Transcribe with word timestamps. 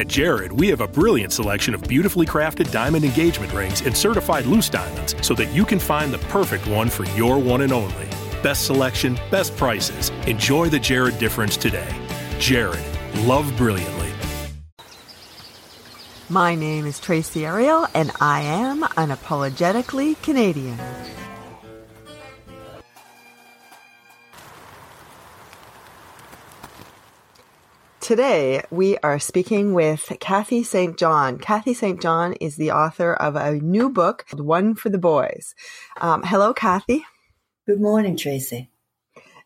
At 0.00 0.08
Jared, 0.08 0.50
we 0.50 0.68
have 0.68 0.80
a 0.80 0.88
brilliant 0.88 1.30
selection 1.30 1.74
of 1.74 1.82
beautifully 1.82 2.24
crafted 2.24 2.70
diamond 2.70 3.04
engagement 3.04 3.52
rings 3.52 3.82
and 3.82 3.94
certified 3.94 4.46
loose 4.46 4.70
diamonds 4.70 5.14
so 5.20 5.34
that 5.34 5.52
you 5.52 5.62
can 5.62 5.78
find 5.78 6.10
the 6.10 6.16
perfect 6.30 6.66
one 6.66 6.88
for 6.88 7.04
your 7.08 7.38
one 7.38 7.60
and 7.60 7.70
only. 7.70 8.08
Best 8.42 8.64
selection, 8.64 9.20
best 9.30 9.54
prices. 9.58 10.08
Enjoy 10.26 10.70
the 10.70 10.78
Jared 10.78 11.18
difference 11.18 11.54
today. 11.54 11.86
Jared, 12.38 12.82
love 13.26 13.54
brilliantly. 13.58 14.10
My 16.30 16.54
name 16.54 16.86
is 16.86 16.98
Tracy 16.98 17.44
Arial, 17.44 17.86
and 17.92 18.10
I 18.22 18.40
am 18.40 18.80
unapologetically 18.80 20.16
Canadian. 20.22 20.78
Today, 28.10 28.64
we 28.72 28.98
are 29.04 29.20
speaking 29.20 29.72
with 29.72 30.12
Kathy 30.18 30.64
St. 30.64 30.98
John. 30.98 31.38
Kathy 31.38 31.72
St. 31.72 32.02
John 32.02 32.32
is 32.40 32.56
the 32.56 32.72
author 32.72 33.14
of 33.14 33.36
a 33.36 33.52
new 33.52 33.88
book, 33.88 34.26
One 34.32 34.74
for 34.74 34.88
the 34.88 34.98
Boys. 34.98 35.54
Um, 36.00 36.24
hello, 36.24 36.52
Kathy. 36.52 37.06
Good 37.68 37.80
morning, 37.80 38.16
Tracy. 38.16 38.68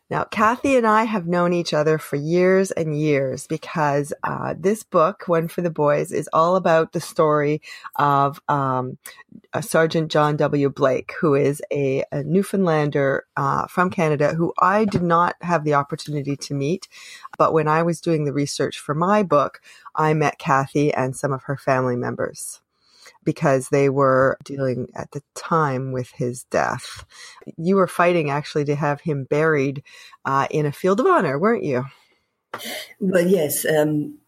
Now, 0.09 0.23
Kathy 0.23 0.77
and 0.77 0.85
I 0.85 1.03
have 1.03 1.25
known 1.25 1.51
each 1.51 1.73
other 1.73 1.97
for 1.97 2.15
years 2.15 2.69
and 2.69 2.95
years 2.99 3.47
because 3.47 4.13
uh, 4.23 4.53
this 4.55 4.83
book, 4.83 5.27
One 5.27 5.47
for 5.47 5.61
the 5.61 5.71
Boys, 5.71 6.11
is 6.11 6.29
all 6.31 6.55
about 6.55 6.91
the 6.91 7.01
story 7.01 7.61
of 7.95 8.39
um, 8.47 8.99
Sergeant 9.61 10.11
John 10.11 10.37
W. 10.37 10.69
Blake, 10.69 11.13
who 11.19 11.33
is 11.33 11.59
a, 11.71 12.03
a 12.11 12.21
Newfoundlander 12.23 13.25
uh, 13.35 13.65
from 13.65 13.89
Canada 13.89 14.35
who 14.35 14.53
I 14.59 14.85
did 14.85 15.01
not 15.01 15.35
have 15.41 15.63
the 15.63 15.73
opportunity 15.73 16.35
to 16.37 16.53
meet. 16.53 16.87
But 17.37 17.53
when 17.53 17.67
I 17.67 17.83
was 17.83 18.01
doing 18.01 18.25
the 18.25 18.33
research 18.33 18.79
for 18.79 18.95
my 18.95 19.23
book, 19.23 19.61
I 19.95 20.13
met 20.13 20.39
Kathy 20.39 20.93
and 20.93 21.15
some 21.15 21.33
of 21.33 21.43
her 21.43 21.57
family 21.57 21.95
members 21.95 22.61
because 23.23 23.69
they 23.69 23.89
were 23.89 24.37
dealing 24.43 24.87
at 24.95 25.11
the 25.11 25.21
time 25.33 25.91
with 25.91 26.11
his 26.11 26.43
death. 26.45 27.05
You 27.57 27.75
were 27.75 27.87
fighting 27.87 28.29
actually 28.29 28.65
to 28.65 28.75
have 28.75 29.01
him 29.01 29.25
buried 29.25 29.83
uh, 30.23 30.47
in 30.49 30.65
a 30.65 30.71
field 30.71 30.99
of 30.99 31.07
honor, 31.07 31.37
weren't 31.37 31.63
you? 31.63 31.85
Well, 32.99 33.27
yes. 33.27 33.65
Um, 33.65 34.19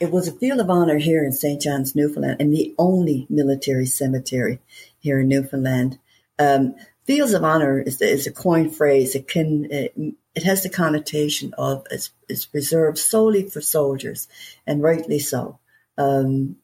it 0.00 0.10
was 0.10 0.28
a 0.28 0.32
field 0.32 0.60
of 0.60 0.70
honor 0.70 0.98
here 0.98 1.24
in 1.24 1.32
St. 1.32 1.60
John's, 1.60 1.94
Newfoundland, 1.94 2.40
and 2.40 2.52
the 2.52 2.74
only 2.78 3.26
military 3.28 3.86
cemetery 3.86 4.60
here 4.98 5.20
in 5.20 5.28
Newfoundland. 5.28 5.98
Um, 6.38 6.74
fields 7.04 7.32
of 7.32 7.44
honor 7.44 7.80
is, 7.80 8.00
is, 8.00 8.26
a 8.26 8.32
coined 8.32 8.74
phrase. 8.74 9.14
It 9.14 9.28
can 9.28 9.68
it, 9.70 9.94
it 10.34 10.42
has 10.42 10.62
the 10.62 10.68
connotation 10.68 11.54
of 11.56 11.86
it's, 11.90 12.10
it's 12.28 12.52
reserved 12.52 12.98
solely 12.98 13.48
for 13.48 13.60
soldiers, 13.60 14.28
and 14.66 14.82
rightly 14.82 15.18
so. 15.18 15.58
Um, 15.96 16.56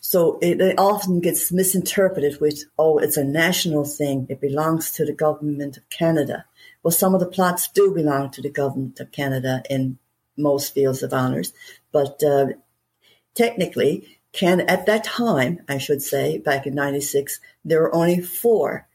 so 0.00 0.38
it, 0.40 0.60
it, 0.60 0.78
often 0.78 1.20
gets 1.20 1.52
misinterpreted 1.52 2.40
with, 2.40 2.64
oh, 2.78 2.98
it's 2.98 3.16
a 3.16 3.24
national 3.24 3.84
thing. 3.84 4.26
It 4.30 4.40
belongs 4.40 4.92
to 4.92 5.04
the 5.04 5.12
government 5.12 5.76
of 5.76 5.88
Canada. 5.90 6.44
Well, 6.82 6.92
some 6.92 7.12
of 7.12 7.20
the 7.20 7.26
plots 7.26 7.68
do 7.68 7.92
belong 7.92 8.30
to 8.30 8.42
the 8.42 8.50
government 8.50 9.00
of 9.00 9.10
Canada 9.10 9.62
in 9.68 9.98
most 10.36 10.72
fields 10.72 11.02
of 11.02 11.12
honors, 11.12 11.52
but 11.92 12.22
uh, 12.22 12.48
technically, 13.34 14.18
can 14.32 14.60
at 14.60 14.86
that 14.86 15.04
time, 15.04 15.60
I 15.68 15.78
should 15.78 16.02
say, 16.02 16.38
back 16.38 16.66
in 16.66 16.74
'96, 16.74 17.40
there 17.64 17.82
were 17.82 17.94
only 17.94 18.20
four 18.20 18.86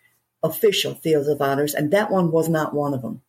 official 0.43 0.95
fields 0.95 1.27
of 1.27 1.41
honors, 1.41 1.73
and 1.73 1.91
that 1.91 2.11
one 2.11 2.31
was 2.31 2.47
not 2.47 2.73
one 2.73 2.93
of 2.93 3.01
them. 3.01 3.21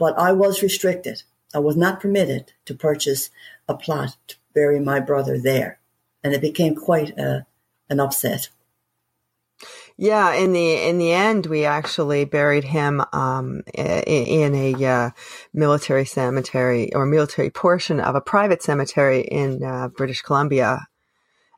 But 0.00 0.18
I 0.18 0.32
was 0.32 0.62
restricted. 0.62 1.22
I 1.54 1.60
was 1.60 1.76
not 1.76 2.00
permitted 2.00 2.52
to 2.64 2.74
purchase 2.74 3.30
a 3.68 3.74
plot 3.74 4.16
to 4.28 4.36
bury 4.54 4.80
my 4.80 4.98
brother 4.98 5.38
there 5.38 5.78
and 6.22 6.34
it 6.34 6.40
became 6.40 6.74
quite 6.74 7.16
a, 7.18 7.46
an 7.88 8.00
upset. 8.00 8.48
Yeah, 9.96 10.32
in 10.32 10.54
the 10.54 10.88
in 10.88 10.96
the 10.96 11.12
end, 11.12 11.44
we 11.44 11.66
actually 11.66 12.24
buried 12.24 12.64
him 12.64 13.02
um, 13.12 13.62
in, 13.74 14.54
a 14.54 14.86
uh, 14.86 15.10
military 15.52 16.06
cemetery 16.06 16.94
or 16.94 17.04
military 17.04 17.50
portion 17.50 18.00
of 18.00 18.14
a 18.14 18.22
private 18.22 18.62
cemetery 18.62 19.20
in 19.20 19.62
uh, 19.62 19.88
British 19.88 20.22
Columbia, 20.22 20.86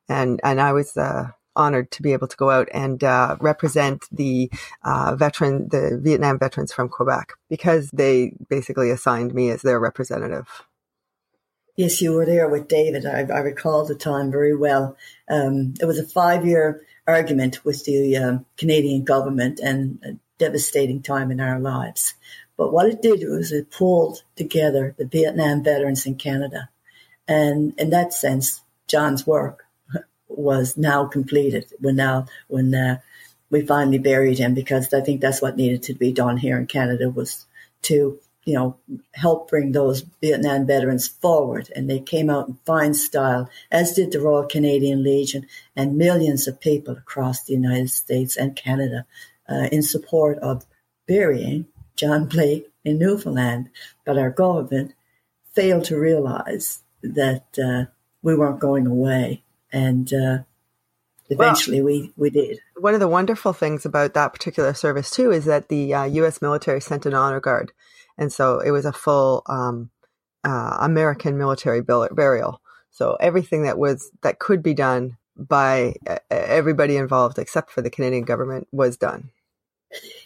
and 0.08 0.40
and 0.42 0.60
I 0.60 0.72
was 0.72 0.96
uh, 0.96 1.30
honored 1.56 1.90
to 1.92 2.02
be 2.02 2.12
able 2.12 2.28
to 2.28 2.36
go 2.36 2.50
out 2.50 2.68
and 2.72 3.02
uh, 3.04 3.36
represent 3.40 4.06
the 4.10 4.50
uh, 4.84 5.14
veteran, 5.16 5.68
the 5.68 5.98
Vietnam 6.02 6.38
veterans 6.38 6.72
from 6.72 6.88
Quebec, 6.88 7.32
because 7.48 7.90
they 7.92 8.32
basically 8.48 8.90
assigned 8.90 9.34
me 9.34 9.50
as 9.50 9.62
their 9.62 9.80
representative. 9.80 10.46
Yes, 11.76 12.02
you 12.02 12.12
were 12.12 12.26
there 12.26 12.48
with 12.48 12.68
David. 12.68 13.06
I, 13.06 13.20
I 13.20 13.38
recall 13.40 13.84
the 13.84 13.94
time 13.94 14.30
very 14.30 14.54
well. 14.54 14.96
Um, 15.28 15.74
it 15.80 15.86
was 15.86 15.98
a 15.98 16.06
five 16.06 16.44
year 16.44 16.82
argument 17.06 17.64
with 17.64 17.84
the 17.84 18.16
um, 18.16 18.46
Canadian 18.56 19.04
government 19.04 19.58
and 19.58 19.98
a 20.04 20.16
devastating 20.38 21.02
time 21.02 21.30
in 21.30 21.40
our 21.40 21.58
lives. 21.58 22.14
But 22.56 22.72
what 22.72 22.86
it 22.86 23.00
did 23.00 23.26
was 23.28 23.52
it 23.52 23.70
pulled 23.70 24.22
together 24.36 24.94
the 24.98 25.06
Vietnam 25.06 25.64
veterans 25.64 26.04
in 26.04 26.16
Canada. 26.16 26.68
And 27.26 27.72
in 27.78 27.90
that 27.90 28.12
sense, 28.12 28.60
John's 28.86 29.26
work 29.26 29.64
was 30.38 30.76
now 30.76 31.06
completed 31.06 31.66
when 31.80 31.96
now, 31.96 32.26
when, 32.48 32.74
uh, 32.74 32.98
we 33.50 33.60
finally 33.66 33.98
buried 33.98 34.38
him 34.38 34.54
because 34.54 34.92
I 34.94 35.02
think 35.02 35.20
that's 35.20 35.42
what 35.42 35.56
needed 35.56 35.82
to 35.84 35.94
be 35.94 36.10
done 36.10 36.38
here 36.38 36.58
in 36.58 36.66
Canada 36.66 37.10
was 37.10 37.44
to 37.82 38.18
you 38.44 38.54
know, 38.54 38.76
help 39.14 39.48
bring 39.48 39.72
those 39.72 40.04
Vietnam 40.20 40.66
veterans 40.66 41.06
forward. 41.06 41.70
And 41.76 41.88
they 41.88 42.00
came 42.00 42.28
out 42.28 42.48
in 42.48 42.58
fine 42.66 42.94
style, 42.94 43.48
as 43.70 43.92
did 43.92 44.12
the 44.12 44.20
Royal 44.20 44.46
Canadian 44.46 45.02
Legion 45.02 45.46
and 45.76 45.96
millions 45.96 46.48
of 46.48 46.60
people 46.60 46.96
across 46.96 47.44
the 47.44 47.52
United 47.52 47.90
States 47.90 48.36
and 48.36 48.56
Canada 48.56 49.06
uh, 49.48 49.68
in 49.70 49.82
support 49.82 50.38
of 50.38 50.66
burying 51.06 51.66
John 51.94 52.26
Blake 52.26 52.68
in 52.84 52.98
Newfoundland. 52.98 53.70
But 54.04 54.18
our 54.18 54.30
government 54.30 54.94
failed 55.52 55.84
to 55.84 55.98
realize 55.98 56.82
that 57.02 57.44
uh, 57.62 57.90
we 58.22 58.34
weren't 58.34 58.60
going 58.60 58.86
away. 58.86 59.42
And 59.72 60.12
uh, 60.12 60.38
eventually 61.30 61.80
well, 61.80 61.86
we, 61.86 62.12
we 62.16 62.30
did. 62.30 62.58
One 62.76 62.94
of 62.94 63.00
the 63.00 63.08
wonderful 63.08 63.52
things 63.52 63.84
about 63.84 64.14
that 64.14 64.32
particular 64.32 64.74
service, 64.74 65.10
too, 65.10 65.30
is 65.30 65.46
that 65.46 65.68
the 65.68 65.86
U.S. 66.12 66.36
Uh, 66.36 66.46
military 66.46 66.80
sent 66.80 67.06
an 67.06 67.14
honor 67.14 67.40
guard 67.40 67.72
and 68.18 68.32
so 68.32 68.60
it 68.60 68.70
was 68.70 68.84
a 68.84 68.92
full 68.92 69.42
um, 69.46 69.90
uh, 70.44 70.78
American 70.80 71.38
military 71.38 71.80
burial. 71.80 72.60
So 72.90 73.16
everything 73.20 73.62
that 73.64 73.78
was 73.78 74.10
that 74.22 74.38
could 74.38 74.62
be 74.62 74.74
done 74.74 75.16
by 75.36 75.94
uh, 76.06 76.18
everybody 76.30 76.96
involved, 76.96 77.38
except 77.38 77.70
for 77.70 77.80
the 77.80 77.90
Canadian 77.90 78.24
government, 78.24 78.68
was 78.70 78.96
done. 78.96 79.30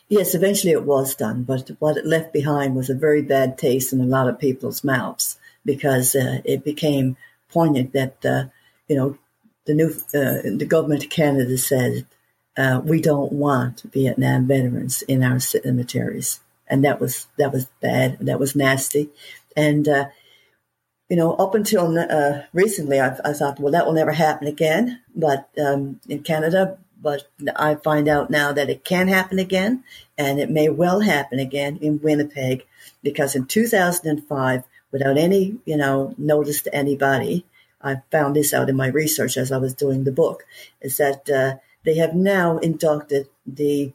Yes, 0.08 0.34
eventually 0.34 0.72
it 0.72 0.84
was 0.84 1.14
done, 1.14 1.42
but 1.42 1.70
what 1.80 1.96
it 1.96 2.06
left 2.06 2.32
behind 2.32 2.76
was 2.76 2.90
a 2.90 2.94
very 2.94 3.22
bad 3.22 3.58
taste 3.58 3.92
in 3.92 4.00
a 4.00 4.04
lot 4.04 4.28
of 4.28 4.38
people's 4.38 4.84
mouths 4.84 5.38
because 5.64 6.14
uh, 6.14 6.40
it 6.44 6.62
became 6.62 7.16
poignant 7.48 7.92
that 7.92 8.24
uh, 8.24 8.44
you 8.88 8.96
know 8.96 9.18
the 9.66 9.74
new 9.74 9.90
uh, 10.14 10.56
the 10.56 10.66
government 10.68 11.04
of 11.04 11.10
Canada 11.10 11.58
said 11.58 12.06
uh, 12.56 12.80
we 12.84 13.00
don't 13.00 13.32
want 13.32 13.82
Vietnam 13.92 14.46
veterans 14.46 15.02
in 15.02 15.22
our 15.22 15.38
cemeteries 15.38 16.40
and 16.68 16.84
that 16.84 17.00
was 17.00 17.26
that 17.38 17.52
was 17.52 17.66
bad. 17.80 18.18
That 18.20 18.40
was 18.40 18.56
nasty, 18.56 19.10
and 19.56 19.88
uh, 19.88 20.06
you 21.08 21.16
know, 21.16 21.34
up 21.34 21.54
until 21.54 21.96
uh, 21.98 22.42
recently, 22.52 23.00
I, 23.00 23.16
I, 23.24 23.32
thought, 23.32 23.60
well, 23.60 23.72
that 23.72 23.86
will 23.86 23.92
never 23.92 24.12
happen 24.12 24.48
again. 24.48 25.00
But 25.14 25.48
um, 25.64 26.00
in 26.08 26.22
Canada, 26.22 26.78
but 27.00 27.28
I 27.54 27.76
find 27.76 28.08
out 28.08 28.30
now 28.30 28.52
that 28.52 28.70
it 28.70 28.84
can 28.84 29.06
happen 29.08 29.38
again, 29.38 29.84
and 30.18 30.40
it 30.40 30.50
may 30.50 30.68
well 30.68 31.00
happen 31.00 31.38
again 31.38 31.78
in 31.80 32.00
Winnipeg, 32.00 32.66
because 33.02 33.36
in 33.36 33.46
2005, 33.46 34.64
without 34.90 35.18
any 35.18 35.56
you 35.64 35.76
know 35.76 36.14
notice 36.18 36.62
to 36.62 36.74
anybody, 36.74 37.44
I 37.80 38.02
found 38.10 38.34
this 38.34 38.52
out 38.54 38.68
in 38.68 38.76
my 38.76 38.88
research 38.88 39.36
as 39.36 39.52
I 39.52 39.58
was 39.58 39.74
doing 39.74 40.04
the 40.04 40.12
book, 40.12 40.44
is 40.80 40.96
that 40.96 41.28
uh, 41.30 41.56
they 41.84 41.96
have 41.96 42.14
now 42.14 42.58
inducted 42.58 43.28
the 43.46 43.92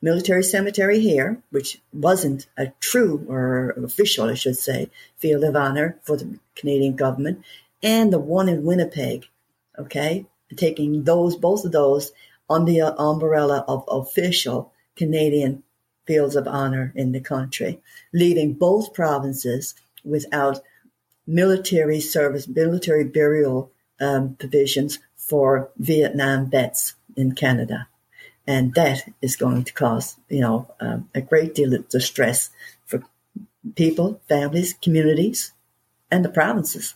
military 0.00 0.42
cemetery 0.42 1.00
here, 1.00 1.38
which 1.50 1.80
wasn't 1.92 2.46
a 2.56 2.72
true 2.80 3.24
or 3.28 3.70
official, 3.70 4.28
I 4.28 4.34
should 4.34 4.56
say, 4.56 4.90
field 5.16 5.44
of 5.44 5.56
honor 5.56 5.98
for 6.02 6.16
the 6.16 6.38
Canadian 6.54 6.94
government, 6.94 7.44
and 7.82 8.12
the 8.12 8.18
one 8.18 8.48
in 8.48 8.64
Winnipeg, 8.64 9.26
okay, 9.78 10.26
taking 10.56 11.04
those, 11.04 11.36
both 11.36 11.64
of 11.64 11.72
those 11.72 12.12
on 12.48 12.64
the 12.64 12.80
umbrella 12.80 13.64
of 13.66 13.84
official 13.88 14.72
Canadian 14.96 15.62
fields 16.06 16.36
of 16.36 16.46
honor 16.46 16.92
in 16.94 17.12
the 17.12 17.20
country, 17.20 17.80
leaving 18.12 18.52
both 18.52 18.94
provinces 18.94 19.74
without 20.04 20.60
military 21.26 22.00
service, 22.00 22.46
military 22.48 23.04
burial 23.04 23.70
um, 24.00 24.34
provisions 24.34 24.98
for 25.16 25.70
Vietnam 25.78 26.50
vets 26.50 26.94
in 27.16 27.34
Canada. 27.34 27.88
And 28.46 28.74
that 28.74 29.08
is 29.22 29.36
going 29.36 29.64
to 29.64 29.72
cause, 29.72 30.16
you 30.28 30.40
know, 30.40 30.70
um, 30.80 31.08
a 31.14 31.22
great 31.22 31.54
deal 31.54 31.72
of 31.74 31.88
distress 31.88 32.50
for 32.84 33.02
people, 33.74 34.20
families, 34.28 34.74
communities, 34.82 35.52
and 36.10 36.24
the 36.24 36.28
provinces 36.28 36.94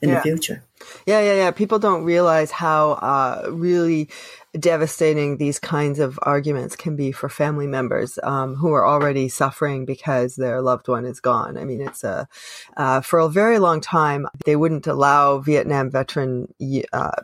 in 0.00 0.08
yeah. 0.08 0.14
the 0.16 0.22
future. 0.22 0.62
Yeah, 1.06 1.20
yeah, 1.20 1.34
yeah. 1.34 1.50
People 1.50 1.78
don't 1.78 2.04
realize 2.04 2.50
how 2.50 2.92
uh, 2.92 3.48
really 3.50 4.08
devastating 4.58 5.36
these 5.36 5.58
kinds 5.58 5.98
of 5.98 6.18
arguments 6.22 6.76
can 6.76 6.96
be 6.96 7.12
for 7.12 7.28
family 7.28 7.66
members 7.66 8.18
um, 8.22 8.54
who 8.54 8.72
are 8.72 8.86
already 8.86 9.28
suffering 9.28 9.84
because 9.84 10.36
their 10.36 10.62
loved 10.62 10.88
one 10.88 11.04
is 11.04 11.20
gone. 11.20 11.58
I 11.58 11.64
mean, 11.64 11.80
it's 11.80 12.04
a 12.04 12.28
uh, 12.76 13.00
for 13.00 13.18
a 13.18 13.28
very 13.28 13.58
long 13.58 13.80
time 13.80 14.26
they 14.44 14.56
wouldn't 14.56 14.86
allow 14.86 15.38
Vietnam 15.38 15.90
veteran 15.90 16.52
uh, 16.92 17.22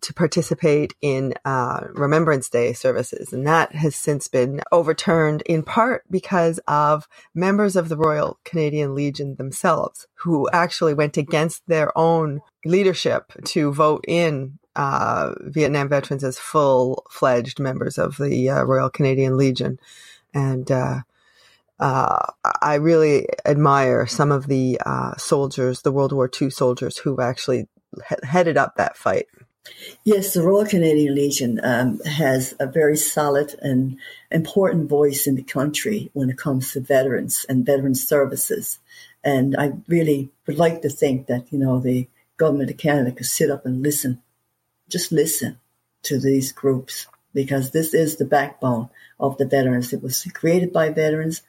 to 0.00 0.14
participate 0.14 0.94
in 1.00 1.34
uh, 1.44 1.80
Remembrance 1.92 2.48
Day 2.48 2.72
services. 2.72 3.32
And 3.32 3.46
that 3.46 3.74
has 3.74 3.96
since 3.96 4.28
been 4.28 4.60
overturned 4.72 5.42
in 5.42 5.62
part 5.62 6.04
because 6.10 6.58
of 6.68 7.08
members 7.34 7.76
of 7.76 7.88
the 7.88 7.96
Royal 7.96 8.38
Canadian 8.44 8.94
Legion 8.94 9.36
themselves 9.36 10.06
who 10.14 10.48
actually 10.52 10.94
went 10.94 11.16
against 11.16 11.66
their 11.66 11.96
own 11.96 12.40
leadership 12.64 13.32
to 13.44 13.72
vote 13.72 14.04
in 14.08 14.58
uh, 14.76 15.34
Vietnam 15.40 15.88
veterans 15.88 16.24
as 16.24 16.38
full 16.38 17.04
fledged 17.10 17.60
members 17.60 17.98
of 17.98 18.16
the 18.16 18.50
uh, 18.50 18.62
Royal 18.64 18.90
Canadian 18.90 19.36
Legion. 19.36 19.78
And 20.32 20.70
uh, 20.70 21.00
uh, 21.78 22.26
I 22.60 22.74
really 22.74 23.28
admire 23.44 24.06
some 24.06 24.32
of 24.32 24.46
the 24.46 24.80
uh, 24.84 25.16
soldiers, 25.16 25.82
the 25.82 25.92
World 25.92 26.12
War 26.12 26.30
II 26.40 26.50
soldiers 26.50 26.98
who 26.98 27.20
actually 27.20 27.66
headed 28.22 28.56
up 28.56 28.76
that 28.76 28.96
fight. 28.96 29.26
Yes, 30.04 30.34
the 30.34 30.42
Royal 30.42 30.66
Canadian 30.66 31.14
Legion 31.14 31.60
um, 31.62 31.98
has 32.00 32.54
a 32.60 32.66
very 32.66 32.96
solid 32.96 33.54
and 33.62 33.98
important 34.30 34.88
voice 34.88 35.26
in 35.26 35.36
the 35.36 35.42
country 35.42 36.10
when 36.12 36.28
it 36.28 36.36
comes 36.36 36.72
to 36.72 36.80
veterans 36.80 37.46
and 37.48 37.64
veteran 37.64 37.94
services. 37.94 38.78
And 39.22 39.56
I 39.56 39.72
really 39.88 40.28
would 40.46 40.58
like 40.58 40.82
to 40.82 40.90
think 40.90 41.26
that, 41.28 41.50
you 41.50 41.58
know, 41.58 41.80
the 41.80 42.06
government 42.36 42.70
of 42.70 42.76
Canada 42.76 43.12
could 43.12 43.26
sit 43.26 43.50
up 43.50 43.64
and 43.64 43.82
listen, 43.82 44.20
just 44.88 45.10
listen 45.10 45.58
to 46.02 46.20
these 46.20 46.52
groups 46.52 47.06
because 47.32 47.70
this 47.70 47.94
is 47.94 48.16
the 48.16 48.26
backbone 48.26 48.90
of 49.18 49.38
the 49.38 49.46
veterans. 49.46 49.92
It 49.92 50.02
was 50.02 50.22
created 50.34 50.72
by 50.72 50.90
veterans, 50.90 51.42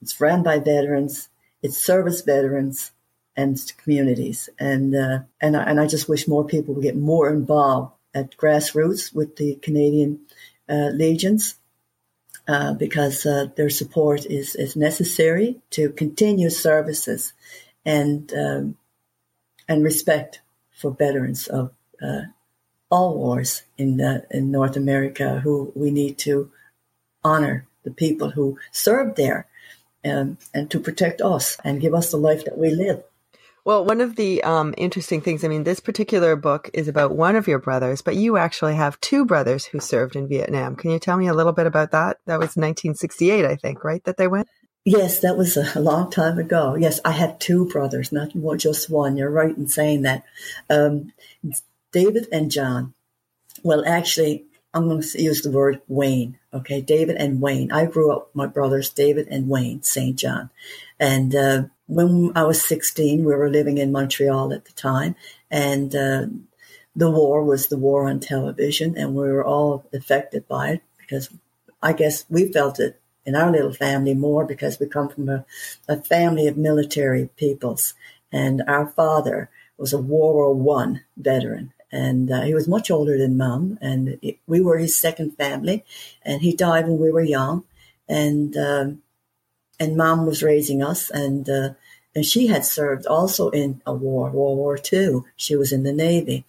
it's 0.00 0.20
ran 0.20 0.42
by 0.42 0.58
veterans, 0.58 1.28
it's 1.62 1.78
service 1.78 2.22
veterans, 2.22 2.90
and 3.36 3.60
communities. 3.78 4.48
And 4.58 4.94
uh, 4.94 5.20
and 5.40 5.56
I, 5.56 5.62
and 5.64 5.80
I 5.80 5.86
just 5.86 6.08
wish 6.08 6.28
more 6.28 6.44
people 6.44 6.74
would 6.74 6.82
get 6.82 6.96
more 6.96 7.30
involved 7.30 7.92
at 8.14 8.36
grassroots 8.36 9.14
with 9.14 9.36
the 9.36 9.56
Canadian 9.56 10.20
uh, 10.68 10.90
legions. 10.94 11.56
Uh, 12.48 12.74
because 12.74 13.24
uh, 13.24 13.46
their 13.54 13.70
support 13.70 14.26
is, 14.26 14.56
is 14.56 14.74
necessary 14.74 15.60
to 15.70 15.90
continue 15.90 16.50
services 16.50 17.34
and 17.84 18.32
um, 18.34 18.76
and 19.68 19.84
respect 19.84 20.40
for 20.72 20.90
veterans 20.90 21.46
of 21.46 21.70
uh, 22.02 22.22
all 22.90 23.16
wars 23.16 23.62
in 23.78 23.96
the, 23.96 24.26
in 24.30 24.50
North 24.50 24.76
America 24.76 25.40
who 25.40 25.72
we 25.74 25.90
need 25.90 26.18
to 26.18 26.50
honor 27.24 27.66
the 27.84 27.90
people 27.90 28.30
who 28.30 28.58
served 28.70 29.16
there 29.16 29.46
um, 30.04 30.36
and 30.52 30.70
to 30.70 30.80
protect 30.80 31.20
us 31.20 31.56
and 31.64 31.80
give 31.80 31.94
us 31.94 32.10
the 32.10 32.16
life 32.16 32.44
that 32.44 32.58
we 32.58 32.70
live. 32.70 33.02
Well, 33.64 33.84
one 33.84 34.00
of 34.00 34.16
the 34.16 34.42
um, 34.42 34.74
interesting 34.76 35.20
things, 35.20 35.44
I 35.44 35.48
mean, 35.48 35.62
this 35.62 35.78
particular 35.78 36.34
book 36.34 36.68
is 36.74 36.88
about 36.88 37.14
one 37.14 37.36
of 37.36 37.46
your 37.46 37.60
brothers, 37.60 38.02
but 38.02 38.16
you 38.16 38.36
actually 38.36 38.74
have 38.74 39.00
two 39.00 39.24
brothers 39.24 39.66
who 39.66 39.78
served 39.78 40.16
in 40.16 40.26
Vietnam. 40.26 40.74
Can 40.74 40.90
you 40.90 40.98
tell 40.98 41.16
me 41.16 41.28
a 41.28 41.34
little 41.34 41.52
bit 41.52 41.68
about 41.68 41.92
that? 41.92 42.18
That 42.26 42.40
was 42.40 42.56
1968, 42.56 43.44
I 43.44 43.54
think, 43.54 43.84
right? 43.84 44.02
That 44.02 44.16
they 44.16 44.26
went? 44.26 44.48
Yes, 44.84 45.20
that 45.20 45.36
was 45.36 45.56
a 45.56 45.78
long 45.80 46.10
time 46.10 46.38
ago. 46.38 46.74
Yes, 46.74 46.98
I 47.04 47.12
had 47.12 47.38
two 47.38 47.68
brothers, 47.68 48.10
not 48.10 48.32
just 48.56 48.90
one. 48.90 49.16
You're 49.16 49.30
right 49.30 49.56
in 49.56 49.68
saying 49.68 50.02
that. 50.02 50.24
Um, 50.68 51.12
David 51.92 52.26
and 52.32 52.50
John. 52.50 52.94
Well, 53.62 53.84
actually, 53.86 54.44
I'm 54.74 54.88
going 54.88 55.02
to 55.02 55.22
use 55.22 55.42
the 55.42 55.52
word 55.52 55.82
Wayne. 55.86 56.38
Okay, 56.52 56.80
David 56.80 57.16
and 57.16 57.40
Wayne. 57.40 57.70
I 57.70 57.86
grew 57.86 58.10
up 58.10 58.30
my 58.34 58.46
brothers, 58.46 58.90
David 58.90 59.28
and 59.30 59.48
Wayne 59.48 59.84
St. 59.84 60.16
John. 60.16 60.50
And 60.98 61.34
uh, 61.34 61.62
when 61.94 62.32
I 62.34 62.44
was 62.44 62.64
16, 62.64 63.24
we 63.24 63.34
were 63.34 63.50
living 63.50 63.78
in 63.78 63.92
Montreal 63.92 64.52
at 64.52 64.64
the 64.64 64.72
time, 64.72 65.14
and 65.50 65.94
uh, 65.94 66.26
the 66.94 67.10
war 67.10 67.42
was 67.44 67.68
the 67.68 67.78
war 67.78 68.08
on 68.08 68.20
television, 68.20 68.96
and 68.96 69.14
we 69.14 69.22
were 69.30 69.44
all 69.44 69.84
affected 69.92 70.46
by 70.48 70.70
it 70.70 70.82
because 70.98 71.30
I 71.82 71.92
guess 71.92 72.24
we 72.28 72.52
felt 72.52 72.80
it 72.80 73.00
in 73.24 73.34
our 73.34 73.50
little 73.50 73.72
family 73.72 74.14
more 74.14 74.44
because 74.44 74.78
we 74.78 74.86
come 74.86 75.08
from 75.08 75.28
a, 75.28 75.44
a 75.88 76.02
family 76.02 76.46
of 76.46 76.56
military 76.56 77.28
peoples, 77.36 77.94
and 78.30 78.62
our 78.66 78.86
father 78.86 79.50
was 79.78 79.92
a 79.92 79.98
World 79.98 80.08
War 80.34 80.54
One 80.54 81.02
veteran, 81.16 81.72
and 81.90 82.30
uh, 82.30 82.42
he 82.42 82.54
was 82.54 82.68
much 82.68 82.90
older 82.90 83.18
than 83.18 83.36
mom, 83.36 83.78
and 83.80 84.18
it, 84.22 84.38
we 84.46 84.60
were 84.60 84.78
his 84.78 84.98
second 84.98 85.36
family, 85.36 85.84
and 86.22 86.42
he 86.42 86.54
died 86.54 86.86
when 86.86 86.98
we 86.98 87.10
were 87.10 87.22
young, 87.22 87.64
and 88.08 88.56
um, 88.56 89.02
and 89.80 89.96
mom 89.96 90.26
was 90.26 90.42
raising 90.42 90.82
us, 90.82 91.10
and 91.10 91.48
uh, 91.48 91.70
and 92.14 92.24
she 92.24 92.48
had 92.48 92.64
served 92.64 93.06
also 93.06 93.50
in 93.50 93.80
a 93.86 93.94
war, 93.94 94.30
World 94.30 94.58
War 94.58 94.78
II. 94.92 95.22
She 95.36 95.56
was 95.56 95.72
in 95.72 95.82
the 95.82 95.92
Navy, 95.92 96.44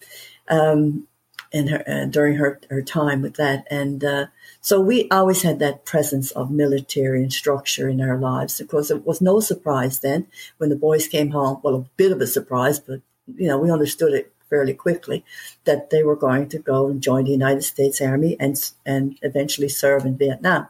um, 0.48 1.08
in 1.52 1.68
her 1.68 1.88
uh, 1.88 2.04
during 2.06 2.36
her 2.36 2.60
her 2.68 2.82
time 2.82 3.22
with 3.22 3.34
that, 3.36 3.66
and 3.70 4.04
uh, 4.04 4.26
so 4.60 4.80
we 4.80 5.08
always 5.10 5.42
had 5.42 5.60
that 5.60 5.84
presence 5.84 6.32
of 6.32 6.50
military 6.50 7.22
and 7.22 7.32
structure 7.32 7.88
in 7.88 8.00
our 8.00 8.18
lives. 8.18 8.60
Of 8.60 8.68
course, 8.68 8.90
it 8.90 9.06
was 9.06 9.20
no 9.20 9.40
surprise 9.40 10.00
then 10.00 10.26
when 10.58 10.70
the 10.70 10.76
boys 10.76 11.06
came 11.08 11.30
home. 11.30 11.60
Well, 11.62 11.74
a 11.76 11.86
bit 11.96 12.12
of 12.12 12.20
a 12.20 12.26
surprise, 12.26 12.78
but 12.80 13.00
you 13.26 13.46
know 13.46 13.58
we 13.58 13.70
understood 13.70 14.12
it 14.12 14.32
fairly 14.50 14.74
quickly 14.74 15.24
that 15.64 15.90
they 15.90 16.02
were 16.02 16.16
going 16.16 16.48
to 16.48 16.58
go 16.58 16.88
and 16.88 17.02
join 17.02 17.24
the 17.24 17.30
United 17.30 17.62
States 17.62 18.00
Army 18.00 18.36
and 18.38 18.56
and 18.84 19.18
eventually 19.22 19.68
serve 19.68 20.04
in 20.04 20.18
Vietnam. 20.18 20.66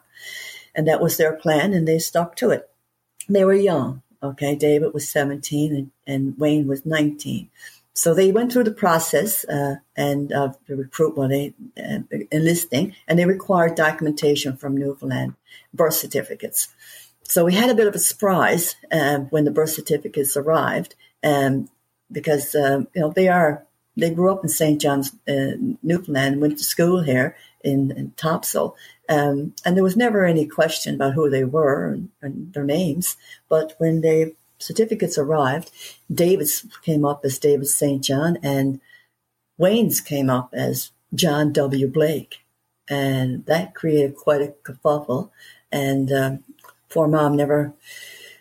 And 0.75 0.87
that 0.87 1.01
was 1.01 1.17
their 1.17 1.33
plan, 1.33 1.73
and 1.73 1.89
they 1.89 1.99
stuck 1.99 2.37
to 2.37 2.51
it. 2.51 2.69
They 3.29 3.45
were 3.45 3.55
young. 3.55 4.03
Okay, 4.25 4.55
David 4.55 4.95
was 4.95 5.07
17 5.07 5.75
and, 5.75 5.91
and 6.07 6.39
Wayne 6.39 6.67
was 6.67 6.87
19. 6.87 7.51
So 7.93 8.15
they 8.15 8.33
went 8.33 8.53
through 8.53 8.65
the 8.65 8.73
process 8.73 9.45
uh, 9.45 9.77
and 9.97 10.33
uh, 10.33 10.55
the 10.67 10.77
recruitment, 10.77 11.55
uh, 11.79 11.99
enlisting, 12.33 12.95
and 13.07 13.19
they 13.19 13.27
required 13.27 13.75
documentation 13.75 14.57
from 14.57 14.79
Newfoundland, 14.79 15.35
birth 15.75 15.95
certificates. 15.95 16.69
So 17.25 17.45
we 17.45 17.53
had 17.53 17.69
a 17.69 17.75
bit 17.75 17.87
of 17.87 17.95
a 17.95 17.99
surprise 17.99 18.77
uh, 18.91 19.19
when 19.31 19.45
the 19.45 19.51
birth 19.51 19.71
certificates 19.71 20.39
arrived, 20.39 20.95
um, 21.23 21.69
because 22.11 22.55
um, 22.55 22.89
you 22.95 23.03
know 23.03 23.11
they 23.11 23.29
are 23.29 23.67
they 23.97 24.11
grew 24.11 24.33
up 24.33 24.43
in 24.43 24.49
St. 24.49 24.81
John's, 24.81 25.13
uh, 25.29 25.53
Newfoundland, 25.83 26.41
went 26.41 26.59
to 26.59 26.65
school 26.65 27.03
here 27.03 27.37
in, 27.63 27.93
in 27.93 28.13
Topsail, 28.17 28.77
um, 29.09 29.55
and 29.65 29.77
there 29.77 29.85
was 29.85 29.97
never 29.97 30.25
any 30.25 30.47
question 30.47 30.95
about 30.95 31.15
who 31.15 31.29
they 31.29 31.45
were 31.45 31.89
and, 31.89 32.09
and 32.23 32.53
their 32.53 32.65
names. 32.65 33.17
But 33.49 33.75
when 33.79 34.01
their 34.01 34.31
certificates 34.59 35.19
arrived, 35.19 35.71
David's 36.13 36.67
came 36.83 37.05
up 37.05 37.25
as 37.25 37.39
David 37.39 37.67
St. 37.67 38.03
John, 38.03 38.39
and 38.43 38.81
Wayne's 39.59 40.01
came 40.01 40.31
up 40.31 40.51
as 40.53 40.91
John 41.15 41.53
W. 41.53 41.87
Blake. 41.87 42.39
And 42.89 43.47
that 43.47 43.75
created 43.75 44.17
quite 44.17 44.43
a 44.43 44.55
kerfuffle. 44.63 45.31
And 45.73 46.13
um, 46.13 46.45
poor 46.91 47.09
mom 47.09 47.37
never 47.37 47.73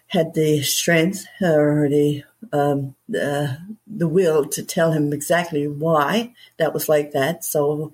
had 0.07 0.33
the 0.33 0.61
strength 0.61 1.25
or 1.41 1.87
the 1.89 2.23
um, 2.51 2.95
the, 3.09 3.57
the 3.87 4.07
will 4.07 4.45
to 4.45 4.63
tell 4.63 4.91
him 4.91 5.11
exactly 5.11 5.67
why 5.67 6.33
that 6.57 6.73
was 6.73 6.87
like 6.87 7.11
that. 7.13 7.43
So 7.43 7.93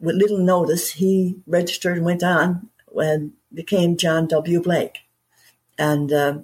with 0.00 0.16
little 0.16 0.38
notice, 0.38 0.92
he 0.92 1.36
registered 1.46 1.96
and 1.96 2.06
went 2.06 2.22
on 2.22 2.68
and 2.94 3.32
became 3.52 3.96
John 3.96 4.26
W. 4.28 4.62
Blake. 4.62 4.98
And, 5.78 6.12
uh, 6.12 6.38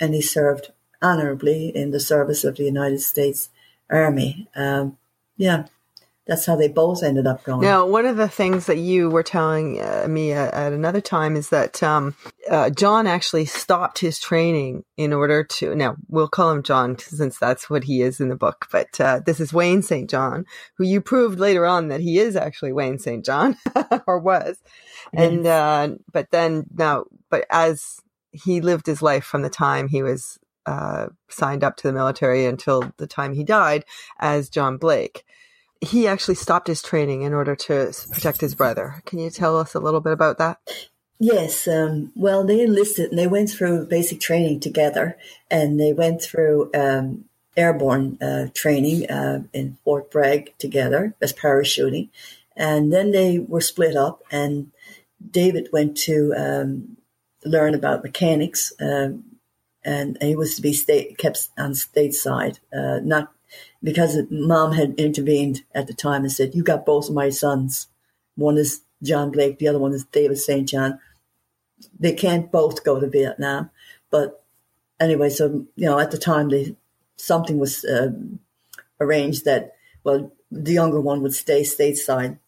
and 0.00 0.14
he 0.14 0.22
served 0.22 0.72
honorably 1.00 1.68
in 1.68 1.90
the 1.90 2.00
service 2.00 2.44
of 2.44 2.56
the 2.56 2.64
United 2.64 3.00
States 3.00 3.50
Army. 3.90 4.48
Um, 4.54 4.96
yeah, 5.36 5.66
that's 6.26 6.46
how 6.46 6.56
they 6.56 6.68
both 6.68 7.02
ended 7.02 7.26
up 7.26 7.42
going. 7.44 7.62
Now, 7.62 7.84
one 7.84 8.06
of 8.06 8.16
the 8.16 8.28
things 8.28 8.66
that 8.66 8.78
you 8.78 9.10
were 9.10 9.24
telling 9.24 9.80
uh, 9.80 10.06
me 10.08 10.32
at, 10.32 10.54
at, 10.54 10.72
another 10.72 11.00
time 11.00 11.34
is 11.34 11.48
that 11.48 11.82
um, 11.82 12.14
uh, 12.52 12.68
John 12.68 13.06
actually 13.06 13.46
stopped 13.46 13.98
his 13.98 14.18
training 14.20 14.84
in 14.98 15.14
order 15.14 15.42
to. 15.42 15.74
Now, 15.74 15.96
we'll 16.08 16.28
call 16.28 16.50
him 16.50 16.62
John 16.62 16.98
since 16.98 17.38
that's 17.38 17.70
what 17.70 17.84
he 17.84 18.02
is 18.02 18.20
in 18.20 18.28
the 18.28 18.36
book, 18.36 18.66
but 18.70 19.00
uh, 19.00 19.20
this 19.24 19.40
is 19.40 19.54
Wayne 19.54 19.80
St. 19.80 20.08
John, 20.08 20.44
who 20.76 20.84
you 20.84 21.00
proved 21.00 21.38
later 21.38 21.64
on 21.64 21.88
that 21.88 22.00
he 22.00 22.18
is 22.18 22.36
actually 22.36 22.74
Wayne 22.74 22.98
St. 22.98 23.24
John, 23.24 23.56
or 24.06 24.18
was. 24.18 24.58
And, 25.14 25.46
uh, 25.46 25.94
but 26.12 26.30
then 26.30 26.66
now, 26.74 27.06
but 27.30 27.46
as 27.48 28.00
he 28.32 28.60
lived 28.60 28.86
his 28.86 29.00
life 29.00 29.24
from 29.24 29.40
the 29.40 29.50
time 29.50 29.88
he 29.88 30.02
was 30.02 30.38
uh, 30.66 31.06
signed 31.30 31.64
up 31.64 31.76
to 31.76 31.88
the 31.88 31.92
military 31.94 32.44
until 32.44 32.92
the 32.98 33.06
time 33.06 33.32
he 33.32 33.44
died 33.44 33.86
as 34.20 34.50
John 34.50 34.76
Blake 34.76 35.24
he 35.84 36.06
actually 36.06 36.36
stopped 36.36 36.68
his 36.68 36.80
training 36.80 37.22
in 37.22 37.34
order 37.34 37.56
to 37.56 37.92
protect 38.12 38.40
his 38.40 38.54
brother. 38.54 39.02
Can 39.04 39.18
you 39.18 39.30
tell 39.30 39.58
us 39.58 39.74
a 39.74 39.80
little 39.80 40.00
bit 40.00 40.12
about 40.12 40.38
that? 40.38 40.58
Yes. 41.22 41.68
Um, 41.68 42.10
well, 42.16 42.42
they 42.42 42.60
enlisted 42.62 43.10
and 43.10 43.18
they 43.18 43.28
went 43.28 43.48
through 43.48 43.86
basic 43.86 44.18
training 44.18 44.58
together, 44.58 45.16
and 45.48 45.78
they 45.78 45.92
went 45.92 46.20
through 46.20 46.68
um, 46.74 47.26
airborne 47.56 48.18
uh, 48.20 48.48
training 48.54 49.08
uh, 49.08 49.44
in 49.52 49.78
Fort 49.84 50.10
Bragg 50.10 50.52
together 50.58 51.14
as 51.22 51.32
parachuting. 51.32 52.08
And 52.56 52.92
then 52.92 53.12
they 53.12 53.38
were 53.38 53.60
split 53.60 53.94
up, 53.94 54.24
and 54.32 54.72
David 55.30 55.68
went 55.72 55.96
to 55.98 56.34
um, 56.36 56.96
learn 57.44 57.76
about 57.76 58.02
mechanics, 58.02 58.72
um, 58.80 59.22
and 59.84 60.18
he 60.20 60.34
was 60.34 60.56
to 60.56 60.62
be 60.62 60.72
state, 60.72 61.18
kept 61.18 61.50
on 61.56 61.74
stateside, 61.74 62.58
uh, 62.76 62.98
not 63.00 63.32
because 63.80 64.18
mom 64.28 64.72
had 64.72 64.98
intervened 64.98 65.62
at 65.72 65.86
the 65.86 65.94
time 65.94 66.22
and 66.22 66.32
said, 66.32 66.56
"You 66.56 66.64
got 66.64 66.84
both 66.84 67.08
of 67.08 67.14
my 67.14 67.30
sons. 67.30 67.86
One 68.34 68.58
is 68.58 68.80
John 69.02 69.30
Blake, 69.30 69.58
the 69.58 69.68
other 69.68 69.78
one 69.78 69.92
is 69.92 70.04
David 70.04 70.38
St. 70.38 70.68
John. 70.68 70.98
They 71.98 72.12
can't 72.12 72.50
both 72.50 72.84
go 72.84 73.00
to 73.00 73.08
Vietnam." 73.08 73.70
But 74.10 74.44
anyway, 75.00 75.30
so 75.30 75.66
you 75.76 75.86
know, 75.86 75.98
at 75.98 76.10
the 76.10 76.18
time, 76.18 76.48
they 76.48 76.76
something 77.16 77.58
was 77.58 77.84
uh, 77.84 78.12
arranged 79.00 79.44
that 79.44 79.74
well, 80.04 80.32
the 80.50 80.72
younger 80.72 81.00
one 81.00 81.22
would 81.22 81.34
stay 81.34 81.62
stateside, 81.62 82.38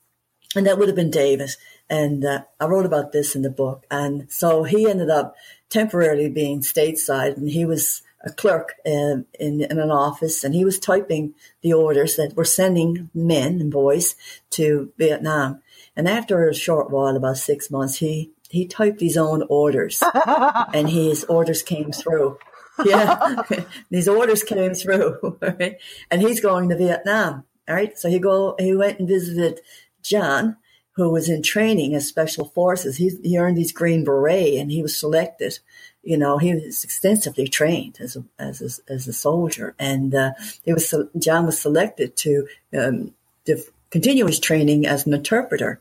and 0.57 0.67
that 0.67 0.79
would 0.79 0.89
have 0.89 0.97
been 0.97 1.11
Davis. 1.11 1.57
And 1.89 2.25
uh, 2.25 2.45
I 2.59 2.67
wrote 2.67 2.87
about 2.87 3.13
this 3.13 3.37
in 3.37 3.43
the 3.43 3.51
book, 3.51 3.85
and 3.91 4.31
so 4.31 4.65
he 4.65 4.89
ended 4.89 5.11
up 5.11 5.35
temporarily 5.69 6.31
being 6.31 6.61
stateside, 6.61 7.37
and 7.37 7.51
he 7.51 7.65
was 7.65 8.03
a 8.25 8.31
clerk 8.31 8.75
uh, 8.87 9.21
in, 9.39 9.61
in 9.61 9.79
an 9.79 9.91
office, 9.91 10.45
and 10.45 10.55
he 10.55 10.65
was 10.65 10.79
typing 10.79 11.35
the 11.61 11.73
orders 11.73 12.17
that 12.17 12.35
were 12.37 12.45
sending 12.45 13.11
men 13.15 13.61
and 13.61 13.71
boys 13.71 14.17
to 14.51 14.93
Vietnam. 14.97 15.61
And 15.95 16.09
after 16.09 16.49
a 16.49 16.55
short 16.55 16.91
while, 16.91 17.17
about 17.17 17.37
six 17.37 17.71
months, 17.71 17.99
he 17.99 18.31
he 18.51 18.67
typed 18.67 19.01
his 19.01 19.17
own 19.17 19.45
orders, 19.49 20.03
and 20.75 20.89
his 20.89 21.25
orders 21.25 21.63
came 21.63 21.93
through 21.93 22.39
yeah, 22.85 23.43
these 23.91 24.09
orders 24.09 24.43
came 24.43 24.75
through, 24.75 25.39
right? 25.43 25.77
and 26.11 26.23
he's 26.23 26.41
going 26.41 26.69
to 26.69 26.77
Vietnam. 26.77 27.45
All 27.69 27.75
right, 27.75 27.97
so 27.97 28.09
he 28.09 28.19
go 28.19 28.57
he 28.59 28.75
went 28.75 28.99
and 28.99 29.09
visited 29.09 29.61
John, 30.03 30.57
who 30.93 31.11
was 31.11 31.29
in 31.29 31.43
training 31.43 31.95
as 31.95 32.07
special 32.07 32.47
forces. 32.47 32.97
He, 32.97 33.11
he 33.23 33.39
earned 33.39 33.57
his 33.57 33.73
green 33.73 34.05
beret, 34.05 34.59
and 34.59 34.71
he 34.71 34.83
was 34.83 34.99
selected. 34.99 35.59
You 36.03 36.19
know, 36.19 36.37
he 36.37 36.55
was 36.55 36.85
extensively 36.85 37.49
trained 37.49 37.99
as 38.01 38.17
a 38.17 38.25
as 38.39 38.61
a, 38.61 38.93
as 38.93 39.09
a 39.09 39.13
soldier, 39.13 39.75
and 39.79 40.15
uh, 40.15 40.33
he 40.65 40.73
was 40.73 40.93
John 41.19 41.47
was 41.47 41.59
selected 41.59 42.17
to 42.17 42.47
um, 42.77 43.15
to 43.47 43.63
continue 43.91 44.27
his 44.27 44.41
training 44.41 44.87
as 44.87 45.07
an 45.07 45.15
interpreter, 45.15 45.81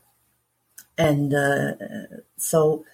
and 0.96 1.34
uh, 1.34 1.72
so 2.36 2.84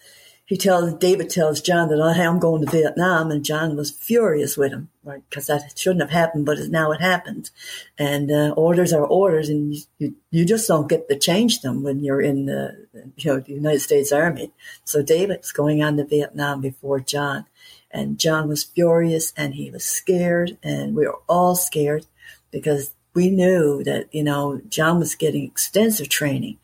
he 0.50 0.57
tells 0.57 0.92
David 0.95 1.30
tells 1.30 1.61
John 1.61 1.90
that 1.90 2.02
I 2.02 2.21
am 2.25 2.40
going 2.40 2.66
to 2.66 2.71
Vietnam, 2.73 3.30
and 3.30 3.45
John 3.45 3.76
was 3.76 3.92
furious 3.92 4.57
with 4.57 4.73
him, 4.73 4.88
right? 5.04 5.23
Because 5.30 5.47
that 5.47 5.78
shouldn't 5.78 6.00
have 6.00 6.11
happened, 6.11 6.45
but 6.45 6.59
now 6.71 6.90
it 6.90 7.00
happened. 7.00 7.50
And 7.97 8.33
uh, 8.33 8.52
orders 8.57 8.92
are 8.92 9.07
orders, 9.07 9.49
and 9.49 9.76
you, 9.99 10.16
you 10.33 10.45
just 10.45 10.66
don't 10.66 10.88
get 10.88 11.09
to 11.09 11.16
change 11.16 11.61
them 11.61 11.85
when 11.85 12.02
you're 12.02 12.21
in 12.21 12.47
the 12.47 12.88
you 13.16 13.30
know 13.30 13.38
the 13.38 13.52
United 13.52 13.78
States 13.78 14.11
Army. 14.11 14.50
So 14.85 15.02
David's 15.02 15.52
going 15.52 15.85
on 15.85 15.97
to 15.99 16.04
Vietnam 16.04 16.61
before 16.61 16.99
John, 16.99 17.47
and 17.88 18.19
John 18.19 18.49
was 18.49 18.64
furious, 18.64 19.33
and 19.37 19.54
he 19.54 19.71
was 19.71 19.85
scared, 19.85 20.59
and 20.64 20.97
we 20.97 21.07
were 21.07 21.21
all 21.28 21.54
scared 21.54 22.07
because 22.50 22.90
we 23.14 23.30
knew 23.30 23.85
that 23.85 24.12
you 24.12 24.25
know 24.25 24.61
John 24.69 24.99
was 24.99 25.14
getting 25.14 25.45
extensive 25.45 26.09
training, 26.09 26.59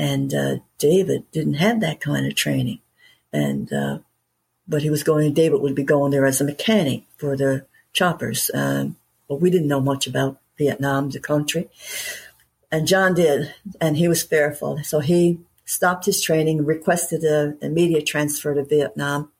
and 0.00 0.34
uh, 0.34 0.56
David 0.78 1.30
didn't 1.30 1.54
have 1.54 1.80
that 1.80 2.00
kind 2.00 2.26
of 2.26 2.34
training 2.34 2.80
and 3.32 3.72
uh, 3.72 3.98
but 4.70 4.82
he 4.82 4.88
was 4.88 5.02
going. 5.02 5.34
David 5.34 5.60
would 5.60 5.74
be 5.74 5.82
going 5.82 6.12
there 6.12 6.24
as 6.24 6.40
a 6.40 6.44
mechanic 6.44 7.02
for 7.16 7.36
the 7.36 7.66
choppers. 7.92 8.50
Um, 8.54 8.96
but 9.28 9.40
we 9.40 9.50
didn't 9.50 9.68
know 9.68 9.80
much 9.80 10.06
about 10.06 10.38
Vietnam, 10.56 11.10
the 11.10 11.20
country, 11.20 11.68
and 12.70 12.86
John 12.86 13.14
did, 13.14 13.52
and 13.80 13.96
he 13.96 14.08
was 14.08 14.22
fearful. 14.22 14.82
So 14.84 15.00
he 15.00 15.40
stopped 15.64 16.06
his 16.06 16.22
training, 16.22 16.64
requested 16.64 17.24
a 17.24 17.54
immediate 17.60 18.06
transfer 18.06 18.54
to 18.54 18.64
Vietnam. 18.64 19.30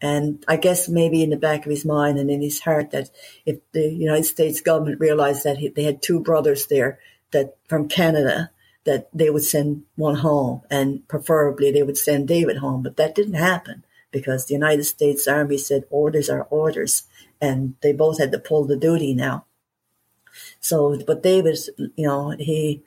And 0.00 0.44
I 0.46 0.56
guess 0.56 0.88
maybe 0.88 1.22
in 1.22 1.30
the 1.30 1.36
back 1.36 1.66
of 1.66 1.70
his 1.70 1.84
mind 1.84 2.18
and 2.18 2.30
in 2.30 2.40
his 2.40 2.60
heart 2.60 2.92
that 2.92 3.10
if 3.44 3.58
the 3.72 3.88
United 3.88 4.24
States 4.24 4.60
government 4.60 5.00
realized 5.00 5.44
that 5.44 5.58
he, 5.58 5.68
they 5.68 5.82
had 5.82 6.00
two 6.00 6.20
brothers 6.20 6.66
there 6.66 7.00
that 7.32 7.56
from 7.68 7.88
Canada 7.88 8.50
that 8.88 9.10
they 9.12 9.28
would 9.28 9.44
send 9.44 9.82
one 9.96 10.16
home 10.16 10.62
and 10.70 11.06
preferably 11.08 11.70
they 11.70 11.82
would 11.82 11.98
send 11.98 12.26
David 12.26 12.56
home. 12.56 12.82
But 12.82 12.96
that 12.96 13.14
didn't 13.14 13.34
happen 13.34 13.84
because 14.10 14.46
the 14.46 14.54
United 14.54 14.84
States 14.84 15.28
Army 15.28 15.58
said 15.58 15.84
orders 15.90 16.30
are 16.30 16.44
orders 16.44 17.02
and 17.38 17.74
they 17.82 17.92
both 17.92 18.18
had 18.18 18.32
to 18.32 18.38
pull 18.38 18.64
the 18.64 18.78
duty 18.78 19.14
now. 19.14 19.44
So, 20.58 20.98
but 21.06 21.22
David, 21.22 21.58
you 21.96 22.06
know, 22.06 22.30
he, 22.30 22.82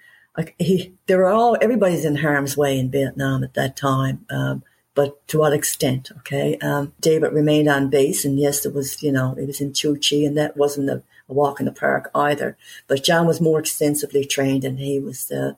he, 0.57 0.95
they 1.05 1.15
were 1.15 1.27
all, 1.27 1.55
everybody's 1.61 2.03
in 2.03 2.15
harm's 2.17 2.57
way 2.57 2.79
in 2.79 2.89
Vietnam 2.89 3.43
at 3.43 3.53
that 3.53 3.77
time. 3.77 4.25
Um, 4.31 4.63
but 4.95 5.25
to 5.27 5.37
what 5.37 5.53
extent? 5.53 6.11
Okay. 6.19 6.57
Um, 6.57 6.93
David 6.99 7.31
remained 7.31 7.69
on 7.69 7.91
base 7.91 8.25
and 8.25 8.39
yes, 8.39 8.65
it 8.65 8.73
was, 8.73 9.01
you 9.03 9.11
know, 9.11 9.35
it 9.37 9.45
was 9.45 9.61
in 9.61 9.73
Cu 9.73 9.97
Chi 9.97 10.17
and 10.17 10.37
that 10.37 10.57
wasn't 10.57 10.89
a, 10.89 11.03
a 11.29 11.33
walk 11.33 11.59
in 11.59 11.67
the 11.67 11.71
park 11.71 12.09
either. 12.15 12.57
But 12.87 13.03
John 13.03 13.27
was 13.27 13.39
more 13.39 13.59
extensively 13.59 14.25
trained 14.25 14.65
and 14.65 14.79
he 14.79 14.99
was, 14.99 15.31
uh, 15.31 15.53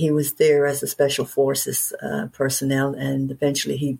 he 0.00 0.10
was 0.10 0.34
there 0.34 0.66
as 0.66 0.82
a 0.82 0.86
special 0.86 1.24
forces 1.24 1.92
uh, 2.02 2.26
personnel, 2.32 2.94
and 2.94 3.30
eventually 3.30 3.76
he 3.76 3.98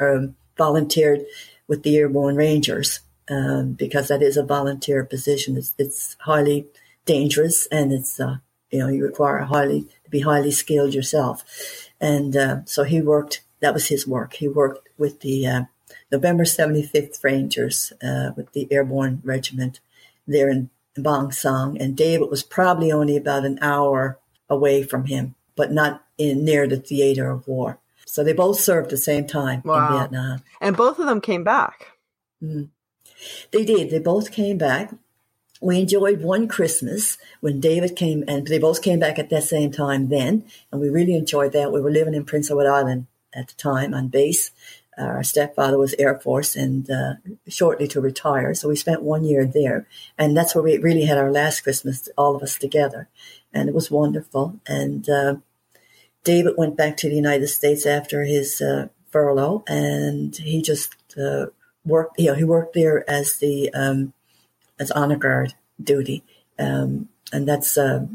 um, 0.00 0.36
volunteered 0.58 1.24
with 1.68 1.82
the 1.82 1.96
Airborne 1.96 2.36
Rangers 2.36 3.00
um, 3.30 3.72
because 3.72 4.08
that 4.08 4.22
is 4.22 4.36
a 4.36 4.42
volunteer 4.42 5.04
position. 5.04 5.56
It's, 5.56 5.74
it's 5.78 6.16
highly 6.20 6.66
dangerous, 7.04 7.66
and 7.66 7.92
it's 7.92 8.18
uh, 8.20 8.36
you 8.70 8.80
know 8.80 8.88
you 8.88 9.04
require 9.04 9.38
highly 9.38 9.82
to 10.04 10.10
be 10.10 10.20
highly 10.20 10.50
skilled 10.50 10.94
yourself, 10.94 11.44
and 12.00 12.36
uh, 12.36 12.64
so 12.64 12.82
he 12.84 13.00
worked. 13.00 13.42
That 13.60 13.74
was 13.74 13.86
his 13.86 14.06
work. 14.06 14.34
He 14.34 14.48
worked 14.48 14.88
with 14.98 15.20
the 15.20 15.46
uh, 15.46 15.62
November 16.12 16.44
75th 16.44 17.24
Rangers 17.24 17.92
uh, 18.02 18.32
with 18.36 18.52
the 18.52 18.68
Airborne 18.70 19.22
Regiment 19.24 19.80
there 20.26 20.50
in 20.50 20.70
Bong 20.96 21.30
Son, 21.32 21.76
and 21.78 21.96
David 21.96 22.30
was 22.30 22.42
probably 22.42 22.90
only 22.92 23.16
about 23.16 23.46
an 23.46 23.58
hour 23.62 24.18
away 24.48 24.82
from 24.82 25.06
him, 25.06 25.34
but 25.56 25.72
not 25.72 26.04
in 26.18 26.44
near 26.44 26.66
the 26.66 26.76
theater 26.76 27.30
of 27.30 27.48
war. 27.48 27.80
So 28.06 28.22
they 28.22 28.32
both 28.32 28.60
served 28.60 28.90
the 28.90 28.96
same 28.96 29.26
time 29.26 29.62
wow. 29.64 29.88
in 29.88 29.98
Vietnam. 29.98 30.42
And 30.60 30.76
both 30.76 30.98
of 30.98 31.06
them 31.06 31.20
came 31.20 31.42
back. 31.44 31.88
Mm-hmm. 32.42 32.64
They 33.50 33.64
did. 33.64 33.90
They 33.90 33.98
both 33.98 34.30
came 34.30 34.58
back. 34.58 34.92
We 35.60 35.80
enjoyed 35.80 36.22
one 36.22 36.48
Christmas 36.48 37.18
when 37.40 37.60
David 37.60 37.96
came, 37.96 38.24
and 38.28 38.46
they 38.46 38.58
both 38.58 38.82
came 38.82 38.98
back 38.98 39.18
at 39.18 39.30
that 39.30 39.44
same 39.44 39.70
time 39.70 40.08
then, 40.08 40.44
and 40.70 40.80
we 40.80 40.90
really 40.90 41.14
enjoyed 41.14 41.52
that. 41.52 41.72
We 41.72 41.80
were 41.80 41.90
living 41.90 42.14
in 42.14 42.24
Prince 42.24 42.50
Edward 42.50 42.66
Island 42.66 43.06
at 43.34 43.48
the 43.48 43.54
time 43.54 43.94
on 43.94 44.08
base. 44.08 44.50
Uh, 44.98 45.02
our 45.02 45.22
stepfather 45.22 45.78
was 45.78 45.94
Air 45.98 46.18
Force 46.18 46.56
and 46.56 46.90
uh, 46.90 47.14
shortly 47.48 47.88
to 47.88 48.02
retire, 48.02 48.52
so 48.52 48.68
we 48.68 48.76
spent 48.76 49.02
one 49.02 49.24
year 49.24 49.46
there, 49.46 49.86
and 50.18 50.36
that's 50.36 50.54
where 50.54 50.64
we 50.64 50.76
really 50.76 51.04
had 51.06 51.18
our 51.18 51.32
last 51.32 51.62
Christmas, 51.62 52.08
all 52.18 52.36
of 52.36 52.42
us 52.42 52.58
together 52.58 53.08
and 53.56 53.70
it 53.70 53.74
was 53.74 53.90
wonderful. 53.90 54.60
And 54.66 55.08
uh, 55.08 55.36
David 56.24 56.54
went 56.58 56.76
back 56.76 56.96
to 56.98 57.08
the 57.08 57.16
United 57.16 57.48
States 57.48 57.86
after 57.86 58.24
his 58.24 58.60
uh, 58.60 58.88
furlough, 59.10 59.64
and 59.66 60.36
he 60.36 60.60
just 60.60 60.94
uh, 61.18 61.46
worked. 61.84 62.20
You 62.20 62.26
know, 62.26 62.34
he 62.34 62.44
worked 62.44 62.74
there 62.74 63.08
as 63.08 63.38
the 63.38 63.72
um, 63.72 64.12
as 64.78 64.90
honor 64.90 65.16
guard 65.16 65.54
duty, 65.82 66.22
um, 66.58 67.08
and 67.32 67.48
that's 67.48 67.78
uh, 67.78 68.06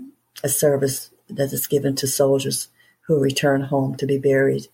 a 0.44 0.50
service 0.50 1.10
that 1.28 1.52
is 1.52 1.66
given 1.68 1.96
to 1.96 2.08
soldiers 2.08 2.68
who 3.08 3.20
return 3.20 3.62
home 3.62 3.96
to 3.96 4.06
be 4.06 4.20
buried. 4.20 4.68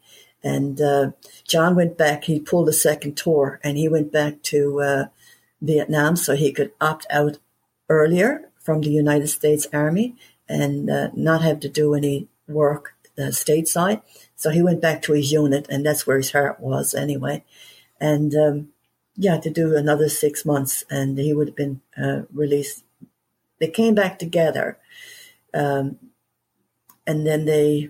And 0.43 0.81
uh, 0.81 1.11
John 1.47 1.75
went 1.75 1.97
back. 1.97 2.25
He 2.25 2.39
pulled 2.39 2.69
a 2.69 2.73
second 2.73 3.15
tour, 3.15 3.59
and 3.63 3.77
he 3.77 3.87
went 3.87 4.11
back 4.11 4.41
to 4.43 4.81
uh, 4.81 5.05
Vietnam 5.61 6.17
so 6.17 6.35
he 6.35 6.51
could 6.51 6.73
opt 6.81 7.07
out 7.09 7.37
earlier 7.89 8.49
from 8.59 8.81
the 8.81 8.89
United 8.89 9.27
States 9.27 9.65
Army 9.71 10.15
and 10.49 10.89
uh, 10.89 11.09
not 11.13 11.41
have 11.41 11.59
to 11.61 11.69
do 11.69 11.93
any 11.93 12.27
work 12.47 12.95
uh, 13.17 13.31
stateside. 13.31 14.01
So 14.35 14.49
he 14.49 14.61
went 14.61 14.81
back 14.81 15.01
to 15.03 15.13
his 15.13 15.31
unit, 15.31 15.67
and 15.69 15.85
that's 15.85 16.05
where 16.05 16.17
his 16.17 16.31
heart 16.31 16.59
was 16.59 16.93
anyway. 16.93 17.43
And 17.99 18.35
um, 18.35 18.69
yeah, 19.15 19.39
to 19.39 19.49
do 19.49 19.75
another 19.75 20.09
six 20.09 20.45
months, 20.45 20.83
and 20.89 21.17
he 21.17 21.33
would 21.33 21.47
have 21.47 21.55
been 21.55 21.81
uh, 22.01 22.21
released. 22.33 22.83
They 23.59 23.67
came 23.67 23.95
back 23.95 24.19
together, 24.19 24.77
um, 25.53 25.97
and 27.05 27.25
then 27.25 27.45
they. 27.45 27.89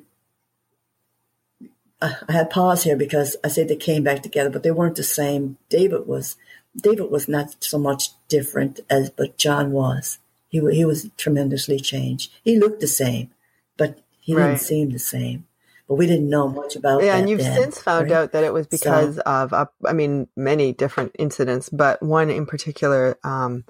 I 1.99 2.13
had 2.29 2.51
pause 2.51 2.83
here 2.83 2.95
because 2.95 3.35
I 3.43 3.47
said 3.47 3.67
they 3.67 3.75
came 3.75 4.03
back 4.03 4.21
together, 4.21 4.51
but 4.51 4.61
they 4.61 4.69
weren't 4.69 4.97
the 4.97 5.03
same. 5.03 5.57
David 5.67 6.05
was, 6.05 6.37
David 6.79 7.09
was 7.09 7.27
not 7.27 7.55
so 7.59 7.79
much 7.79 8.11
different 8.27 8.81
as, 8.87 9.09
but 9.09 9.35
John 9.35 9.71
was. 9.71 10.19
He, 10.49 10.59
he 10.71 10.85
was 10.85 11.09
tremendously 11.17 11.79
changed. 11.79 12.31
He 12.43 12.57
looked 12.57 12.79
the 12.79 12.87
same, 12.87 13.31
but 13.77 13.99
he 14.19 14.33
right. 14.33 14.47
didn't 14.47 14.61
seem 14.61 14.91
the 14.91 14.99
same. 14.99 15.45
But 15.87 15.95
we 15.95 16.05
didn't 16.05 16.29
know 16.29 16.49
much 16.49 16.75
about 16.75 17.01
it. 17.01 17.05
yeah, 17.05 17.15
and 17.15 17.29
you've 17.29 17.39
then, 17.39 17.61
since 17.61 17.81
found 17.81 18.11
right? 18.11 18.17
out 18.17 18.31
that 18.33 18.43
it 18.43 18.51
was 18.51 18.67
because 18.67 19.15
so, 19.15 19.21
of, 19.25 19.53
uh, 19.53 19.67
I 19.85 19.93
mean, 19.93 20.27
many 20.35 20.73
different 20.73 21.15
incidents, 21.17 21.69
but 21.69 22.03
one 22.03 22.29
in 22.29 22.45
particular, 22.45 23.17
um, 23.23 23.63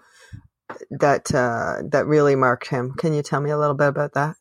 that 0.89 1.34
uh, 1.34 1.84
that 1.91 2.07
really 2.07 2.36
marked 2.36 2.67
him. 2.69 2.93
Can 2.98 3.13
you 3.13 3.22
tell 3.22 3.39
me 3.39 3.51
a 3.51 3.57
little 3.57 3.75
bit 3.75 3.88
about 3.88 4.13
that? 4.13 4.36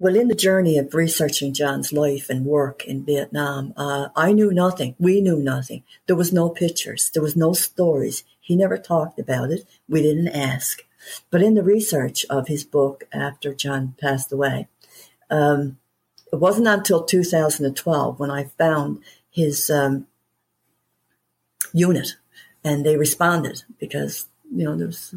Well, 0.00 0.14
in 0.14 0.28
the 0.28 0.36
journey 0.36 0.78
of 0.78 0.94
researching 0.94 1.52
John's 1.52 1.92
life 1.92 2.30
and 2.30 2.46
work 2.46 2.84
in 2.84 3.04
Vietnam, 3.04 3.74
uh, 3.76 4.08
I 4.14 4.32
knew 4.32 4.52
nothing. 4.52 4.94
We 4.96 5.20
knew 5.20 5.38
nothing. 5.42 5.82
There 6.06 6.14
was 6.14 6.32
no 6.32 6.50
pictures. 6.50 7.10
There 7.12 7.22
was 7.22 7.34
no 7.34 7.52
stories. 7.52 8.22
He 8.48 8.56
never 8.56 8.78
talked 8.78 9.18
about 9.18 9.50
it. 9.50 9.68
We 9.90 10.00
didn't 10.00 10.28
ask. 10.28 10.82
But 11.30 11.42
in 11.42 11.52
the 11.52 11.62
research 11.62 12.24
of 12.30 12.48
his 12.48 12.64
book 12.64 13.04
after 13.12 13.52
John 13.52 13.94
passed 14.00 14.32
away, 14.32 14.68
um, 15.28 15.76
it 16.32 16.36
wasn't 16.36 16.66
until 16.66 17.04
2012 17.04 18.18
when 18.18 18.30
I 18.30 18.44
found 18.44 19.00
his 19.28 19.68
um, 19.68 20.06
unit 21.74 22.16
and 22.64 22.86
they 22.86 22.96
responded 22.96 23.64
because, 23.78 24.28
you 24.50 24.64
know, 24.64 24.74
there's 24.74 25.14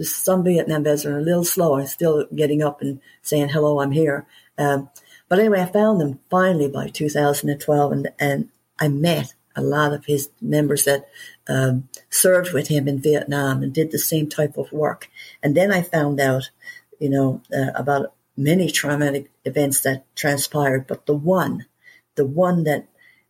some 0.00 0.44
Vietnam 0.44 0.84
vets 0.84 1.04
are 1.04 1.18
a 1.18 1.20
little 1.20 1.44
slower, 1.44 1.84
still 1.84 2.28
getting 2.32 2.62
up 2.62 2.80
and 2.80 3.00
saying, 3.22 3.48
hello, 3.48 3.80
I'm 3.80 3.90
here. 3.90 4.24
Um, 4.56 4.88
but 5.28 5.40
anyway, 5.40 5.62
I 5.62 5.66
found 5.66 6.00
them 6.00 6.20
finally 6.30 6.68
by 6.68 6.86
2012 6.86 7.90
and, 7.90 8.12
and 8.20 8.50
I 8.78 8.86
met 8.86 9.34
a 9.56 9.62
lot 9.62 9.92
of 9.92 10.04
his 10.06 10.30
members 10.40 10.84
that 10.84 11.08
um, 11.48 11.88
served 12.10 12.52
with 12.52 12.68
him 12.68 12.88
in 12.88 13.00
Vietnam 13.00 13.62
and 13.62 13.72
did 13.72 13.90
the 13.90 13.98
same 13.98 14.28
type 14.28 14.56
of 14.56 14.72
work. 14.72 15.08
And 15.42 15.56
then 15.56 15.72
I 15.72 15.82
found 15.82 16.20
out, 16.20 16.50
you 16.98 17.08
know, 17.08 17.42
uh, 17.52 17.72
about 17.74 18.14
many 18.36 18.70
traumatic 18.70 19.30
events 19.44 19.80
that 19.80 20.04
transpired, 20.14 20.86
but 20.86 21.06
the 21.06 21.14
one, 21.14 21.66
the 22.14 22.24
one 22.24 22.64
that, 22.64 22.86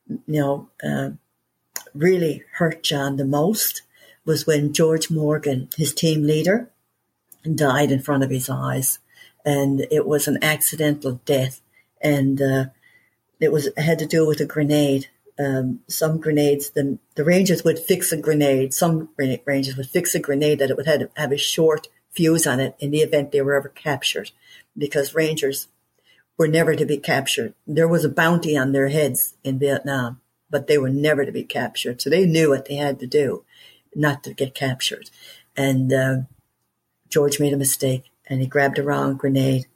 you 0.09 0.21
know, 0.27 0.69
uh, 0.83 1.11
really 1.95 2.45
hurt 2.55 2.83
John 2.83 3.17
the 3.17 3.25
most 3.25 3.83
was 4.25 4.47
when 4.47 4.73
George 4.73 5.11
Morgan, 5.11 5.69
his 5.77 5.93
team 5.93 6.23
leader, 6.23 6.71
died 7.43 7.91
in 7.91 8.01
front 8.01 8.23
of 8.23 8.31
his 8.31 8.49
eyes, 8.49 8.99
and 9.45 9.87
it 9.91 10.07
was 10.07 10.29
an 10.29 10.39
accidental 10.43 11.21
death, 11.25 11.61
and 12.01 12.41
uh, 12.41 12.67
it 13.41 13.51
was 13.51 13.67
it 13.67 13.79
had 13.79 13.99
to 13.99 14.07
do 14.07 14.27
with 14.27 14.41
a 14.41 14.47
grenade. 14.47 15.09
Um, 15.39 15.81
some 15.89 16.21
grenades, 16.21 16.71
the 16.71 16.99
the 17.15 17.25
Rangers 17.25 17.65
would 17.65 17.79
fix 17.79 18.13
a 18.13 18.17
grenade. 18.17 18.75
Some 18.75 19.09
Rangers 19.17 19.77
would 19.77 19.89
fix 19.89 20.15
a 20.15 20.21
grenade 20.21 20.59
that 20.59 20.71
it 20.71 20.77
would 20.77 20.87
have, 20.87 21.09
have 21.17 21.33
a 21.33 21.39
short 21.39 21.89
fuse 22.11 22.47
on 22.47 22.61
it 22.61 22.77
in 22.79 22.91
the 22.91 23.01
event 23.01 23.33
they 23.33 23.41
were 23.41 23.55
ever 23.55 23.71
captured, 23.71 24.31
because 24.77 25.15
Rangers 25.15 25.69
were 26.37 26.49
never 26.49 26.75
to 26.75 26.85
be 26.85 26.99
captured. 26.99 27.55
There 27.67 27.89
was 27.89 28.05
a 28.05 28.11
bounty 28.11 28.57
on 28.57 28.73
their 28.73 28.89
heads 28.89 29.35
in 29.43 29.59
Vietnam, 29.59 30.21
but 30.51 30.67
they 30.67 30.79
were 30.79 30.91
never 30.91 31.25
to 31.25 31.33
be 31.33 31.45
captured. 31.45 32.03
So 32.03 32.11
they 32.11 32.27
knew 32.27 32.51
what 32.51 32.67
they 32.67 32.77
had 32.77 32.99
to 33.01 33.07
do 33.07 33.45
not 33.95 34.25
to 34.25 34.35
get 34.35 34.55
captured. 34.55 35.11
And 35.57 35.93
uh, 35.93 36.17
George 37.09 37.41
made 37.41 37.53
a 37.53 37.59
mistake 37.59 38.05
and 38.27 38.41
he 38.41 38.47
grabbed 38.47 38.79
a 38.79 38.83
wrong 38.83 39.17
grenade 39.17 39.67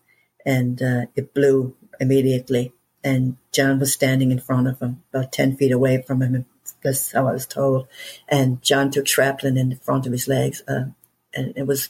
and 0.44 0.80
uh, 0.80 1.06
it 1.14 1.34
blew 1.34 1.76
immediately. 2.00 2.72
And 3.06 3.36
John 3.52 3.78
was 3.78 3.92
standing 3.92 4.32
in 4.32 4.40
front 4.40 4.66
of 4.66 4.80
him, 4.80 5.04
about 5.14 5.30
10 5.30 5.56
feet 5.56 5.70
away 5.70 6.02
from 6.02 6.22
him. 6.22 6.44
That's 6.82 7.12
how 7.12 7.28
I 7.28 7.32
was 7.32 7.46
told. 7.46 7.86
And 8.28 8.60
John 8.62 8.90
took 8.90 9.06
shrapnel 9.06 9.56
in 9.56 9.68
the 9.68 9.76
front 9.76 10.06
of 10.06 10.12
his 10.12 10.26
legs. 10.26 10.64
Uh, 10.66 10.86
and 11.32 11.52
it 11.56 11.68
was, 11.68 11.88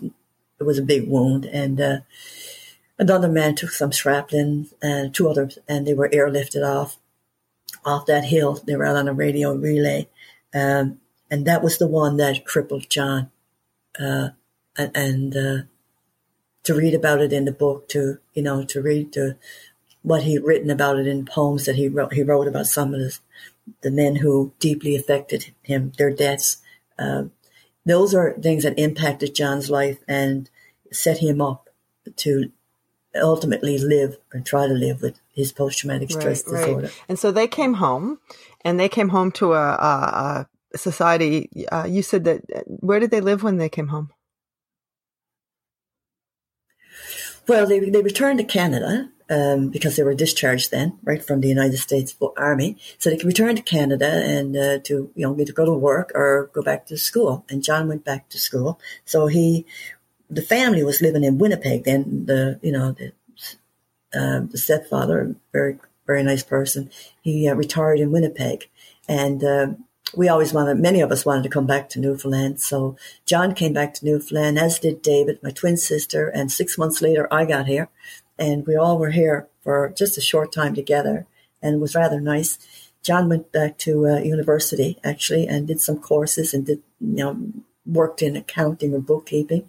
it 0.60 0.64
was 0.64 0.78
a 0.78 0.82
big 0.82 1.08
wound. 1.08 1.46
And, 1.46 1.80
uh, 1.80 1.98
another 2.98 3.28
man 3.28 3.54
took 3.54 3.70
some 3.70 3.92
shrapnel 3.92 4.66
and 4.82 5.14
two 5.14 5.30
others, 5.30 5.58
and 5.66 5.86
they 5.86 5.94
were 5.94 6.10
airlifted 6.10 6.62
off, 6.62 6.98
off 7.82 8.04
that 8.04 8.24
hill. 8.24 8.60
They 8.66 8.76
were 8.76 8.84
out 8.84 8.96
on 8.96 9.08
a 9.08 9.14
radio 9.14 9.54
relay. 9.54 10.10
Um, 10.54 11.00
and 11.30 11.46
that 11.46 11.62
was 11.62 11.78
the 11.78 11.88
one 11.88 12.18
that 12.18 12.44
crippled 12.44 12.90
John. 12.90 13.30
Uh, 13.98 14.30
and, 14.76 14.94
and 14.94 15.36
uh, 15.36 15.62
to 16.64 16.74
read 16.74 16.92
about 16.92 17.22
it 17.22 17.32
in 17.32 17.46
the 17.46 17.52
book, 17.52 17.88
to 17.88 18.18
you 18.34 18.42
know, 18.42 18.64
to 18.64 18.82
read 18.82 19.14
the, 19.14 19.38
what 20.06 20.22
he'd 20.22 20.44
written 20.44 20.70
about 20.70 21.00
it 21.00 21.08
in 21.08 21.26
poems 21.26 21.64
that 21.64 21.74
he 21.74 21.88
wrote. 21.88 22.14
He 22.14 22.22
wrote 22.22 22.46
about 22.46 22.68
some 22.68 22.94
of 22.94 23.00
the, 23.00 23.18
the 23.82 23.90
men 23.90 24.14
who 24.14 24.52
deeply 24.60 24.94
affected 24.94 25.52
him, 25.62 25.90
their 25.98 26.12
deaths. 26.12 26.58
Uh, 26.96 27.24
those 27.84 28.14
are 28.14 28.34
things 28.34 28.62
that 28.62 28.78
impacted 28.78 29.34
John's 29.34 29.68
life 29.68 29.98
and 30.06 30.48
set 30.92 31.18
him 31.18 31.40
up 31.40 31.68
to 32.18 32.52
ultimately 33.16 33.78
live 33.78 34.16
or 34.32 34.38
try 34.38 34.68
to 34.68 34.74
live 34.74 35.02
with 35.02 35.18
his 35.34 35.50
post 35.50 35.80
traumatic 35.80 36.12
stress 36.12 36.44
right, 36.46 36.60
disorder. 36.60 36.86
Right. 36.86 37.02
And 37.08 37.18
so 37.18 37.32
they 37.32 37.48
came 37.48 37.74
home, 37.74 38.20
and 38.64 38.78
they 38.78 38.88
came 38.88 39.08
home 39.08 39.32
to 39.32 39.54
a, 39.54 39.58
a, 39.58 40.48
society, 40.76 41.66
uh, 41.72 41.86
you 41.88 42.02
said 42.02 42.22
that 42.24 42.42
where 42.66 43.00
did 43.00 43.10
they 43.10 43.20
live 43.20 43.42
when 43.42 43.56
they 43.56 43.68
came 43.68 43.88
home? 43.88 44.12
Well, 47.48 47.66
they, 47.66 47.80
they 47.80 48.02
returned 48.02 48.38
to 48.38 48.44
Canada 48.44 49.10
um, 49.28 49.68
because 49.68 49.96
they 49.96 50.02
were 50.02 50.14
discharged 50.14 50.70
then, 50.70 50.98
right 51.02 51.22
from 51.24 51.40
the 51.40 51.48
United 51.48 51.78
States 51.78 52.14
Army. 52.36 52.76
So 52.98 53.10
they 53.10 53.16
could 53.16 53.26
return 53.26 53.56
to 53.56 53.62
Canada 53.62 54.06
and 54.06 54.56
uh, 54.56 54.78
to 54.84 55.10
you 55.14 55.26
know 55.26 55.38
either 55.38 55.52
go 55.52 55.64
to 55.64 55.72
work 55.72 56.12
or 56.14 56.50
go 56.52 56.62
back 56.62 56.86
to 56.86 56.96
school. 56.96 57.44
And 57.48 57.62
John 57.62 57.88
went 57.88 58.04
back 58.04 58.28
to 58.30 58.38
school. 58.38 58.80
So 59.04 59.26
he, 59.26 59.66
the 60.30 60.42
family 60.42 60.82
was 60.84 61.00
living 61.00 61.24
in 61.24 61.38
Winnipeg. 61.38 61.84
Then 61.84 62.26
the 62.26 62.58
you 62.62 62.72
know 62.72 62.92
the 62.92 63.12
uh, 64.14 64.40
the 64.50 64.58
stepfather, 64.58 65.34
very 65.52 65.78
very 66.06 66.22
nice 66.22 66.44
person, 66.44 66.90
he 67.20 67.48
uh, 67.48 67.54
retired 67.54 67.98
in 67.98 68.12
Winnipeg, 68.12 68.68
and 69.08 69.42
uh, 69.42 69.66
we 70.14 70.28
always 70.28 70.52
wanted, 70.52 70.78
many 70.78 71.00
of 71.00 71.10
us 71.10 71.26
wanted 71.26 71.42
to 71.42 71.48
come 71.48 71.66
back 71.66 71.88
to 71.90 72.00
Newfoundland. 72.00 72.60
So 72.60 72.96
John 73.24 73.54
came 73.54 73.72
back 73.72 73.92
to 73.94 74.04
Newfoundland, 74.04 74.58
as 74.58 74.78
did 74.78 75.02
David, 75.02 75.42
my 75.42 75.50
twin 75.50 75.76
sister. 75.76 76.28
And 76.28 76.52
six 76.52 76.78
months 76.78 77.02
later, 77.02 77.26
I 77.32 77.44
got 77.44 77.66
here 77.66 77.88
and 78.38 78.66
we 78.66 78.76
all 78.76 78.98
were 78.98 79.10
here 79.10 79.48
for 79.62 79.92
just 79.96 80.18
a 80.18 80.20
short 80.20 80.52
time 80.52 80.74
together 80.74 81.26
and 81.62 81.76
it 81.76 81.80
was 81.80 81.94
rather 81.94 82.20
nice. 82.20 82.58
John 83.02 83.28
went 83.28 83.52
back 83.52 83.78
to 83.78 84.06
uh, 84.06 84.18
university 84.18 84.98
actually 85.04 85.46
and 85.46 85.66
did 85.66 85.80
some 85.80 85.98
courses 85.98 86.52
and 86.52 86.66
did, 86.66 86.82
you 87.00 87.16
know, 87.16 87.38
worked 87.84 88.22
in 88.22 88.36
accounting 88.36 88.94
or 88.94 89.00
bookkeeping. 89.00 89.68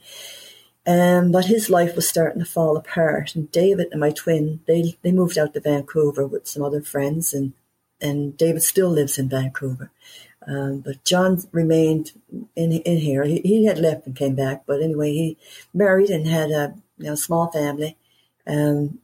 Um, 0.85 1.31
but 1.31 1.45
his 1.45 1.69
life 1.69 1.95
was 1.95 2.07
starting 2.07 2.39
to 2.39 2.45
fall 2.45 2.77
apart. 2.77 3.35
And 3.35 3.51
David 3.51 3.89
and 3.91 3.99
my 3.99 4.11
twin, 4.11 4.61
they, 4.67 4.97
they 5.01 5.11
moved 5.11 5.37
out 5.37 5.53
to 5.53 5.59
Vancouver 5.59 6.25
with 6.25 6.47
some 6.47 6.63
other 6.63 6.81
friends 6.81 7.33
and, 7.33 7.53
and 7.99 8.37
David 8.37 8.63
still 8.63 8.89
lives 8.89 9.17
in 9.17 9.29
Vancouver. 9.29 9.91
Um, 10.47 10.79
but 10.79 11.03
John 11.03 11.43
remained 11.51 12.13
in 12.55 12.71
in 12.71 12.97
here. 12.99 13.25
He, 13.25 13.41
he, 13.41 13.65
had 13.65 13.79
left 13.79 14.07
and 14.07 14.15
came 14.15 14.33
back, 14.33 14.63
but 14.65 14.81
anyway, 14.81 15.11
he 15.11 15.37
married 15.73 16.09
and 16.09 16.25
had 16.25 16.51
a 16.51 16.73
you 16.97 17.07
know, 17.07 17.15
small 17.15 17.51
family. 17.51 17.97
Um, 18.47 18.99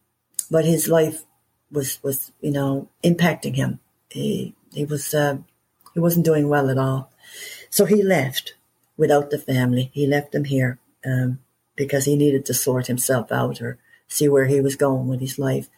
but 0.49 0.65
his 0.65 0.87
life 0.87 1.23
was 1.71 2.01
was 2.03 2.31
you 2.41 2.51
know 2.51 2.89
impacting 3.03 3.55
him. 3.55 3.79
He 4.09 4.55
he 4.71 4.85
was 4.85 5.13
uh, 5.13 5.37
he 5.93 5.99
wasn't 5.99 6.25
doing 6.25 6.49
well 6.49 6.69
at 6.69 6.77
all. 6.77 7.11
So 7.69 7.85
he 7.85 8.03
left 8.03 8.53
without 8.97 9.29
the 9.29 9.39
family. 9.39 9.89
He 9.93 10.07
left 10.07 10.31
them 10.31 10.45
here 10.45 10.79
um, 11.05 11.39
because 11.75 12.05
he 12.05 12.15
needed 12.15 12.45
to 12.45 12.53
sort 12.53 12.87
himself 12.87 13.31
out 13.31 13.61
or 13.61 13.79
see 14.07 14.29
where 14.29 14.45
he 14.45 14.61
was 14.61 14.75
going 14.75 15.07
with 15.07 15.19
his 15.19 15.39
life. 15.39 15.69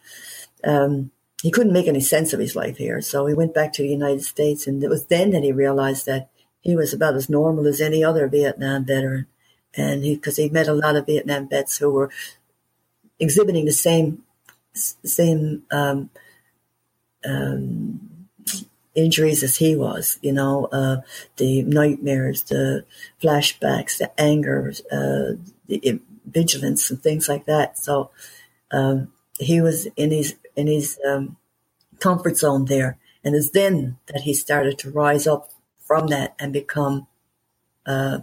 Um, 0.64 1.10
he 1.42 1.50
couldn't 1.50 1.72
make 1.72 1.86
any 1.86 2.00
sense 2.00 2.32
of 2.32 2.40
his 2.40 2.56
life 2.56 2.76
here. 2.76 3.00
So 3.00 3.26
he 3.26 3.34
went 3.34 3.54
back 3.54 3.72
to 3.74 3.82
the 3.82 3.88
United 3.88 4.22
States. 4.22 4.66
And 4.66 4.82
it 4.82 4.90
was 4.90 5.06
then 5.06 5.30
that 5.30 5.42
he 5.42 5.52
realized 5.52 6.06
that 6.06 6.30
he 6.60 6.76
was 6.76 6.92
about 6.92 7.14
as 7.14 7.28
normal 7.28 7.66
as 7.66 7.80
any 7.80 8.02
other 8.02 8.26
Vietnam 8.28 8.84
veteran. 8.84 9.26
And 9.74 10.02
he, 10.02 10.16
cause 10.16 10.36
he 10.36 10.48
met 10.48 10.68
a 10.68 10.74
lot 10.74 10.96
of 10.96 11.06
Vietnam 11.06 11.48
vets 11.48 11.78
who 11.78 11.90
were 11.90 12.10
exhibiting 13.18 13.64
the 13.64 13.72
same, 13.72 14.22
same, 14.74 15.62
um, 15.70 16.10
um, 17.24 18.28
injuries 18.94 19.42
as 19.42 19.56
he 19.56 19.76
was, 19.76 20.18
you 20.22 20.32
know, 20.32 20.66
uh, 20.72 21.02
the 21.36 21.62
nightmares, 21.62 22.42
the 22.44 22.84
flashbacks, 23.22 23.98
the 23.98 24.10
anger, 24.18 24.72
uh, 24.90 25.32
the 25.66 26.00
vigilance 26.24 26.90
and 26.90 27.02
things 27.02 27.28
like 27.28 27.44
that. 27.44 27.78
So, 27.78 28.10
um, 28.70 29.12
he 29.38 29.60
was 29.60 29.86
in 29.96 30.10
his 30.10 30.36
in 30.54 30.66
his 30.66 30.98
um, 31.06 31.36
comfort 32.00 32.36
zone 32.36 32.66
there, 32.66 32.98
and 33.22 33.34
it's 33.34 33.50
then 33.50 33.98
that 34.06 34.22
he 34.22 34.34
started 34.34 34.78
to 34.78 34.90
rise 34.90 35.26
up 35.26 35.50
from 35.80 36.08
that 36.08 36.34
and 36.38 36.52
become 36.52 37.06
uh, 37.86 38.20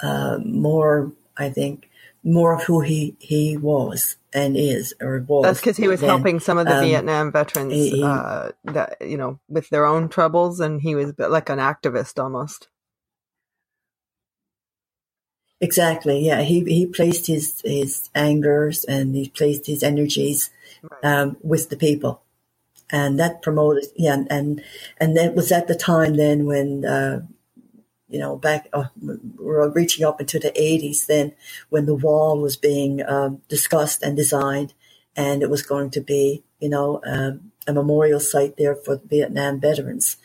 uh, 0.00 0.38
more, 0.44 1.12
I 1.36 1.50
think, 1.50 1.89
more 2.22 2.54
of 2.54 2.64
who 2.64 2.80
he 2.80 3.16
he 3.18 3.56
was 3.56 4.16
and 4.32 4.56
is 4.56 4.94
or 5.00 5.20
was. 5.26 5.44
That's 5.44 5.60
because 5.60 5.76
he 5.76 5.88
was 5.88 6.00
then. 6.00 6.08
helping 6.08 6.40
some 6.40 6.58
of 6.58 6.66
the 6.66 6.76
um, 6.76 6.84
Vietnam 6.84 7.32
veterans 7.32 7.72
he, 7.72 8.02
uh, 8.02 8.50
that 8.64 8.96
you 9.00 9.16
know 9.16 9.40
with 9.48 9.68
their 9.70 9.86
own 9.86 10.08
troubles, 10.08 10.60
and 10.60 10.80
he 10.80 10.94
was 10.94 11.12
like 11.18 11.48
an 11.48 11.58
activist 11.58 12.22
almost. 12.22 12.68
Exactly. 15.60 16.24
Yeah. 16.24 16.40
He, 16.40 16.64
he 16.64 16.86
placed 16.86 17.26
his, 17.26 17.60
his 17.62 18.08
angers 18.14 18.84
and 18.84 19.14
he 19.14 19.28
placed 19.28 19.66
his 19.66 19.82
energies, 19.82 20.50
right. 20.82 21.04
um, 21.04 21.36
with 21.42 21.68
the 21.68 21.76
people. 21.76 22.22
And 22.90 23.20
that 23.20 23.42
promoted, 23.42 23.84
yeah. 23.94 24.24
And, 24.30 24.62
and 24.96 25.16
that 25.16 25.34
was 25.34 25.52
at 25.52 25.68
the 25.68 25.74
time 25.74 26.16
then 26.16 26.46
when, 26.46 26.84
uh, 26.84 27.22
you 28.10 28.18
know, 28.18 28.36
back, 28.36 28.68
uh, 28.72 28.86
we're 29.38 29.68
reaching 29.70 30.04
up 30.04 30.20
into 30.20 30.38
the 30.38 30.50
80s 30.50 31.06
then 31.06 31.32
when 31.68 31.86
the 31.86 31.94
wall 31.94 32.40
was 32.40 32.56
being 32.56 33.02
um, 33.06 33.42
discussed 33.48 34.02
and 34.02 34.16
designed. 34.16 34.74
And 35.16 35.42
it 35.42 35.50
was 35.50 35.62
going 35.62 35.90
to 35.90 36.00
be, 36.00 36.44
you 36.60 36.68
know, 36.68 37.00
um, 37.04 37.52
a 37.66 37.72
memorial 37.72 38.20
site 38.20 38.56
there 38.56 38.74
for 38.74 39.00
Vietnam 39.04 39.60
veterans 39.60 40.16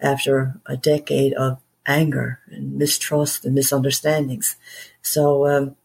after 0.00 0.60
a 0.66 0.76
decade 0.76 1.34
of 1.34 1.60
anger 1.86 2.40
and 2.50 2.76
mistrust 2.76 3.44
and 3.44 3.54
misunderstandings. 3.54 4.56
So 5.02 5.46
um, 5.46 5.76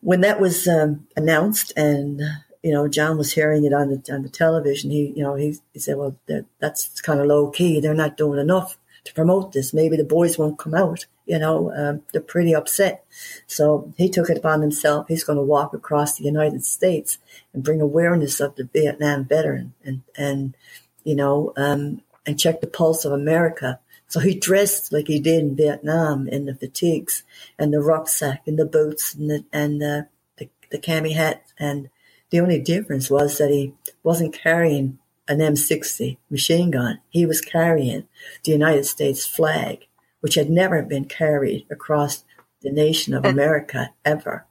when 0.00 0.20
that 0.22 0.40
was 0.40 0.66
um, 0.68 1.06
announced 1.16 1.72
and 1.76 2.20
you 2.62 2.72
know 2.72 2.88
John 2.88 3.16
was 3.16 3.32
hearing 3.32 3.64
it 3.64 3.72
on 3.72 3.88
the 3.88 4.12
on 4.12 4.22
the 4.22 4.28
television, 4.28 4.90
he 4.90 5.12
you 5.16 5.22
know 5.22 5.34
he, 5.34 5.56
he 5.72 5.78
said, 5.78 5.96
well 5.96 6.16
that, 6.26 6.44
that's 6.60 7.00
kind 7.00 7.20
of 7.20 7.26
low 7.26 7.50
key. 7.50 7.80
They're 7.80 7.94
not 7.94 8.16
doing 8.16 8.38
enough 8.38 8.78
to 9.08 9.14
promote 9.14 9.52
this. 9.52 9.72
Maybe 9.72 9.96
the 9.96 10.04
boys 10.04 10.38
won't 10.38 10.58
come 10.58 10.74
out. 10.74 11.06
You 11.26 11.38
know, 11.38 11.72
um, 11.74 12.02
they're 12.12 12.22
pretty 12.22 12.54
upset. 12.54 13.04
So 13.46 13.92
he 13.96 14.08
took 14.08 14.30
it 14.30 14.38
upon 14.38 14.62
himself. 14.62 15.08
He's 15.08 15.24
going 15.24 15.38
to 15.38 15.42
walk 15.42 15.74
across 15.74 16.16
the 16.16 16.24
United 16.24 16.64
States 16.64 17.18
and 17.52 17.64
bring 17.64 17.80
awareness 17.80 18.40
of 18.40 18.56
the 18.56 18.68
Vietnam 18.72 19.24
veteran 19.24 19.74
and, 19.84 20.02
and, 20.16 20.56
you 21.04 21.14
know, 21.14 21.52
um, 21.56 22.02
and 22.26 22.38
check 22.38 22.60
the 22.60 22.66
pulse 22.66 23.04
of 23.04 23.12
America. 23.12 23.80
So 24.06 24.20
he 24.20 24.34
dressed 24.34 24.92
like 24.92 25.08
he 25.08 25.20
did 25.20 25.40
in 25.40 25.56
Vietnam 25.56 26.28
in 26.28 26.46
the 26.46 26.54
fatigues 26.54 27.24
and 27.58 27.72
the 27.72 27.80
rucksack 27.80 28.42
and 28.46 28.58
the 28.58 28.64
boots 28.64 29.14
and 29.14 29.30
the, 29.30 29.44
and 29.52 29.82
the, 29.82 30.08
the, 30.38 30.48
the 30.70 30.78
cami 30.78 31.14
hat. 31.14 31.44
And 31.58 31.90
the 32.30 32.40
only 32.40 32.58
difference 32.58 33.10
was 33.10 33.36
that 33.38 33.50
he 33.50 33.74
wasn't 34.02 34.34
carrying 34.34 34.98
an 35.28 35.38
M60 35.38 36.18
machine 36.30 36.70
gun. 36.70 37.00
He 37.08 37.26
was 37.26 37.40
carrying 37.40 38.08
the 38.44 38.52
United 38.52 38.86
States 38.86 39.26
flag, 39.26 39.86
which 40.20 40.34
had 40.34 40.50
never 40.50 40.82
been 40.82 41.04
carried 41.04 41.66
across 41.70 42.24
the 42.62 42.72
nation 42.72 43.14
of 43.14 43.24
and, 43.24 43.34
America 43.34 43.94
ever. 44.04 44.46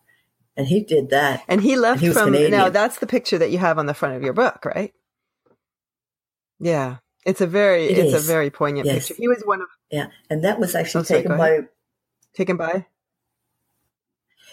And 0.56 0.68
he 0.68 0.82
did 0.82 1.10
that. 1.10 1.44
And 1.48 1.62
he 1.62 1.76
left 1.76 2.02
and 2.02 2.08
he 2.08 2.14
from, 2.14 2.26
Canadian. 2.26 2.52
now 2.52 2.70
that's 2.70 3.00
the 3.00 3.08
picture 3.08 3.38
that 3.38 3.52
you 3.52 3.58
have 3.58 3.78
on 3.78 3.86
the 3.86 3.94
front 3.94 4.16
of 4.16 4.24
your 4.24 4.34
book, 4.34 4.64
right? 4.66 4.94
Yeah. 6.60 6.98
It's 7.26 7.42
a 7.42 7.48
very, 7.48 7.86
it 7.86 7.98
it's 7.98 8.14
is. 8.14 8.24
a 8.24 8.32
very 8.32 8.50
poignant 8.50 8.86
yes. 8.86 9.08
picture. 9.08 9.22
He 9.22 9.28
was 9.28 9.44
one 9.46 9.62
of, 9.62 9.68
yeah. 9.92 10.08
And 10.30 10.44
that 10.44 10.60
was 10.60 10.76
actually 10.76 11.02
oh, 11.02 11.04
taken 11.04 11.38
by, 11.38 11.60
taken 12.34 12.56
by, 12.56 12.86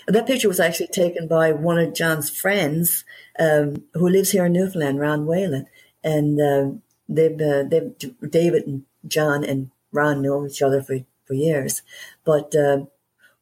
that 0.06 0.26
picture 0.26 0.48
was 0.48 0.60
actually 0.60 0.88
taken 0.88 1.26
by 1.26 1.52
one 1.52 1.78
of 1.78 1.94
John's 1.94 2.28
friends 2.28 3.04
um, 3.38 3.84
who 3.94 4.08
lives 4.08 4.30
here 4.30 4.46
in 4.46 4.52
Newfoundland, 4.52 5.00
Ron 5.00 5.26
Whalen 5.26 5.66
and 6.04 6.40
uh, 6.40 6.70
they've, 7.08 7.40
uh, 7.40 7.64
they've 7.64 7.94
David 8.30 8.66
and 8.66 8.84
John 9.08 9.42
and 9.42 9.70
Ron 9.90 10.22
know 10.22 10.46
each 10.46 10.62
other 10.62 10.82
for 10.82 10.98
for 11.24 11.34
years. 11.34 11.82
But 12.24 12.54
uh, 12.54 12.84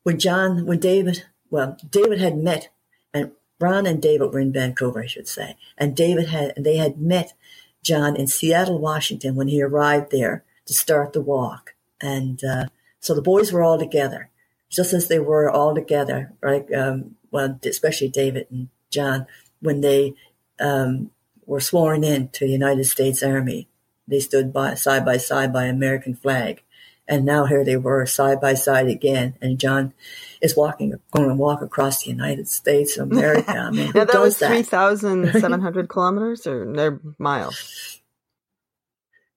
when 0.03 0.19
John, 0.19 0.67
when 0.67 0.79
David, 0.79 1.25
well, 1.51 1.77
David 1.91 2.21
had 2.21 2.37
met, 2.39 2.69
and 3.13 3.33
Ron 3.59 3.87
and 3.87 4.01
David 4.01 4.33
were 4.33 4.41
in 4.41 4.53
Vancouver, 4.53 5.03
I 5.03 5.07
should 5.07 5.29
say, 5.29 5.57
and 5.77 5.97
David 5.97 6.29
had 6.29 6.55
they 6.57 6.77
had 6.77 7.01
met 7.01 7.35
John 7.83 8.17
in 8.17 8.27
Seattle, 8.27 8.79
Washington, 8.79 9.35
when 9.35 9.49
he 9.49 9.63
arrived 9.63 10.11
there 10.11 10.45
to 10.67 10.75
start 10.75 11.13
the 11.13 11.21
walk, 11.21 11.75
and 12.01 12.43
uh, 12.45 12.67
so 13.01 13.15
the 13.15 13.23
boys 13.23 13.53
were 13.53 13.63
all 13.63 13.79
together, 13.79 14.31
just 14.71 14.93
as 14.93 15.09
they 15.09 15.19
were 15.19 15.51
all 15.51 15.75
together, 15.75 16.33
right? 16.41 16.73
Um, 16.73 17.17
well, 17.31 17.59
especially 17.65 18.09
David 18.09 18.47
and 18.51 18.69
John 18.91 19.27
when 19.61 19.81
they 19.81 20.15
um, 20.61 21.11
were 21.47 21.61
sworn 21.61 22.05
in 22.05 22.29
to 22.29 22.47
the 22.47 22.53
United 22.53 22.85
States 22.85 23.23
Army. 23.23 23.69
They 24.07 24.21
stood 24.21 24.53
by 24.53 24.75
side 24.75 25.05
by 25.05 25.17
side 25.17 25.53
by 25.53 25.65
American 25.65 26.15
flag. 26.15 26.63
And 27.09 27.25
now 27.25 27.47
here 27.47 27.65
they 27.65 27.77
were 27.77 28.07
side 28.07 28.41
by 28.41 28.55
side 28.55 28.87
again. 28.87 29.35
And 29.41 29.59
John 29.59 29.93
is 30.41 30.57
walking, 30.57 30.95
going 31.11 31.29
to 31.29 31.35
walk 31.35 31.61
across 31.61 32.05
the 32.05 32.11
United 32.11 32.49
States 32.49 32.97
of 32.97 33.11
America. 33.11 33.57
I 33.57 33.71
mean, 33.71 33.93
now 33.95 34.05
that 34.05 34.21
was 34.21 34.39
3,700 34.39 35.89
kilometers 35.89 36.47
or 36.47 36.73
their 36.73 37.01
miles? 37.19 38.01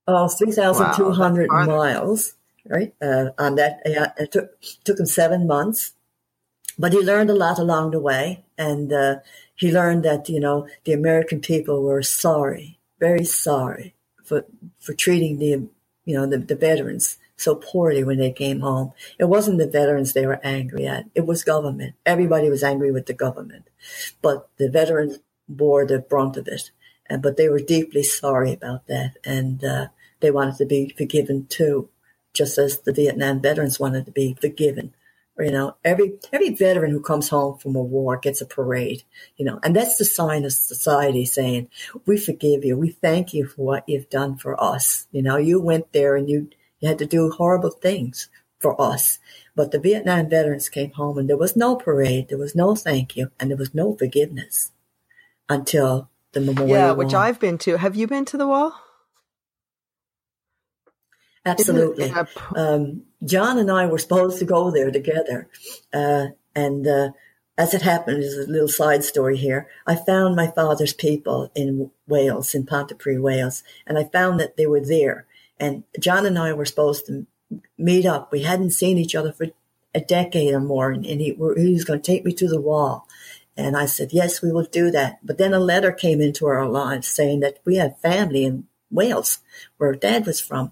Oh, 0.08 0.28
3,200 0.28 1.50
wow, 1.50 1.66
miles, 1.66 2.36
right? 2.68 2.94
Uh, 3.02 3.32
on 3.40 3.56
that, 3.56 3.82
yeah, 3.86 4.12
it 4.18 4.32
took, 4.32 4.62
took 4.84 5.00
him 5.00 5.08
seven 5.08 5.48
months, 5.48 5.95
but 6.78 6.94
he 6.94 7.00
learned 7.00 7.30
a 7.30 7.36
lot 7.36 7.60
along 7.60 7.92
the 7.92 8.00
way. 8.00 8.44
And, 8.58 8.92
uh, 8.92 9.18
he 9.56 9.72
learned 9.72 10.04
that, 10.04 10.28
you 10.30 10.40
know, 10.40 10.68
the 10.84 10.94
American 10.94 11.40
people 11.40 11.82
were 11.82 12.04
sorry, 12.04 12.80
very 13.00 13.24
sorry 13.26 13.96
for, 14.24 14.46
for 14.80 14.94
treating 14.94 15.40
the, 15.40 15.68
you 16.04 16.16
know, 16.16 16.26
the, 16.26 16.38
the 16.38 16.56
veterans 16.56 17.18
so 17.38 17.56
poorly 17.56 18.04
when 18.04 18.18
they 18.18 18.32
came 18.32 18.62
home. 18.62 18.94
It 19.20 19.26
wasn't 19.26 19.58
the 19.58 19.68
veterans 19.68 20.14
they 20.14 20.26
were 20.26 20.40
angry 20.44 20.86
at. 20.88 21.06
It 21.16 21.26
was 21.26 21.44
government. 21.44 21.96
Everybody 22.06 22.50
was 22.50 22.64
angry 22.64 22.92
with 22.92 23.06
the 23.06 23.14
government, 23.14 23.70
but 24.22 24.50
the 24.58 24.70
veterans 24.70 25.20
bore 25.48 25.86
the 25.86 26.00
brunt 26.00 26.38
of 26.38 26.48
it. 26.48 26.72
And, 27.08 27.22
but 27.22 27.38
they 27.38 27.50
were 27.50 27.60
deeply 27.60 28.04
sorry 28.04 28.54
about 28.54 28.88
that. 28.88 29.18
And, 29.24 29.64
uh, 29.64 29.88
they 30.22 30.32
wanted 30.32 30.58
to 30.58 30.66
be 30.66 30.94
forgiven 30.98 31.46
too, 31.48 31.90
just 32.34 32.58
as 32.58 32.80
the 32.80 32.94
Vietnam 32.94 33.42
veterans 33.42 33.80
wanted 33.80 34.06
to 34.06 34.12
be 34.12 34.36
forgiven 34.40 34.94
you 35.38 35.52
know, 35.52 35.76
every 35.84 36.14
every 36.32 36.50
veteran 36.50 36.92
who 36.92 37.02
comes 37.02 37.30
home 37.30 37.58
from 37.58 37.76
a 37.76 37.82
war 37.82 38.18
gets 38.18 38.42
a 38.42 38.46
parade, 38.46 39.04
you 39.36 39.46
know, 39.46 39.60
and 39.64 39.76
that's 39.76 39.98
the 39.98 40.06
sign 40.06 40.46
of 40.46 40.54
society 40.54 41.26
saying, 41.26 41.70
"We 42.06 42.18
forgive 42.18 42.64
you. 42.64 42.78
We 42.78 42.92
thank 42.92 43.34
you 43.34 43.46
for 43.46 43.64
what 43.64 43.88
you've 43.88 44.10
done 44.10 44.38
for 44.38 44.62
us." 44.62 45.08
You 45.12 45.22
know, 45.22 45.38
you 45.38 45.60
went 45.60 45.92
there 45.92 46.16
and 46.16 46.30
you 46.30 46.50
you 46.80 46.88
had 46.88 47.00
to 47.00 47.06
do 47.06 47.32
horrible 47.32 47.72
things 47.72 48.30
for 48.60 48.80
us, 48.82 49.20
but 49.56 49.72
the 49.72 49.80
Vietnam 49.80 50.30
veterans 50.30 50.70
came 50.70 50.92
home 50.92 51.18
and 51.18 51.30
there 51.30 51.38
was 51.38 51.56
no 51.56 51.76
parade, 51.76 52.30
there 52.30 52.38
was 52.38 52.56
no 52.56 52.74
thank 52.74 53.18
you, 53.18 53.32
and 53.40 53.50
there 53.50 53.58
was 53.58 53.74
no 53.74 53.94
forgiveness 53.96 54.72
until 55.50 56.10
the 56.32 56.40
memorial. 56.40 56.70
Yeah, 56.70 56.92
which 56.94 57.14
wall. 57.14 57.22
I've 57.22 57.40
been 57.40 57.58
to. 57.60 57.78
Have 57.78 57.96
you 57.96 58.08
been 58.08 58.26
to 58.26 58.38
the 58.38 58.48
wall? 58.48 58.74
Absolutely. 61.46 62.12
Um, 62.56 63.04
John 63.24 63.60
and 63.60 63.72
I 63.72 63.86
were 63.86 64.00
supposed 64.00 64.40
to 64.40 64.46
go 64.46 64.72
there 64.72 64.92
together. 64.92 65.48
Uh, 65.94 66.28
and 66.56 66.88
uh, 66.88 67.10
as 67.58 67.74
it 67.74 67.84
happened, 67.84 68.22
there's 68.22 68.38
a 68.38 68.52
little 68.52 68.68
side 68.68 69.04
story 69.04 69.38
here. 69.38 69.68
I 69.86 69.96
found 69.96 70.36
my 70.36 70.48
father's 70.48 70.94
people 70.94 71.52
in 71.56 71.92
Wales, 72.08 72.56
in 72.56 72.66
Pontypridd, 72.66 73.22
Wales, 73.22 73.64
and 73.86 73.98
I 73.98 74.06
found 74.06 74.40
that 74.40 74.58
they 74.58 74.66
were 74.66 74.84
there. 74.84 75.26
And 75.60 75.84
John 76.00 76.26
and 76.26 76.38
I 76.38 76.54
were 76.54 76.66
supposed 76.66 77.06
to 77.08 77.26
meet 77.78 78.06
up. 78.06 78.32
We 78.32 78.42
hadn't 78.42 78.72
seen 78.72 78.98
each 78.98 79.16
other 79.16 79.32
for 79.32 79.48
a 79.94 80.02
decade 80.02 80.54
or 80.54 80.60
more, 80.60 80.92
and, 80.92 81.06
and 81.06 81.22
he, 81.22 81.28
he 81.28 81.74
was 81.74 81.86
going 81.86 82.02
to 82.02 82.12
take 82.12 82.26
me 82.26 82.34
to 82.34 82.48
the 82.48 82.60
wall. 82.60 83.08
And 83.56 83.78
I 83.78 83.86
said, 83.86 84.12
yes, 84.12 84.42
we 84.42 84.52
will 84.52 84.66
do 84.66 84.92
that. 84.92 85.20
But 85.24 85.38
then 85.38 85.54
a 85.54 85.60
letter 85.60 85.94
came 85.94 86.20
into 86.20 86.46
our 86.48 86.68
lives 86.68 87.08
saying 87.08 87.40
that 87.40 87.60
we 87.64 87.78
had 87.78 87.98
family 88.00 88.44
in 88.44 88.66
Wales, 88.96 89.40
where 89.78 89.94
dad 89.94 90.26
was 90.26 90.40
from. 90.40 90.72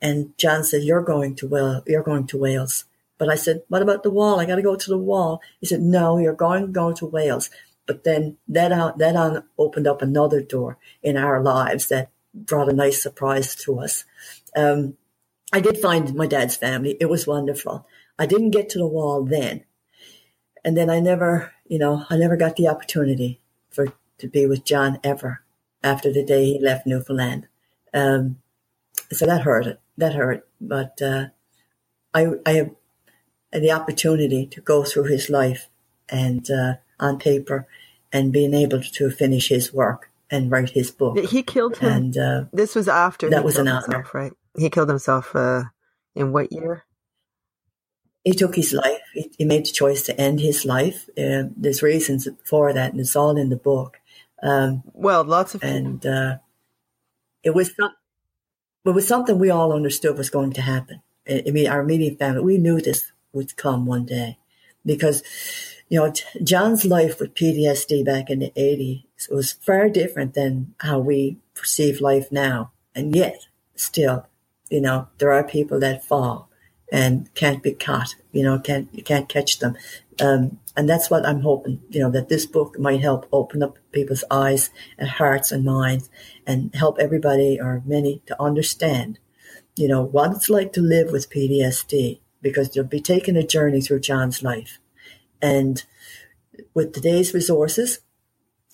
And 0.00 0.36
John 0.38 0.64
said, 0.64 0.82
you're 0.82 1.02
going 1.02 1.34
to 1.36 1.48
Wales, 1.48 1.82
you're 1.86 2.02
going 2.02 2.26
to 2.28 2.38
Wales. 2.38 2.84
But 3.18 3.28
I 3.28 3.34
said, 3.34 3.62
what 3.68 3.82
about 3.82 4.02
the 4.02 4.10
wall? 4.10 4.40
I 4.40 4.46
got 4.46 4.56
to 4.56 4.62
go 4.62 4.76
to 4.76 4.90
the 4.90 4.98
wall. 4.98 5.40
He 5.60 5.66
said, 5.66 5.80
no, 5.80 6.18
you're 6.18 6.32
going 6.32 6.66
to 6.66 6.72
go 6.72 6.92
to 6.92 7.06
Wales. 7.06 7.50
But 7.86 8.04
then 8.04 8.38
that, 8.48 8.72
out, 8.72 8.98
that 8.98 9.14
on 9.14 9.44
opened 9.58 9.86
up 9.86 10.02
another 10.02 10.40
door 10.40 10.78
in 11.02 11.16
our 11.16 11.42
lives 11.42 11.88
that 11.88 12.10
brought 12.34 12.68
a 12.68 12.72
nice 12.72 13.02
surprise 13.02 13.54
to 13.56 13.78
us. 13.78 14.04
Um, 14.56 14.96
I 15.52 15.60
did 15.60 15.78
find 15.78 16.14
my 16.14 16.26
dad's 16.26 16.56
family. 16.56 16.96
It 16.98 17.08
was 17.08 17.26
wonderful. 17.26 17.86
I 18.18 18.26
didn't 18.26 18.50
get 18.50 18.68
to 18.70 18.78
the 18.78 18.86
wall 18.86 19.24
then. 19.24 19.64
And 20.64 20.76
then 20.76 20.88
I 20.88 20.98
never, 20.98 21.52
you 21.66 21.78
know, 21.78 22.06
I 22.08 22.16
never 22.16 22.36
got 22.36 22.56
the 22.56 22.68
opportunity 22.68 23.40
for 23.70 23.92
to 24.18 24.28
be 24.28 24.46
with 24.46 24.64
John 24.64 24.98
ever 25.04 25.42
after 25.82 26.12
the 26.12 26.24
day 26.24 26.44
he 26.46 26.58
left 26.58 26.86
Newfoundland. 26.86 27.48
Um, 27.94 28.38
so 29.10 29.26
that 29.26 29.42
hurt. 29.42 29.78
That 29.96 30.14
hurt. 30.14 30.46
But 30.60 31.00
uh, 31.00 31.26
I, 32.12 32.26
I 32.44 32.52
have 32.52 32.70
the 33.52 33.72
opportunity 33.72 34.46
to 34.46 34.60
go 34.60 34.84
through 34.84 35.04
his 35.04 35.30
life 35.30 35.68
and 36.08 36.48
uh, 36.50 36.74
on 37.00 37.18
paper 37.18 37.66
and 38.12 38.32
being 38.32 38.54
able 38.54 38.80
to 38.80 39.10
finish 39.10 39.48
his 39.48 39.72
work 39.72 40.10
and 40.30 40.50
write 40.50 40.70
his 40.70 40.90
book. 40.90 41.18
He 41.18 41.42
killed 41.42 41.78
him. 41.78 41.92
And 41.92 42.18
uh, 42.18 42.44
this 42.52 42.74
was 42.74 42.88
after 42.88 43.30
that 43.30 43.44
was 43.44 43.58
an 43.58 43.68
honor, 43.68 43.82
himself, 43.82 44.14
right? 44.14 44.32
He 44.56 44.70
killed 44.70 44.88
himself 44.88 45.34
uh, 45.34 45.64
in 46.14 46.32
what 46.32 46.52
year? 46.52 46.84
He 48.24 48.32
took 48.32 48.54
his 48.56 48.72
life. 48.72 49.02
He, 49.12 49.30
he 49.38 49.44
made 49.44 49.66
the 49.66 49.72
choice 49.72 50.02
to 50.04 50.18
end 50.18 50.40
his 50.40 50.64
life. 50.64 51.08
Uh, 51.18 51.44
there's 51.56 51.82
reasons 51.82 52.26
for 52.44 52.72
that, 52.72 52.92
and 52.92 53.00
it's 53.00 53.16
all 53.16 53.36
in 53.36 53.50
the 53.50 53.56
book. 53.56 54.00
Um, 54.42 54.82
well, 54.92 55.24
lots 55.24 55.54
of 55.54 55.62
and 55.62 56.04
uh, 56.06 56.38
it 57.44 57.54
was 57.54 57.72
not, 57.78 57.92
it 58.84 58.90
was 58.90 59.06
something 59.06 59.38
we 59.38 59.50
all 59.50 59.72
understood 59.72 60.16
was 60.18 60.30
going 60.30 60.52
to 60.54 60.62
happen. 60.62 61.02
I, 61.28 61.44
I 61.46 61.50
mean, 61.50 61.68
our 61.68 61.80
immediate 61.80 62.18
family, 62.18 62.42
we 62.42 62.58
knew 62.58 62.80
this 62.80 63.12
would 63.32 63.56
come 63.56 63.86
one 63.86 64.06
day 64.06 64.38
because 64.86 65.22
you 65.88 65.98
know 65.98 66.12
John's 66.42 66.84
life 66.84 67.20
with 67.20 67.34
PTSD 67.34 68.04
back 68.04 68.30
in 68.30 68.38
the 68.40 68.52
80s 68.56 69.30
was 69.30 69.52
far 69.52 69.88
different 69.88 70.34
than 70.34 70.74
how 70.78 70.98
we 70.98 71.38
perceive 71.54 72.00
life 72.00 72.30
now, 72.30 72.72
and 72.94 73.14
yet 73.14 73.46
still, 73.74 74.26
you 74.70 74.80
know, 74.80 75.08
there 75.18 75.32
are 75.32 75.44
people 75.44 75.80
that 75.80 76.04
fall 76.04 76.48
and 76.92 77.32
can't 77.34 77.62
be 77.62 77.72
caught. 77.72 78.14
You 78.32 78.42
know, 78.42 78.58
can't 78.58 78.88
you 78.92 79.02
can't 79.02 79.28
catch 79.28 79.58
them. 79.58 79.76
Um, 80.20 80.58
and 80.76 80.88
that's 80.88 81.10
what 81.10 81.26
I'm 81.26 81.40
hoping. 81.40 81.80
You 81.90 82.00
know, 82.00 82.10
that 82.10 82.28
this 82.28 82.46
book 82.46 82.78
might 82.78 83.00
help 83.00 83.26
open 83.32 83.62
up 83.62 83.78
people's 83.92 84.24
eyes 84.30 84.70
and 84.98 85.08
hearts 85.08 85.52
and 85.52 85.64
minds, 85.64 86.10
and 86.46 86.74
help 86.74 86.98
everybody 86.98 87.58
or 87.60 87.82
many 87.84 88.22
to 88.26 88.40
understand. 88.42 89.18
You 89.76 89.88
know 89.88 90.02
what 90.02 90.32
it's 90.32 90.50
like 90.50 90.72
to 90.74 90.80
live 90.80 91.10
with 91.10 91.30
PTSD 91.30 92.20
because 92.42 92.70
they'll 92.70 92.84
be 92.84 93.00
taking 93.00 93.36
a 93.36 93.46
journey 93.46 93.80
through 93.80 94.00
John's 94.00 94.42
life, 94.42 94.78
and 95.42 95.84
with 96.74 96.92
today's 96.92 97.34
resources, 97.34 98.00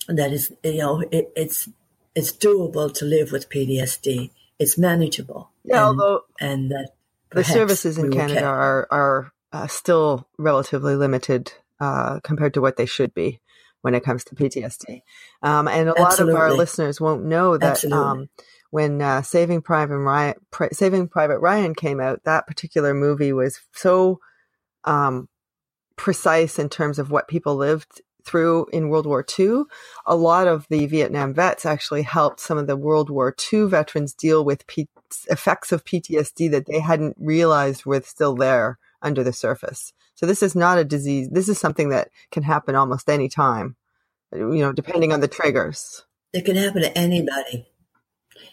that 0.07 0.31
is, 0.31 0.53
you 0.63 0.77
know, 0.79 1.01
it, 1.11 1.31
it's 1.35 1.69
it's 2.15 2.31
doable 2.31 2.93
to 2.93 3.05
live 3.05 3.31
with 3.31 3.49
PTSD. 3.49 4.31
It's 4.59 4.77
manageable. 4.77 5.51
Yeah, 5.63 5.77
and, 5.77 5.85
although 5.85 6.21
and 6.39 6.71
that 6.71 6.91
the 7.31 7.43
services 7.43 7.97
in 7.97 8.11
Canada 8.11 8.43
are 8.43 8.87
are 8.91 9.31
uh, 9.53 9.67
still 9.67 10.27
relatively 10.37 10.95
limited 10.95 11.53
uh, 11.79 12.19
compared 12.21 12.53
to 12.53 12.61
what 12.61 12.77
they 12.77 12.85
should 12.85 13.13
be 13.13 13.41
when 13.81 13.95
it 13.95 14.03
comes 14.03 14.23
to 14.23 14.35
PTSD. 14.35 15.01
Um, 15.41 15.67
and 15.67 15.89
a 15.89 15.99
Absolutely. 15.99 16.33
lot 16.33 16.43
of 16.43 16.51
our 16.51 16.57
listeners 16.57 17.01
won't 17.01 17.25
know 17.25 17.57
that 17.57 17.83
um, 17.85 18.29
when 18.69 19.01
uh, 19.01 19.21
Saving 19.21 19.61
Private 19.61 19.97
Ryan, 19.97 20.35
Saving 20.71 21.07
Private 21.07 21.39
Ryan 21.39 21.73
came 21.73 21.99
out, 21.99 22.23
that 22.23 22.47
particular 22.47 22.93
movie 22.93 23.33
was 23.33 23.59
so 23.73 24.19
um, 24.83 25.27
precise 25.95 26.59
in 26.59 26.69
terms 26.69 26.99
of 26.99 27.11
what 27.11 27.27
people 27.27 27.55
lived 27.55 28.01
through 28.23 28.67
in 28.71 28.89
World 28.89 29.07
War 29.07 29.25
II. 29.39 29.63
A 30.05 30.15
lot 30.15 30.47
of 30.47 30.67
the 30.69 30.85
Vietnam 30.85 31.33
vets 31.33 31.65
actually 31.65 32.03
helped 32.03 32.39
some 32.39 32.57
of 32.57 32.67
the 32.67 32.77
World 32.77 33.09
War 33.09 33.35
II 33.51 33.65
veterans 33.65 34.13
deal 34.13 34.45
with 34.45 34.67
P- 34.67 34.87
effects 35.29 35.71
of 35.71 35.83
PTSD 35.83 36.51
that 36.51 36.67
they 36.67 36.79
hadn't 36.79 37.17
realized 37.19 37.85
were 37.85 38.01
still 38.01 38.35
there 38.35 38.77
under 39.01 39.23
the 39.23 39.33
surface. 39.33 39.93
So 40.15 40.25
this 40.25 40.43
is 40.43 40.55
not 40.55 40.77
a 40.77 40.83
disease. 40.83 41.29
This 41.29 41.49
is 41.49 41.59
something 41.59 41.89
that 41.89 42.09
can 42.31 42.43
happen 42.43 42.75
almost 42.75 43.09
any 43.09 43.29
time, 43.29 43.75
you 44.31 44.59
know, 44.59 44.71
depending 44.71 45.11
on 45.11 45.21
the 45.21 45.27
triggers. 45.27 46.03
It 46.33 46.45
can 46.45 46.55
happen 46.55 46.81
to 46.81 46.97
anybody. 46.97 47.67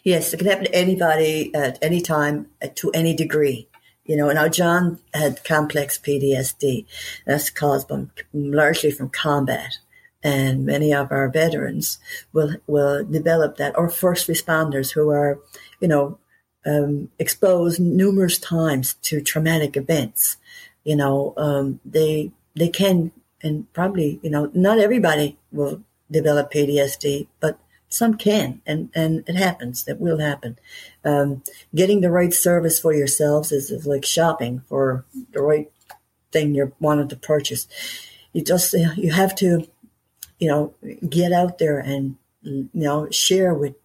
Yes, 0.03 0.33
it 0.33 0.37
can 0.37 0.47
happen 0.47 0.65
to 0.65 0.75
anybody 0.75 1.53
at 1.53 1.77
any 1.81 2.01
time, 2.01 2.47
to 2.75 2.91
any 2.91 3.15
degree. 3.15 3.69
You 4.05 4.17
know, 4.17 4.31
now 4.31 4.47
John 4.47 4.99
had 5.13 5.43
complex 5.43 5.99
PTSD. 5.99 6.85
That's 7.27 7.49
caused 7.49 7.91
largely 8.33 8.91
from 8.91 9.09
combat. 9.09 9.77
And 10.23 10.65
many 10.65 10.93
of 10.93 11.11
our 11.11 11.29
veterans 11.29 11.99
will, 12.33 12.55
will 12.67 13.05
develop 13.05 13.57
that, 13.57 13.77
or 13.77 13.89
first 13.89 14.27
responders 14.27 14.91
who 14.91 15.09
are, 15.09 15.39
you 15.79 15.87
know, 15.87 16.17
um, 16.65 17.09
exposed 17.19 17.79
numerous 17.79 18.37
times 18.37 18.95
to 19.03 19.21
traumatic 19.21 19.77
events. 19.77 20.37
You 20.83 20.95
know, 20.95 21.33
um, 21.37 21.79
they, 21.85 22.31
they 22.55 22.69
can, 22.69 23.11
and 23.41 23.71
probably, 23.73 24.19
you 24.21 24.29
know, 24.29 24.49
not 24.53 24.79
everybody 24.79 25.37
will 25.51 25.81
develop 26.11 26.51
PTSD, 26.51 27.27
but 27.39 27.59
some 27.89 28.15
can, 28.15 28.61
and, 28.65 28.89
and 28.93 29.23
it 29.27 29.35
happens. 29.35 29.87
It 29.87 29.99
will 29.99 30.19
happen. 30.19 30.57
Um, 31.03 31.43
getting 31.73 32.01
the 32.01 32.11
right 32.11 32.33
service 32.33 32.79
for 32.79 32.93
yourselves 32.93 33.51
is, 33.51 33.71
is, 33.71 33.87
like 33.87 34.05
shopping 34.05 34.61
for 34.67 35.05
the 35.31 35.41
right 35.41 35.71
thing 36.31 36.53
you're 36.53 36.71
to 37.09 37.15
purchase. 37.15 37.67
You 38.31 38.43
just 38.43 38.73
you 38.73 39.11
have 39.11 39.33
to, 39.35 39.67
you 40.37 40.47
know, 40.47 40.73
get 41.07 41.31
out 41.31 41.57
there 41.57 41.79
and 41.79 42.17
you 42.43 42.69
know 42.73 43.09
share 43.09 43.55
with 43.55 43.75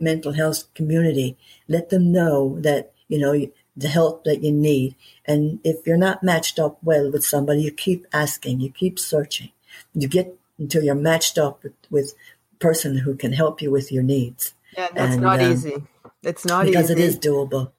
mental 0.00 0.32
health 0.32 0.72
community. 0.74 1.36
Let 1.68 1.90
them 1.90 2.12
know 2.12 2.58
that 2.60 2.92
you 3.08 3.18
know 3.18 3.34
the 3.76 3.88
help 3.88 4.24
that 4.24 4.42
you 4.42 4.52
need. 4.52 4.94
And 5.24 5.60
if 5.64 5.86
you're 5.86 5.96
not 5.96 6.22
matched 6.22 6.58
up 6.58 6.78
well 6.82 7.10
with 7.10 7.24
somebody, 7.24 7.62
you 7.62 7.72
keep 7.72 8.06
asking, 8.12 8.60
you 8.60 8.70
keep 8.70 8.98
searching. 8.98 9.50
You 9.94 10.08
get 10.08 10.36
until 10.58 10.84
you're 10.84 10.94
matched 10.94 11.38
up 11.38 11.62
with, 11.62 11.72
with 11.90 12.14
person 12.58 12.98
who 12.98 13.16
can 13.16 13.32
help 13.32 13.62
you 13.62 13.70
with 13.70 13.90
your 13.90 14.02
needs. 14.02 14.54
Yeah, 14.76 14.88
that's 14.94 15.14
and, 15.14 15.22
not 15.22 15.40
um, 15.40 15.52
easy. 15.52 15.82
It's 16.22 16.44
not 16.44 16.66
easy. 16.66 16.72
because 16.72 16.90
easy. 16.90 17.00
it 17.00 17.04
is 17.04 17.18
doable. 17.18 17.72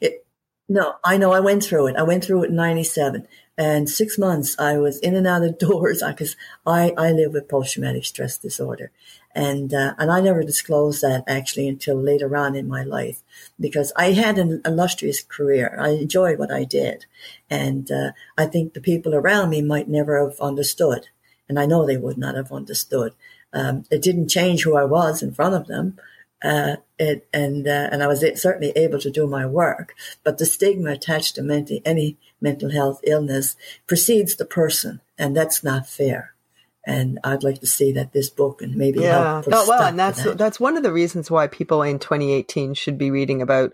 It, 0.00 0.26
no, 0.68 0.94
I 1.04 1.16
know. 1.16 1.32
I 1.32 1.40
went 1.40 1.62
through 1.62 1.88
it. 1.88 1.96
I 1.96 2.02
went 2.02 2.24
through 2.24 2.44
it 2.44 2.50
in 2.50 2.56
'97, 2.56 3.28
and 3.58 3.90
six 3.90 4.16
months 4.16 4.58
I 4.58 4.78
was 4.78 4.98
in 5.00 5.16
and 5.16 5.26
out 5.26 5.42
of 5.42 5.58
doors 5.68 6.02
because 6.06 6.36
I, 6.64 6.94
I 6.96 7.10
live 7.10 7.32
with 7.32 7.48
post 7.48 7.74
traumatic 7.74 8.04
stress 8.04 8.38
disorder, 8.38 8.92
and 9.34 9.74
uh, 9.74 9.94
and 9.98 10.10
I 10.10 10.20
never 10.20 10.42
disclosed 10.42 11.02
that 11.02 11.24
actually 11.26 11.68
until 11.68 11.96
later 11.96 12.34
on 12.36 12.54
in 12.54 12.68
my 12.68 12.84
life 12.84 13.22
because 13.60 13.92
I 13.96 14.12
had 14.12 14.38
an 14.38 14.62
illustrious 14.64 15.22
career. 15.22 15.76
I 15.78 15.90
enjoyed 15.90 16.38
what 16.38 16.52
I 16.52 16.64
did, 16.64 17.06
and 17.50 17.90
uh, 17.90 18.12
I 18.38 18.46
think 18.46 18.72
the 18.72 18.80
people 18.80 19.14
around 19.14 19.50
me 19.50 19.60
might 19.60 19.88
never 19.88 20.24
have 20.24 20.40
understood, 20.40 21.08
and 21.48 21.58
I 21.58 21.66
know 21.66 21.84
they 21.84 21.98
would 21.98 22.16
not 22.16 22.36
have 22.36 22.52
understood. 22.52 23.12
Um, 23.52 23.84
it 23.90 24.02
didn't 24.02 24.28
change 24.28 24.62
who 24.62 24.76
I 24.76 24.84
was 24.84 25.22
in 25.22 25.32
front 25.32 25.54
of 25.54 25.66
them. 25.66 25.98
Uh, 26.42 26.76
it, 26.98 27.26
and 27.32 27.66
uh, 27.66 27.88
and 27.90 28.02
I 28.02 28.06
was 28.06 28.24
certainly 28.40 28.70
able 28.76 29.00
to 29.00 29.10
do 29.10 29.26
my 29.26 29.44
work, 29.44 29.94
but 30.22 30.38
the 30.38 30.46
stigma 30.46 30.92
attached 30.92 31.34
to 31.34 31.42
mental, 31.42 31.80
any 31.84 32.16
mental 32.40 32.70
health 32.70 33.00
illness 33.02 33.56
precedes 33.86 34.36
the 34.36 34.44
person, 34.44 35.00
and 35.18 35.36
that's 35.36 35.64
not 35.64 35.88
fair. 35.88 36.34
And 36.86 37.18
I'd 37.24 37.42
like 37.42 37.60
to 37.60 37.66
see 37.66 37.92
that 37.92 38.12
this 38.12 38.30
book 38.30 38.62
and 38.62 38.76
maybe 38.76 39.02
help. 39.02 39.46
yeah. 39.46 39.52
oh, 39.52 39.68
well, 39.68 39.82
and 39.82 39.98
that's 39.98 40.22
that. 40.22 40.38
that's 40.38 40.60
one 40.60 40.76
of 40.76 40.84
the 40.84 40.92
reasons 40.92 41.30
why 41.30 41.48
people 41.48 41.82
in 41.82 41.98
2018 41.98 42.74
should 42.74 42.98
be 42.98 43.10
reading 43.10 43.42
about 43.42 43.72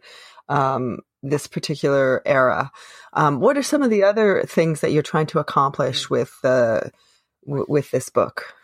um, 0.49 1.01
this 1.23 1.47
particular 1.47 2.23
era. 2.27 2.73
Um, 3.13 3.41
what 3.41 3.57
are 3.57 3.63
some 3.63 3.83
of 3.83 3.91
the 3.91 4.05
other 4.05 4.43
things 4.49 4.81
that 4.81 4.91
you're 4.91 5.03
trying 5.03 5.27
to 5.27 5.39
accomplish 5.39 6.09
with 6.09 6.35
uh, 6.45 6.81
w- 7.47 7.67
with 7.69 7.91
this 7.91 8.09
book? 8.09 8.55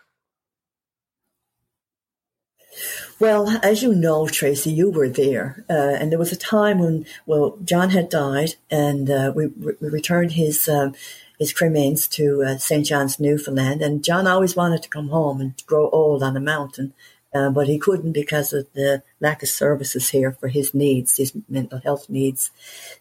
Well, 3.20 3.50
as 3.62 3.82
you 3.82 3.94
know, 3.94 4.26
Tracy, 4.28 4.72
you 4.72 4.88
were 4.90 5.10
there, 5.10 5.62
uh, 5.68 5.74
and 6.00 6.10
there 6.10 6.18
was 6.18 6.32
a 6.32 6.36
time 6.36 6.78
when, 6.78 7.04
well, 7.26 7.58
John 7.62 7.90
had 7.90 8.08
died, 8.08 8.54
and 8.70 9.10
uh, 9.10 9.30
we, 9.36 9.48
we, 9.48 9.74
returned 9.90 10.32
his 10.32 10.66
um, 10.70 10.94
his 11.38 11.52
cremains 11.52 12.08
to 12.12 12.42
uh, 12.42 12.56
St. 12.56 12.86
John's, 12.86 13.20
Newfoundland, 13.20 13.82
and 13.82 14.02
John 14.02 14.26
always 14.26 14.56
wanted 14.56 14.82
to 14.84 14.88
come 14.88 15.08
home 15.08 15.38
and 15.38 15.62
grow 15.66 15.90
old 15.90 16.22
on 16.22 16.34
a 16.34 16.40
mountain, 16.40 16.94
uh, 17.34 17.50
but 17.50 17.66
he 17.66 17.78
couldn't 17.78 18.12
because 18.12 18.54
of 18.54 18.72
the 18.72 19.02
lack 19.20 19.42
of 19.42 19.50
services 19.50 20.08
here 20.08 20.32
for 20.32 20.48
his 20.48 20.72
needs, 20.72 21.18
his 21.18 21.34
mental 21.46 21.80
health 21.80 22.08
needs. 22.08 22.50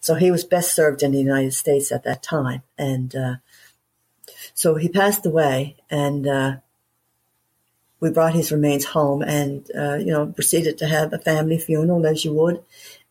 So 0.01 0.15
he 0.15 0.32
was 0.32 0.43
best 0.43 0.75
served 0.75 1.01
in 1.01 1.13
the 1.13 1.19
United 1.19 1.53
States 1.53 1.93
at 1.93 2.03
that 2.03 2.21
time, 2.21 2.63
and 2.77 3.15
uh, 3.15 3.36
so 4.53 4.75
he 4.75 4.89
passed 4.89 5.25
away, 5.25 5.77
and 5.89 6.27
uh, 6.27 6.58
we 7.99 8.09
brought 8.09 8.33
his 8.33 8.51
remains 8.51 8.85
home 8.85 9.21
and, 9.21 9.69
uh, 9.77 9.95
you 9.95 10.12
know, 10.12 10.27
proceeded 10.27 10.77
to 10.77 10.88
have 10.88 11.12
a 11.12 11.19
family 11.19 11.57
funeral 11.57 12.05
as 12.05 12.23
you 12.23 12.33
would. 12.33 12.63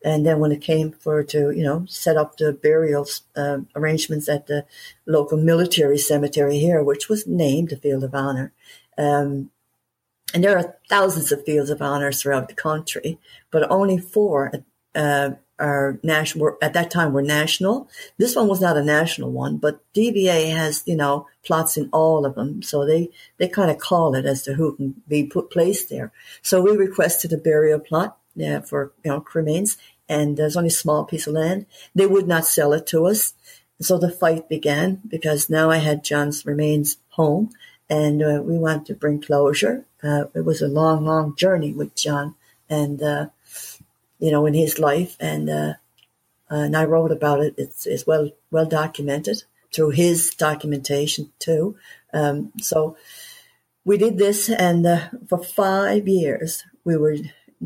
And 0.03 0.25
then 0.25 0.39
when 0.39 0.51
it 0.51 0.61
came 0.61 0.91
for 0.93 1.23
to, 1.23 1.51
you 1.51 1.63
know, 1.63 1.85
set 1.87 2.17
up 2.17 2.37
the 2.37 2.53
burial 2.53 3.05
uh, 3.35 3.59
arrangements 3.75 4.29
at 4.29 4.47
the 4.47 4.65
local 5.05 5.37
military 5.37 5.97
cemetery 5.97 6.57
here, 6.57 6.81
which 6.81 7.09
was 7.09 7.27
named 7.27 7.69
the 7.69 7.77
Field 7.77 8.03
of 8.03 8.15
Honor. 8.15 8.53
Um, 8.97 9.51
and 10.33 10.43
there 10.43 10.57
are 10.57 10.75
thousands 10.89 11.31
of 11.31 11.43
fields 11.43 11.69
of 11.69 11.81
honor 11.81 12.11
throughout 12.11 12.47
the 12.47 12.55
country, 12.55 13.19
but 13.51 13.69
only 13.69 13.97
four 13.97 14.51
uh, 14.95 15.31
are 15.59 15.99
national 16.03 16.57
at 16.61 16.73
that 16.73 16.91
time 16.91 17.13
were 17.13 17.21
national. 17.21 17.89
This 18.17 18.35
one 18.35 18.47
was 18.47 18.61
not 18.61 18.77
a 18.77 18.83
national 18.83 19.31
one, 19.31 19.57
but 19.57 19.81
DVA 19.93 20.51
has 20.55 20.83
you 20.85 20.95
know 20.95 21.27
plots 21.43 21.77
in 21.77 21.89
all 21.91 22.25
of 22.25 22.35
them, 22.35 22.61
so 22.61 22.85
they 22.85 23.09
they 23.37 23.47
kind 23.47 23.71
of 23.71 23.77
call 23.77 24.15
it 24.15 24.25
as 24.25 24.43
to 24.43 24.53
who 24.53 24.75
can 24.75 25.01
be 25.07 25.23
put 25.23 25.51
placed 25.51 25.89
there. 25.89 26.11
So 26.41 26.61
we 26.61 26.71
requested 26.71 27.33
a 27.33 27.37
burial 27.37 27.79
plot 27.79 28.17
yeah, 28.35 28.61
for 28.61 28.93
you 29.03 29.11
know 29.11 29.21
cremains, 29.21 29.77
and 30.07 30.37
there's 30.37 30.55
only 30.55 30.67
a 30.67 30.71
small 30.71 31.05
piece 31.05 31.27
of 31.27 31.33
land. 31.33 31.65
They 31.93 32.07
would 32.07 32.27
not 32.27 32.45
sell 32.45 32.73
it 32.73 32.87
to 32.87 33.05
us, 33.05 33.33
so 33.81 33.97
the 33.97 34.11
fight 34.11 34.49
began 34.49 35.01
because 35.07 35.49
now 35.49 35.69
I 35.69 35.77
had 35.77 36.03
John's 36.03 36.45
remains 36.45 36.97
home, 37.09 37.51
and 37.89 38.23
uh, 38.23 38.41
we 38.43 38.57
wanted 38.57 38.85
to 38.87 38.95
bring 38.95 39.21
closure. 39.21 39.85
Uh, 40.01 40.25
it 40.33 40.45
was 40.45 40.61
a 40.61 40.67
long, 40.67 41.05
long 41.05 41.35
journey 41.35 41.73
with 41.73 41.95
John, 41.95 42.35
and 42.69 43.01
uh, 43.01 43.27
you 44.19 44.31
know, 44.31 44.45
in 44.45 44.53
his 44.53 44.79
life, 44.79 45.15
and 45.19 45.49
uh, 45.49 45.73
and 46.49 46.75
I 46.75 46.85
wrote 46.85 47.11
about 47.11 47.41
it. 47.41 47.55
It's, 47.57 47.85
it's 47.85 48.05
well 48.05 48.31
well 48.51 48.65
documented 48.65 49.43
through 49.73 49.91
his 49.91 50.31
documentation 50.31 51.31
too. 51.39 51.77
Um, 52.13 52.51
so 52.59 52.97
we 53.85 53.97
did 53.97 54.17
this, 54.17 54.49
and 54.49 54.85
uh, 54.85 55.09
for 55.27 55.43
five 55.43 56.07
years 56.07 56.63
we 56.83 56.97
were 56.97 57.17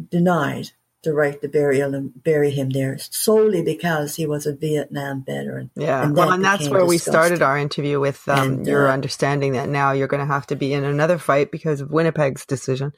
denied 0.09 0.71
the 1.03 1.13
right 1.13 1.41
to 1.41 1.49
burial 1.49 1.93
and 1.93 2.23
bury 2.23 2.49
him 2.49 2.69
there 2.69 2.97
solely 2.97 3.61
because 3.61 4.15
he 4.15 4.25
was 4.25 4.45
a 4.45 4.53
Vietnam 4.53 5.23
veteran. 5.23 5.69
Yeah, 5.75 6.03
and 6.03 6.15
well, 6.15 6.31
and 6.31 6.43
that's 6.43 6.69
where 6.69 6.85
we 6.85 6.97
started 6.97 7.41
our 7.41 7.57
interview 7.57 7.99
with 7.99 8.27
um, 8.29 8.53
and, 8.53 8.67
your 8.67 8.87
uh, 8.87 8.93
understanding 8.93 9.53
that 9.53 9.67
now 9.69 9.91
you're 9.91 10.07
going 10.07 10.25
to 10.25 10.33
have 10.33 10.47
to 10.47 10.55
be 10.55 10.73
in 10.73 10.85
another 10.85 11.17
fight 11.17 11.51
because 11.51 11.81
of 11.81 11.91
Winnipeg's 11.91 12.45
decision. 12.45 12.93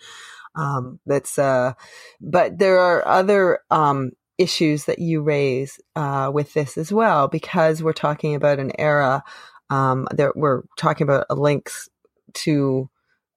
Um, 0.56 1.00
that's, 1.06 1.38
uh, 1.38 1.74
but 2.22 2.58
there 2.60 2.80
are 2.80 3.08
other, 3.08 3.60
um, 3.70 4.12
issues 4.38 4.84
that 4.86 5.00
you 5.00 5.22
raise 5.22 5.80
uh, 5.96 6.30
with 6.34 6.54
this 6.54 6.78
as 6.78 6.92
well, 6.92 7.28
because 7.30 7.82
we're 7.82 7.94
talking 7.94 8.36
about 8.36 8.60
an 8.60 8.72
era 8.78 9.24
um, 9.70 10.08
that 10.12 10.36
we're 10.36 10.64
talking 10.78 11.06
about 11.08 11.30
links 11.38 11.90
to 12.34 12.90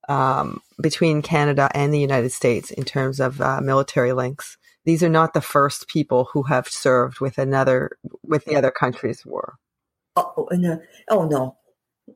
um, 0.08 0.60
between 0.80 1.22
Canada 1.22 1.70
and 1.74 1.92
the 1.92 2.00
United 2.00 2.32
States 2.32 2.70
in 2.70 2.84
terms 2.84 3.20
of 3.20 3.40
uh, 3.40 3.60
military 3.60 4.12
links. 4.12 4.56
These 4.84 5.02
are 5.02 5.08
not 5.08 5.34
the 5.34 5.40
first 5.40 5.86
people 5.88 6.30
who 6.32 6.44
have 6.44 6.66
served 6.66 7.20
with 7.20 7.38
another 7.38 7.98
with 8.22 8.44
the 8.44 8.56
other 8.56 8.70
country's 8.70 9.24
war. 9.24 9.54
Oh 10.16 10.48
no! 10.50 10.80
Oh 11.08 11.26
no! 11.26 11.56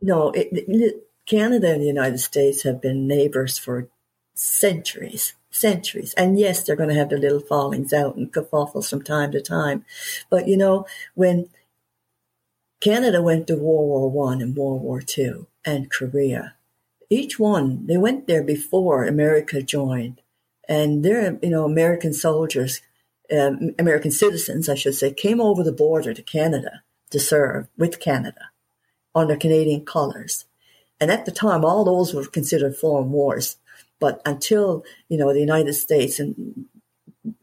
No! 0.00 0.30
It, 0.30 0.48
it, 0.52 0.94
Canada 1.26 1.72
and 1.72 1.82
the 1.82 1.86
United 1.86 2.18
States 2.18 2.62
have 2.62 2.80
been 2.80 3.06
neighbors 3.06 3.58
for 3.58 3.88
centuries, 4.34 5.34
centuries. 5.50 6.14
And 6.14 6.38
yes, 6.38 6.62
they're 6.62 6.76
going 6.76 6.88
to 6.88 6.94
have 6.94 7.10
their 7.10 7.18
little 7.18 7.40
fallings 7.40 7.92
out 7.92 8.16
and 8.16 8.32
kerfuffles 8.32 8.88
from 8.88 9.02
time 9.02 9.32
to 9.32 9.40
time. 9.40 9.84
But 10.30 10.48
you 10.48 10.56
know, 10.56 10.86
when 11.14 11.48
Canada 12.80 13.22
went 13.22 13.46
to 13.46 13.54
World 13.54 13.88
War 13.88 14.10
One 14.10 14.40
and 14.40 14.56
World 14.56 14.82
War 14.82 15.00
Two 15.00 15.46
and 15.64 15.90
Korea, 15.90 16.54
each 17.10 17.38
one 17.38 17.86
they 17.86 17.96
went 17.96 18.26
there 18.26 18.42
before 18.42 19.04
America 19.04 19.62
joined, 19.62 20.20
and 20.68 21.04
they're 21.04 21.38
you 21.42 21.50
know 21.50 21.64
American 21.64 22.12
soldiers, 22.12 22.80
um, 23.30 23.74
American 23.78 24.10
citizens, 24.10 24.68
I 24.68 24.74
should 24.74 24.94
say, 24.94 25.12
came 25.12 25.40
over 25.40 25.62
the 25.62 25.72
border 25.72 26.14
to 26.14 26.22
Canada 26.22 26.82
to 27.10 27.20
serve 27.20 27.68
with 27.76 28.00
Canada 28.00 28.50
under 29.14 29.36
Canadian 29.36 29.84
colors. 29.84 30.46
And 31.00 31.10
at 31.10 31.24
the 31.24 31.32
time, 31.32 31.64
all 31.64 31.84
those 31.84 32.14
were 32.14 32.26
considered 32.26 32.76
foreign 32.76 33.10
wars. 33.10 33.56
But 34.02 34.20
until 34.26 34.84
you 35.08 35.16
know 35.16 35.32
the 35.32 35.38
United 35.38 35.74
States 35.74 36.18
and 36.18 36.66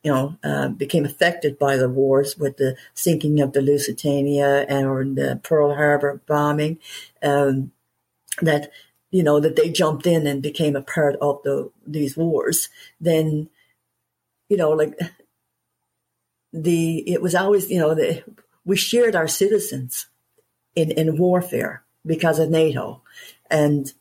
you 0.03 0.11
know 0.11 0.35
uh, 0.43 0.67
became 0.67 1.05
affected 1.05 1.57
by 1.57 1.77
the 1.77 1.87
wars 1.87 2.37
with 2.37 2.57
the 2.57 2.75
sinking 2.93 3.39
of 3.39 3.53
the 3.53 3.61
Lusitania 3.61 4.65
and 4.67 5.15
the 5.15 5.39
Pearl 5.41 5.73
Harbor 5.73 6.21
bombing, 6.27 6.77
um, 7.23 7.71
that 8.41 8.73
you 9.09 9.23
know 9.23 9.39
that 9.39 9.55
they 9.55 9.69
jumped 9.71 10.05
in 10.05 10.27
and 10.27 10.41
became 10.41 10.75
a 10.75 10.81
part 10.81 11.15
of 11.21 11.41
the 11.45 11.71
these 11.87 12.17
wars. 12.17 12.67
Then 12.99 13.49
you 14.49 14.57
know 14.57 14.71
like 14.71 14.99
the 16.51 17.09
it 17.09 17.21
was 17.21 17.35
always 17.35 17.71
you 17.71 17.79
know 17.79 17.95
the, 17.95 18.21
we 18.65 18.75
shared 18.75 19.15
our 19.15 19.29
citizens 19.29 20.07
in 20.75 20.91
in 20.91 21.17
warfare 21.17 21.83
because 22.05 22.37
of 22.37 22.49
NATO, 22.49 23.01
and 23.49 23.93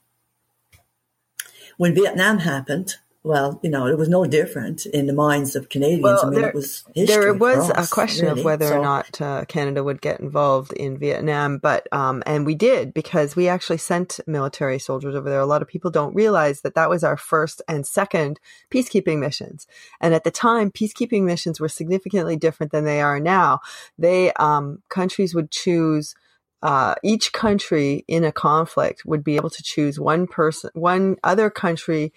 when 1.78 1.94
Vietnam 1.94 2.40
happened, 2.40 2.96
well, 3.24 3.58
you 3.62 3.70
know, 3.70 3.86
it 3.86 3.98
was 3.98 4.08
no 4.08 4.24
different 4.26 4.86
in 4.86 5.06
the 5.06 5.12
minds 5.12 5.56
of 5.56 5.68
Canadians. 5.68 6.02
Well, 6.02 6.26
I 6.26 6.30
mean, 6.30 6.40
there, 6.40 6.48
it 6.48 6.54
was 6.54 6.84
there 6.94 7.34
was 7.34 7.70
us, 7.70 7.90
a 7.90 7.92
question 7.92 8.26
really. 8.26 8.40
of 8.40 8.44
whether 8.44 8.68
so, 8.68 8.78
or 8.78 8.82
not 8.82 9.20
uh, 9.20 9.44
Canada 9.46 9.82
would 9.82 10.00
get 10.00 10.20
involved 10.20 10.72
in 10.72 10.98
Vietnam, 10.98 11.58
but 11.58 11.92
um, 11.92 12.22
and 12.26 12.46
we 12.46 12.54
did 12.54 12.94
because 12.94 13.36
we 13.36 13.48
actually 13.48 13.78
sent 13.78 14.20
military 14.26 14.78
soldiers 14.78 15.14
over 15.14 15.28
there. 15.28 15.40
A 15.40 15.46
lot 15.46 15.62
of 15.62 15.68
people 15.68 15.90
don't 15.90 16.14
realize 16.14 16.60
that 16.60 16.74
that 16.74 16.88
was 16.88 17.02
our 17.02 17.16
first 17.16 17.60
and 17.68 17.86
second 17.86 18.38
peacekeeping 18.70 19.18
missions, 19.18 19.66
and 20.00 20.14
at 20.14 20.24
the 20.24 20.30
time, 20.30 20.70
peacekeeping 20.70 21.24
missions 21.24 21.60
were 21.60 21.68
significantly 21.68 22.36
different 22.36 22.72
than 22.72 22.84
they 22.84 23.00
are 23.00 23.20
now. 23.20 23.60
They 23.98 24.32
um, 24.34 24.82
countries 24.88 25.34
would 25.34 25.50
choose 25.50 26.14
uh, 26.62 26.94
each 27.05 27.33
country 27.33 28.05
in 28.09 28.25
a 28.25 28.33
conflict 28.33 29.03
would 29.05 29.23
be 29.23 29.37
able 29.37 29.51
to 29.51 29.62
choose 29.62 29.99
one 30.01 30.27
person, 30.27 30.71
one 30.75 31.16
other 31.23 31.51
country 31.51 32.12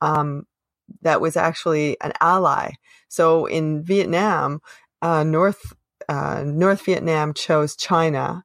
um, 0.00 0.46
that 1.02 1.20
was 1.20 1.36
actually 1.36 2.00
an 2.00 2.12
ally. 2.20 2.72
So 3.08 3.46
in 3.46 3.82
Vietnam, 3.82 4.60
uh, 5.02 5.24
North 5.24 5.74
uh, 6.08 6.42
North 6.44 6.84
Vietnam 6.84 7.34
chose 7.34 7.76
China 7.76 8.44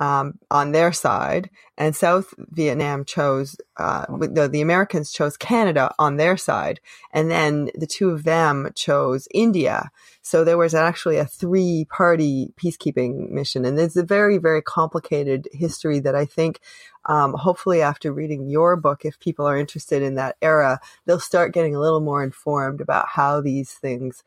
um, 0.00 0.38
on 0.50 0.72
their 0.72 0.92
side, 0.92 1.50
and 1.76 1.94
South 1.94 2.34
Vietnam 2.38 3.04
chose 3.04 3.56
uh, 3.76 4.06
the, 4.18 4.48
the 4.48 4.62
Americans 4.62 5.12
chose 5.12 5.36
Canada 5.36 5.94
on 5.98 6.16
their 6.16 6.36
side, 6.36 6.80
and 7.12 7.30
then 7.30 7.70
the 7.74 7.86
two 7.86 8.10
of 8.10 8.24
them 8.24 8.70
chose 8.74 9.28
India. 9.32 9.90
So 10.22 10.42
there 10.42 10.58
was 10.58 10.74
actually 10.74 11.18
a 11.18 11.26
three 11.26 11.86
party 11.90 12.52
peacekeeping 12.56 13.30
mission. 13.30 13.64
And 13.64 13.78
it's 13.78 13.96
a 13.96 14.02
very, 14.02 14.38
very 14.38 14.62
complicated 14.62 15.48
history 15.52 16.00
that 16.00 16.14
I 16.14 16.24
think, 16.24 16.60
um, 17.06 17.34
hopefully, 17.34 17.82
after 17.82 18.12
reading 18.12 18.48
your 18.48 18.76
book, 18.76 19.04
if 19.04 19.18
people 19.20 19.46
are 19.46 19.56
interested 19.56 20.02
in 20.02 20.14
that 20.16 20.36
era, 20.40 20.80
they'll 21.04 21.20
start 21.20 21.54
getting 21.54 21.74
a 21.74 21.80
little 21.80 22.00
more 22.00 22.22
informed 22.22 22.80
about 22.80 23.08
how 23.08 23.40
these 23.40 23.72
things 23.72 24.24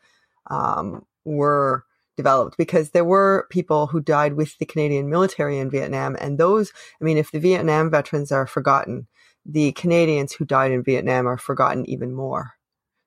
um, 0.50 1.06
were 1.26 1.86
developed 2.16 2.58
because 2.58 2.92
there 2.92 3.06
were 3.06 3.48
people 3.50 3.88
who 3.88 4.00
died 4.00 4.34
with 4.34 4.58
the 4.58 4.66
Canadian 4.66 5.10
military 5.10 5.58
in 5.60 5.70
Vietnam. 5.70 6.16
And 6.20 6.38
those, 6.38 6.72
I 7.02 7.04
mean, 7.04 7.18
if 7.18 7.32
the 7.32 7.40
Vietnam 7.40 7.90
veterans 7.90 8.32
are 8.32 8.48
forgotten, 8.48 9.08
the 9.46 9.72
Canadians 9.74 10.34
who 10.34 10.46
died 10.46 10.72
in 10.72 10.84
Vietnam 10.84 11.28
are 11.28 11.38
forgotten 11.38 11.90
even 11.90 12.14
more. 12.14 12.54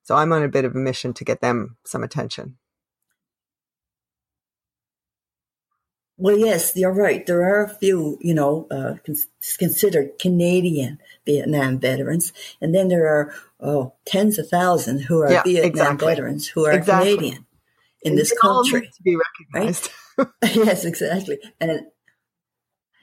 So 0.02 0.14
I'm 0.14 0.32
on 0.32 0.42
a 0.42 0.48
bit 0.48 0.64
of 0.64 0.74
a 0.74 0.78
mission 0.78 1.14
to 1.14 1.24
get 1.24 1.40
them 1.40 1.76
some 1.84 2.02
attention. 2.02 2.58
Well, 6.18 6.38
yes, 6.38 6.74
you're 6.74 6.94
right. 6.94 7.26
There 7.26 7.42
are 7.42 7.64
a 7.64 7.68
few, 7.68 8.18
you 8.22 8.32
know, 8.32 8.66
uh, 8.70 8.94
considered 9.58 10.18
Canadian 10.18 10.98
Vietnam 11.26 11.78
veterans, 11.78 12.32
and 12.58 12.74
then 12.74 12.88
there 12.88 13.06
are 13.06 13.34
oh, 13.60 13.92
tens 14.06 14.38
of 14.38 14.48
thousands 14.48 15.04
who 15.04 15.20
are 15.20 15.30
yeah, 15.30 15.42
Vietnam 15.42 15.70
exactly. 15.70 16.06
veterans 16.06 16.48
who 16.48 16.64
are 16.64 16.72
exactly. 16.72 17.16
Canadian 17.16 17.45
in 18.06 18.12
And 18.12 18.18
this 18.18 18.32
country. 18.38 18.82
to 18.82 19.02
be 19.02 19.16
recognized. 19.16 19.90
Right? 20.18 20.28
yes, 20.54 20.84
exactly, 20.84 21.38
and 21.60 21.86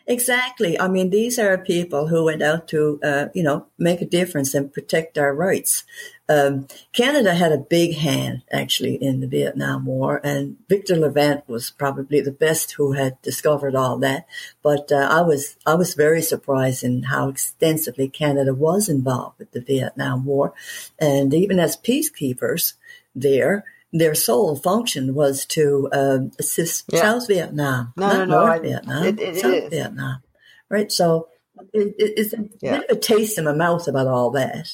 exactly. 0.08 0.80
I 0.80 0.88
mean, 0.88 1.10
these 1.12 1.38
are 1.40 1.58
people 1.58 2.08
who 2.08 2.26
went 2.26 2.42
out 2.42 2.68
to, 2.70 3.00
uh, 3.04 3.28
you 3.34 3.44
know, 3.44 3.68
make 3.78 4.02
a 4.02 4.06
difference 4.06 4.54
and 4.54 4.74
protect 4.74 5.18
our 5.18 5.34
rights. 5.34 5.84
Um, 6.28 6.68
Canada 6.94 7.36
had 7.36 7.52
a 7.52 7.58
big 7.58 7.98
hand 7.98 8.44
actually 8.52 8.96
in 8.96 9.20
the 9.20 9.28
Vietnam 9.28 9.86
War, 9.86 10.22
and 10.24 10.58
Victor 10.70 10.96
Levant 10.96 11.48
was 11.48 11.70
probably 11.70 12.22
the 12.22 12.32
best 12.32 12.72
who 12.74 12.94
had 12.94 13.22
discovered 13.22 13.76
all 13.76 13.98
that. 14.00 14.26
But 14.64 14.92
uh, 14.92 15.08
I 15.12 15.22
was 15.22 15.58
I 15.66 15.76
was 15.76 15.94
very 15.94 16.22
surprised 16.22 16.84
in 16.84 17.04
how 17.04 17.30
extensively 17.30 18.08
Canada 18.10 18.54
was 18.54 18.90
involved 18.90 19.38
with 19.40 19.52
the 19.52 19.62
Vietnam 19.62 20.26
War, 20.26 20.54
and 20.98 21.34
even 21.34 21.60
as 21.60 21.78
peacekeepers 21.78 22.74
there. 23.16 23.66
Their 23.94 24.16
sole 24.16 24.58
function 24.58 25.16
was 25.16 25.46
to 25.48 25.90
um, 25.94 26.32
assist 26.40 26.86
Yeah. 26.92 27.02
South 27.04 27.28
Vietnam, 27.30 27.94
No, 27.98 28.08
not 28.08 28.18
no, 28.20 28.26
no, 28.26 28.46
North 28.48 28.64
Vietnam, 28.64 29.06
it- 29.06 29.20
it 29.22 29.38
South 29.38 29.54
is. 29.54 29.70
Vietnam, 29.70 30.24
right? 30.70 30.92
So 30.92 31.30
it, 31.74 31.96
it- 32.00 32.14
it's 32.18 32.34
a 32.34 32.50
Yeah. 32.62 32.80
bit 32.80 32.90
of 32.92 32.98
a 32.98 33.02
taste 33.02 33.38
in 33.38 33.46
my 33.46 33.54
mouth 33.54 33.88
about 33.88 34.08
all 34.08 34.32
that, 34.32 34.68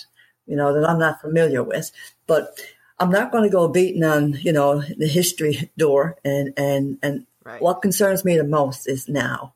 you 0.47 0.55
know, 0.57 0.73
that 0.73 0.89
I'm 0.89 0.99
not 0.99 1.21
familiar 1.21 1.63
with. 1.63 1.91
But 2.27 2.59
I'm 2.99 3.11
not 3.11 3.31
going 3.31 3.43
to 3.45 3.49
go 3.49 3.67
beating 3.67 4.03
on, 4.05 4.33
you 4.41 4.53
know, 4.53 4.81
the 4.97 5.07
history 5.07 5.71
door. 5.77 6.17
And 6.25 6.53
and 6.57 6.97
and 7.03 7.27
Right. 7.45 7.61
what 7.61 7.81
concerns 7.83 8.25
me 8.25 8.37
the 8.37 8.43
most 8.45 8.87
is 8.87 9.09
now, 9.09 9.55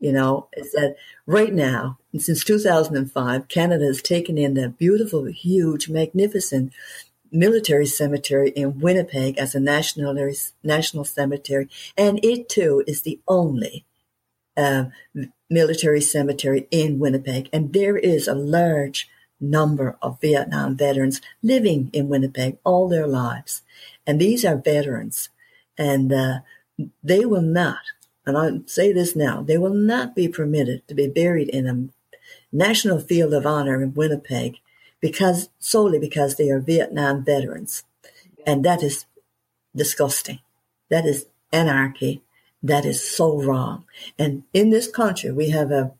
you 0.00 0.12
know, 0.12 0.48
is 0.56 0.72
that 0.72 0.96
right 1.26 1.54
now, 1.54 1.98
and 2.12 2.22
since 2.22 2.44
2005, 2.44 3.48
Canada 3.48 3.86
has 3.86 4.02
taken 4.02 4.38
in 4.38 4.54
the 4.54 4.68
beautiful, 4.70 5.24
huge, 5.26 5.88
magnificent 5.90 6.72
military 7.32 7.86
cemetery 7.86 8.50
in 8.50 8.80
Winnipeg 8.80 9.38
as 9.38 9.54
a 9.54 9.60
national 9.60 10.32
national 10.62 11.04
cemetery, 11.04 11.68
and 11.96 12.22
it 12.24 12.48
too 12.48 12.82
is 12.86 13.02
the 13.02 13.20
only 13.28 13.84
uh, 14.56 14.84
military 15.48 16.00
cemetery 16.00 16.66
in 16.70 16.98
Winnipeg. 16.98 17.48
And 17.52 17.72
there 17.72 17.96
is 17.96 18.28
a 18.28 18.34
large 18.34 19.08
number 19.40 19.96
of 20.02 20.20
Vietnam 20.20 20.76
veterans 20.76 21.20
living 21.42 21.90
in 21.92 22.08
Winnipeg 22.08 22.58
all 22.64 22.88
their 22.88 23.06
lives, 23.06 23.62
and 24.06 24.20
these 24.20 24.44
are 24.44 24.56
veterans, 24.56 25.30
and 25.78 26.12
uh, 26.12 26.40
they 27.02 27.24
will 27.24 27.42
not. 27.42 27.80
And 28.26 28.36
I 28.36 28.60
say 28.66 28.92
this 28.92 29.16
now: 29.16 29.42
they 29.42 29.58
will 29.58 29.74
not 29.74 30.14
be 30.14 30.28
permitted 30.28 30.86
to 30.88 30.94
be 30.94 31.08
buried 31.08 31.48
in 31.48 31.66
a 31.66 31.88
national 32.52 33.00
field 33.00 33.32
of 33.32 33.46
honor 33.46 33.82
in 33.82 33.94
Winnipeg 33.94 34.56
because 35.00 35.48
solely 35.58 35.98
because 35.98 36.36
they 36.36 36.50
are 36.50 36.60
Vietnam 36.60 37.24
veterans. 37.24 37.84
And 38.46 38.64
that 38.64 38.82
is 38.82 39.06
disgusting. 39.74 40.40
That 40.88 41.06
is 41.06 41.26
anarchy. 41.52 42.22
That 42.62 42.84
is 42.84 43.02
so 43.02 43.40
wrong. 43.40 43.84
And 44.18 44.44
in 44.52 44.70
this 44.70 44.88
country, 44.88 45.30
we 45.30 45.50
have 45.50 45.70
a, 45.70 45.92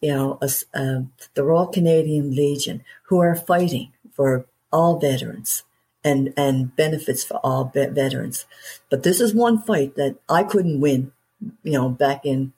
you 0.00 0.14
know, 0.14 0.38
a, 0.40 0.50
a, 0.78 1.06
the 1.34 1.44
Royal 1.44 1.66
Canadian 1.66 2.34
Legion 2.34 2.84
who 3.04 3.18
are 3.18 3.34
fighting 3.34 3.92
for 4.12 4.46
all 4.72 4.98
veterans 4.98 5.64
and, 6.04 6.32
and 6.36 6.74
benefits 6.76 7.24
for 7.24 7.36
all 7.38 7.64
ve- 7.64 7.88
veterans. 7.88 8.46
But 8.90 9.02
this 9.02 9.20
is 9.20 9.34
one 9.34 9.60
fight 9.62 9.96
that 9.96 10.16
I 10.28 10.44
couldn't 10.44 10.80
win, 10.80 11.12
you 11.62 11.72
know, 11.72 11.88
back 11.88 12.24
in 12.24 12.52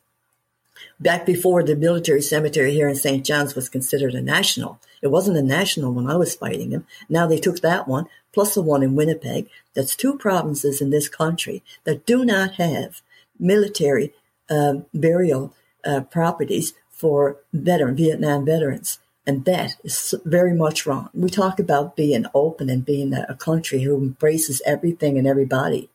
back 0.99 1.26
before 1.26 1.62
the 1.62 1.76
military 1.76 2.22
cemetery 2.22 2.72
here 2.72 2.88
in 2.88 2.95
St. 2.95 3.24
John's 3.24 3.55
was 3.55 3.68
considered 3.68 4.14
a 4.14 4.22
national. 4.22 4.80
It 5.03 5.09
wasn't 5.09 5.39
a 5.39 5.43
national 5.43 5.93
when 5.93 6.09
I 6.09 6.17
was 6.17 6.35
fighting 6.35 6.71
him. 6.71 6.87
Now 7.09 7.27
they 7.27 7.39
took 7.39 7.61
that 7.61 7.89
one, 7.89 8.07
plus 8.33 8.55
the 8.55 8.63
one 8.63 8.83
in 8.83 8.95
Winnipeg. 8.95 9.49
That's 9.75 9.97
two 9.97 10.17
provinces 10.19 10.81
in 10.81 10.91
this 10.91 11.09
country 11.09 11.63
that 11.85 12.07
do 12.07 12.25
not 12.25 12.55
have 12.55 13.03
military 13.39 14.13
um, 14.51 14.87
burial 14.93 15.55
uh, 15.85 16.03
properties 16.03 16.75
for 16.91 17.39
veteran 17.53 17.97
Vietnam 17.97 18.45
veterans. 18.45 18.99
And 19.27 19.45
that 19.45 19.77
is 19.85 20.15
very 20.25 20.55
much 20.55 20.87
wrong. 20.87 21.09
We 21.15 21.31
talk 21.31 21.61
about 21.61 21.97
being 21.97 22.27
open 22.35 22.69
and 22.69 22.85
being 22.85 23.15
a 23.15 23.37
country 23.37 23.83
who 23.83 23.97
embraces 23.97 24.61
everything 24.67 25.19
and 25.19 25.27
everybody 25.27 25.89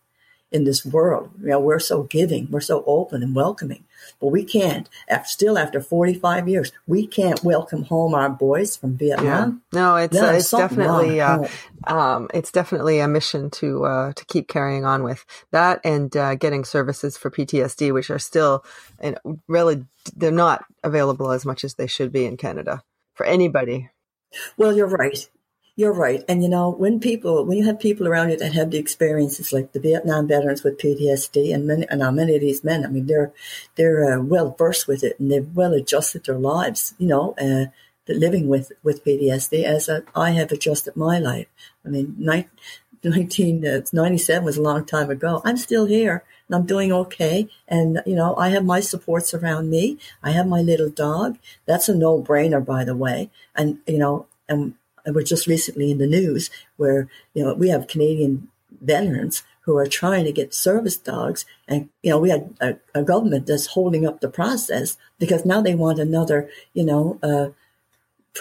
in 0.52 0.64
this 0.64 0.86
world. 0.86 1.32
You 1.42 1.50
know, 1.50 1.60
we're 1.60 1.80
so 1.80 2.04
giving, 2.04 2.50
we're 2.50 2.62
so 2.62 2.84
open 2.88 3.24
and 3.24 3.36
welcoming, 3.36 3.84
but 4.20 4.28
we 4.28 4.44
can't. 4.44 4.90
After, 5.08 5.28
still, 5.28 5.58
after 5.58 5.82
45 5.82 6.48
years, 6.48 6.72
we 6.88 7.08
can't 7.08 7.44
welcome 7.44 7.84
home 7.84 8.14
our 8.14 8.30
boys 8.30 8.76
from 8.76 8.98
Vietnam. 8.98 9.62
Yeah. 9.72 9.80
No, 9.80 9.96
it's 9.98 10.18
uh, 10.18 10.34
it's 10.36 10.52
definitely 10.52 11.22
uh, 11.22 11.48
um, 11.88 12.30
it's 12.34 12.52
definitely 12.52 13.00
a 13.00 13.08
mission 13.08 13.50
to 13.52 13.86
uh, 13.86 14.14
to 14.14 14.26
keep 14.26 14.48
carrying 14.48 14.86
on 14.86 15.04
with 15.04 15.26
that 15.52 15.82
and 15.84 16.16
uh, 16.16 16.36
getting 16.36 16.64
services 16.64 17.18
for 17.18 17.30
PTSD, 17.30 17.94
which 17.94 18.10
are 18.10 18.20
still 18.20 18.64
and 19.00 19.18
really 19.48 19.86
they're 20.16 20.32
not 20.32 20.66
available 20.84 21.32
as 21.32 21.46
much 21.46 21.64
as 21.64 21.76
they 21.76 21.88
should 21.88 22.12
be 22.12 22.26
in 22.26 22.38
Canada 22.38 22.84
for 23.14 23.26
anybody. 23.26 23.90
Well, 24.58 24.76
you're 24.76 24.88
right. 24.88 25.30
You're 25.78 25.94
right. 25.94 26.24
And 26.30 26.42
you 26.42 26.48
know, 26.48 26.70
when 26.70 27.02
people, 27.02 27.46
when 27.46 27.58
you 27.58 27.66
have 27.66 27.82
people 27.82 28.08
around 28.08 28.30
you 28.30 28.38
that 28.38 28.54
have 28.54 28.72
the 28.72 28.78
experiences 28.78 29.52
like 29.52 29.74
the 29.74 29.82
Vietnam 29.82 30.26
veterans 30.26 30.64
with 30.64 30.78
PTSD 30.78 31.54
and 31.54 31.68
many, 31.68 31.86
and 31.90 32.00
now 32.00 32.12
many 32.12 32.34
of 32.36 32.42
these 32.42 32.64
men, 32.64 32.86
I 32.86 32.88
mean, 32.88 33.08
they're, 33.08 33.34
they're 33.76 34.14
uh, 34.14 34.22
well 34.22 34.56
versed 34.58 34.88
with 34.88 35.04
it 35.04 35.20
and 35.20 35.30
they've 35.30 35.54
well 35.54 35.74
adjusted 35.74 36.24
their 36.26 36.38
lives, 36.38 36.94
you 36.98 37.08
know, 37.08 37.36
uh, 37.42 37.66
living 38.08 38.48
with, 38.48 38.72
with 38.84 39.04
PTSD 39.04 39.64
as 39.64 39.90
a, 39.90 40.04
I 40.16 40.32
have 40.32 40.54
adjusted 40.54 40.96
my 40.96 41.20
life. 41.20 41.48
I 41.86 41.90
mean, 41.90 42.16
1997 42.20 44.42
uh, 44.42 44.46
was 44.46 44.56
a 44.56 44.62
long 44.62 44.86
time 44.86 45.10
ago. 45.10 45.42
I'm 45.44 45.58
still 45.58 45.88
here 45.88 46.24
and 46.48 46.56
I'm 46.56 46.66
doing 46.66 46.94
okay. 46.94 47.50
And, 47.68 48.02
you 48.06 48.16
know, 48.16 48.34
I 48.38 48.48
have 48.50 48.64
my 48.64 48.80
supports 48.80 49.34
around 49.34 49.70
me. 49.70 49.98
I 50.24 50.32
have 50.32 50.48
my 50.48 50.62
little 50.62 50.90
dog. 50.90 51.38
That's 51.66 51.90
a 51.90 51.96
no 51.96 52.22
brainer, 52.22 52.66
by 52.66 52.86
the 52.86 52.96
way. 52.96 53.30
And, 53.54 53.80
you 53.86 53.98
know, 53.98 54.28
and 54.48 54.48
and 54.48 54.76
we're 55.14 55.24
just 55.24 55.48
recently 55.48 55.92
in 55.92 55.98
the 55.98 56.08
news 56.08 56.50
where 56.78 57.08
you 57.34 57.44
know 57.44 57.54
we 57.54 57.70
have 57.70 57.88
Canadian 57.88 58.50
veterans 58.82 59.44
who 59.62 59.78
are 59.78 59.88
trying 59.88 60.26
to 60.26 60.32
get 60.32 60.54
service 60.54 60.98
dogs, 60.98 61.46
and 61.68 61.90
you 62.02 62.10
know 62.10 62.20
we 62.20 62.30
had 62.30 62.54
a, 62.60 62.78
a 62.94 63.04
government 63.04 63.48
that's 63.48 63.68
holding 63.68 64.06
up 64.06 64.22
the 64.22 64.30
process 64.30 64.98
because 65.20 65.46
now 65.46 65.62
they 65.62 65.76
want 65.76 66.00
another 66.00 66.50
you 66.74 66.86
know. 66.86 67.20
Uh, 67.22 67.50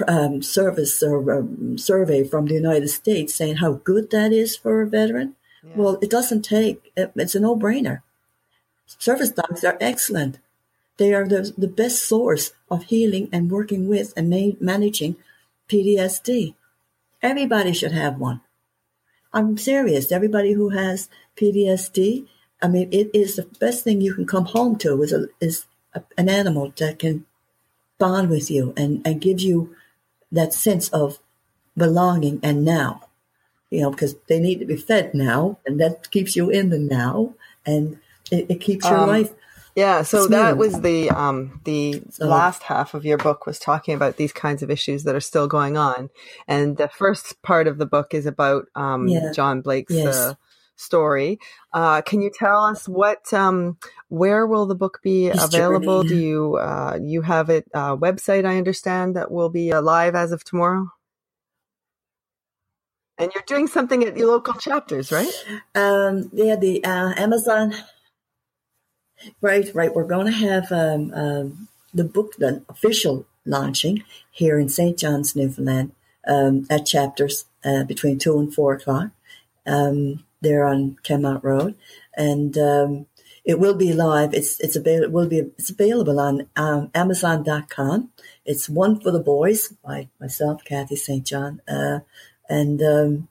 um, 0.08 0.42
service 0.42 1.02
or 1.04 1.32
um, 1.32 1.78
survey 1.78 2.24
from 2.24 2.46
the 2.46 2.54
United 2.54 2.88
States 2.88 3.32
saying 3.34 3.56
how 3.56 3.74
good 3.84 4.10
that 4.10 4.32
is 4.32 4.56
for 4.56 4.82
a 4.82 4.86
veteran. 4.88 5.36
Yeah. 5.62 5.72
Well, 5.76 5.98
it 6.02 6.10
doesn't 6.10 6.42
take, 6.42 6.92
it's 6.96 7.34
a 7.34 7.40
no 7.40 7.56
brainer. 7.56 8.02
Service 8.86 9.30
dogs 9.30 9.64
are 9.64 9.78
excellent. 9.80 10.38
They 10.96 11.12
are 11.12 11.26
the, 11.26 11.52
the 11.56 11.68
best 11.68 12.06
source 12.06 12.52
of 12.70 12.84
healing 12.84 13.28
and 13.32 13.50
working 13.50 13.88
with 13.88 14.12
and 14.16 14.30
ma- 14.30 14.58
managing 14.60 15.16
PTSD. 15.68 16.54
Everybody 17.22 17.72
should 17.72 17.92
have 17.92 18.18
one. 18.18 18.40
I'm 19.32 19.58
serious. 19.58 20.12
Everybody 20.12 20.52
who 20.52 20.70
has 20.70 21.08
PTSD, 21.36 22.26
I 22.62 22.68
mean, 22.68 22.88
it 22.92 23.10
is 23.12 23.36
the 23.36 23.44
best 23.58 23.82
thing 23.82 24.00
you 24.00 24.14
can 24.14 24.26
come 24.26 24.44
home 24.44 24.76
to 24.78 25.02
is, 25.02 25.12
a, 25.12 25.26
is 25.40 25.66
a, 25.92 26.02
an 26.16 26.28
animal 26.28 26.72
that 26.78 26.98
can 26.98 27.26
bond 27.98 28.30
with 28.30 28.50
you 28.50 28.72
and, 28.76 29.02
and 29.06 29.20
give 29.20 29.40
you 29.40 29.74
that 30.30 30.52
sense 30.52 30.88
of 30.90 31.18
belonging 31.76 32.40
and 32.42 32.64
now. 32.64 33.08
You 33.70 33.82
know, 33.82 33.90
because 33.90 34.14
they 34.28 34.38
need 34.38 34.60
to 34.60 34.66
be 34.66 34.76
fed 34.76 35.14
now, 35.14 35.58
and 35.66 35.80
that 35.80 36.12
keeps 36.12 36.36
you 36.36 36.48
in 36.48 36.70
the 36.70 36.78
now, 36.78 37.34
and 37.66 37.98
it, 38.30 38.46
it 38.48 38.60
keeps 38.60 38.84
your 38.84 38.98
um, 38.98 39.08
life 39.08 39.32
yeah, 39.76 40.02
so 40.02 40.28
that 40.28 40.56
was 40.56 40.80
the 40.80 41.10
um, 41.10 41.60
the 41.64 42.02
so, 42.10 42.26
last 42.26 42.62
half 42.62 42.94
of 42.94 43.04
your 43.04 43.18
book 43.18 43.44
was 43.44 43.58
talking 43.58 43.94
about 43.94 44.16
these 44.16 44.32
kinds 44.32 44.62
of 44.62 44.70
issues 44.70 45.02
that 45.04 45.16
are 45.16 45.20
still 45.20 45.48
going 45.48 45.76
on, 45.76 46.10
and 46.46 46.76
the 46.76 46.88
first 46.88 47.42
part 47.42 47.66
of 47.66 47.78
the 47.78 47.86
book 47.86 48.14
is 48.14 48.26
about 48.26 48.66
um, 48.76 49.08
yeah. 49.08 49.32
John 49.34 49.62
Blake's 49.62 49.92
yes. 49.92 50.14
uh, 50.14 50.34
story. 50.76 51.40
Uh, 51.72 52.02
can 52.02 52.22
you 52.22 52.30
tell 52.32 52.64
us 52.64 52.88
what 52.88 53.32
um, 53.32 53.76
where 54.08 54.46
will 54.46 54.66
the 54.66 54.76
book 54.76 55.00
be 55.02 55.24
His 55.24 55.42
available? 55.42 56.04
Journey. 56.04 56.20
Do 56.20 56.24
you 56.24 56.56
uh, 56.56 56.98
you 57.02 57.22
have 57.22 57.50
it 57.50 57.66
uh, 57.74 57.96
website? 57.96 58.44
I 58.44 58.58
understand 58.58 59.16
that 59.16 59.32
will 59.32 59.50
be 59.50 59.74
live 59.74 60.14
as 60.14 60.30
of 60.30 60.44
tomorrow. 60.44 60.88
And 63.18 63.30
you're 63.32 63.44
doing 63.46 63.68
something 63.68 64.02
at 64.02 64.16
your 64.16 64.26
local 64.26 64.54
chapters, 64.54 65.12
right? 65.12 65.32
Um, 65.74 66.30
yeah, 66.32 66.56
the 66.56 66.84
uh, 66.84 67.14
Amazon 67.16 67.72
Right, 69.40 69.70
right. 69.74 69.94
We're 69.94 70.04
going 70.04 70.26
to 70.26 70.32
have 70.32 70.70
um, 70.72 71.12
um, 71.14 71.68
the 71.92 72.04
book, 72.04 72.36
the 72.36 72.62
official 72.68 73.26
launching 73.44 74.04
here 74.30 74.58
in 74.58 74.68
St. 74.68 74.98
John's, 74.98 75.36
Newfoundland, 75.36 75.92
um, 76.26 76.66
at 76.70 76.86
chapters 76.86 77.44
uh, 77.64 77.84
between 77.84 78.18
two 78.18 78.38
and 78.38 78.52
four 78.52 78.74
o'clock. 78.74 79.10
Um, 79.66 80.24
there 80.44 80.66
on 80.66 80.98
Kenmount 81.02 81.42
Road, 81.42 81.74
and 82.16 82.56
um, 82.58 83.06
it 83.44 83.58
will 83.58 83.74
be 83.74 83.92
live. 83.92 84.34
It's 84.34 84.60
it's 84.60 84.76
available. 84.76 85.12
Will 85.12 85.28
be 85.28 85.38
it's 85.58 85.70
available 85.70 86.20
on 86.20 86.48
um, 86.54 86.90
Amazon.com. 86.94 88.10
It's 88.44 88.68
one 88.68 89.00
for 89.00 89.10
the 89.10 89.20
boys 89.20 89.68
by 89.82 90.08
myself, 90.20 90.62
Kathy 90.64 90.96
St. 90.96 91.26
John, 91.26 91.62
uh, 91.66 92.00
and 92.48 92.82
um, 92.82 93.28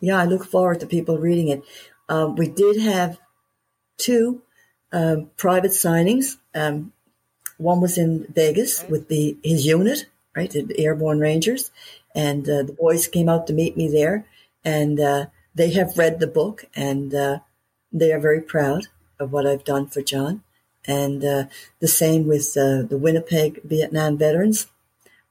yeah, 0.00 0.18
I 0.18 0.24
look 0.24 0.46
forward 0.46 0.80
to 0.80 0.86
people 0.86 1.18
reading 1.18 1.48
it. 1.48 1.62
Um, 2.08 2.34
we 2.34 2.48
did 2.48 2.80
have 2.80 3.18
two 3.98 4.42
um, 4.94 5.30
private 5.36 5.72
signings. 5.72 6.36
Um, 6.54 6.92
one 7.58 7.80
was 7.80 7.98
in 7.98 8.26
Vegas 8.32 8.84
with 8.88 9.08
the 9.08 9.36
his 9.42 9.66
unit, 9.66 10.06
right, 10.34 10.50
the 10.50 10.78
Airborne 10.78 11.18
Rangers, 11.18 11.72
and 12.14 12.48
uh, 12.48 12.62
the 12.62 12.72
boys 12.72 13.08
came 13.08 13.28
out 13.28 13.46
to 13.48 13.52
meet 13.52 13.76
me 13.76 13.88
there, 13.88 14.24
and 14.64 15.00
uh, 15.00 15.26
they 15.54 15.70
have 15.70 15.98
read 15.98 16.20
the 16.20 16.28
book, 16.28 16.66
and 16.74 17.12
uh, 17.12 17.40
they 17.92 18.12
are 18.12 18.20
very 18.20 18.40
proud 18.40 18.86
of 19.18 19.32
what 19.32 19.46
I've 19.46 19.64
done 19.64 19.88
for 19.88 20.00
John. 20.00 20.42
And 20.86 21.24
uh, 21.24 21.44
the 21.80 21.88
same 21.88 22.26
with 22.26 22.56
uh, 22.56 22.82
the 22.82 22.98
Winnipeg 22.98 23.62
Vietnam 23.64 24.16
veterans. 24.16 24.68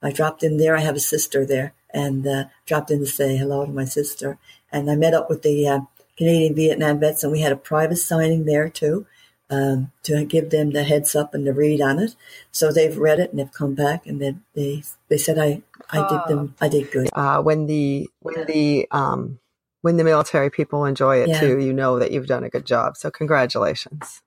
I 0.02 0.10
dropped 0.10 0.42
in 0.42 0.58
there. 0.58 0.76
I 0.76 0.80
have 0.80 0.96
a 0.96 1.00
sister 1.00 1.46
there, 1.46 1.72
and 1.90 2.26
uh, 2.26 2.44
dropped 2.66 2.90
in 2.90 2.98
to 2.98 3.06
say 3.06 3.36
hello 3.36 3.64
to 3.64 3.72
my 3.72 3.86
sister. 3.86 4.38
And 4.70 4.90
I 4.90 4.96
met 4.96 5.14
up 5.14 5.30
with 5.30 5.42
the 5.42 5.86
Canadian 6.18 6.54
Vietnam 6.54 7.00
vets, 7.00 7.22
and 7.22 7.32
we 7.32 7.40
had 7.40 7.52
a 7.52 7.56
private 7.56 7.96
signing 7.96 8.44
there 8.44 8.68
too 8.68 9.06
um, 9.54 9.92
to 10.02 10.24
give 10.24 10.50
them 10.50 10.70
the 10.70 10.84
heads 10.84 11.14
up 11.14 11.34
and 11.34 11.46
the 11.46 11.52
read 11.52 11.80
on 11.80 11.98
it. 11.98 12.14
So 12.52 12.72
they've 12.72 12.96
read 12.96 13.20
it 13.20 13.30
and 13.30 13.38
they've 13.38 13.52
come 13.52 13.74
back 13.74 14.06
and 14.06 14.20
they 14.20 14.34
they, 14.54 14.82
they 15.08 15.18
said 15.18 15.38
I 15.38 15.62
I 15.90 16.08
did 16.08 16.20
them 16.28 16.54
I 16.60 16.68
did 16.68 16.90
good. 16.90 17.08
Uh, 17.12 17.42
when 17.42 17.66
the 17.66 18.08
when 18.20 18.46
the 18.46 18.88
um, 18.90 19.38
when 19.82 19.96
the 19.96 20.04
military 20.04 20.50
people 20.50 20.84
enjoy 20.84 21.18
it 21.18 21.28
yeah. 21.28 21.40
too, 21.40 21.58
you 21.58 21.72
know 21.72 21.98
that 21.98 22.10
you've 22.10 22.26
done 22.26 22.44
a 22.44 22.48
good 22.50 22.66
job. 22.66 22.96
So 22.96 23.10
congratulations. 23.10 24.22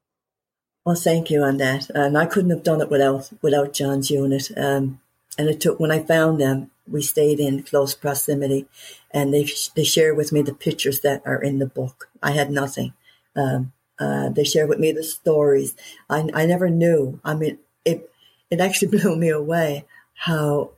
Well, 0.86 0.96
thank 0.96 1.30
you 1.30 1.42
on 1.42 1.58
that. 1.58 1.90
And 1.90 2.18
I 2.18 2.26
couldn't 2.26 2.52
have 2.52 2.64
done 2.64 2.80
it 2.82 2.90
without 2.90 3.30
without 3.42 3.74
John's 3.74 4.10
unit. 4.10 4.52
Um, 4.56 5.02
and 5.38 5.50
it 5.50 5.60
took 5.60 5.80
when 5.80 5.92
I 5.92 6.00
found 6.02 6.40
them, 6.40 6.72
we 6.90 7.02
stayed 7.02 7.40
in 7.40 7.64
close 7.64 7.94
proximity, 7.94 8.68
and 9.12 9.34
they 9.34 9.48
they 9.76 9.84
shared 9.84 10.16
with 10.16 10.32
me 10.32 10.42
the 10.42 10.54
pictures 10.54 11.02
that 11.02 11.22
are 11.26 11.42
in 11.42 11.60
the 11.60 11.66
book. 11.66 12.10
I 12.24 12.32
had 12.32 12.50
nothing. 12.52 12.94
Um, 13.36 13.74
uh, 14.00 14.30
they 14.30 14.44
shared 14.44 14.70
with 14.70 14.80
me 14.80 14.92
the 14.92 15.04
stories. 15.04 15.76
I, 16.10 16.30
I 16.34 16.46
never 16.46 16.70
knew. 16.70 17.20
I 17.24 17.34
mean, 17.34 17.60
it 17.86 18.10
it 18.50 18.60
actually 18.60 18.88
blew 18.98 19.16
me 19.16 19.30
away 19.30 19.86
how 20.14 20.72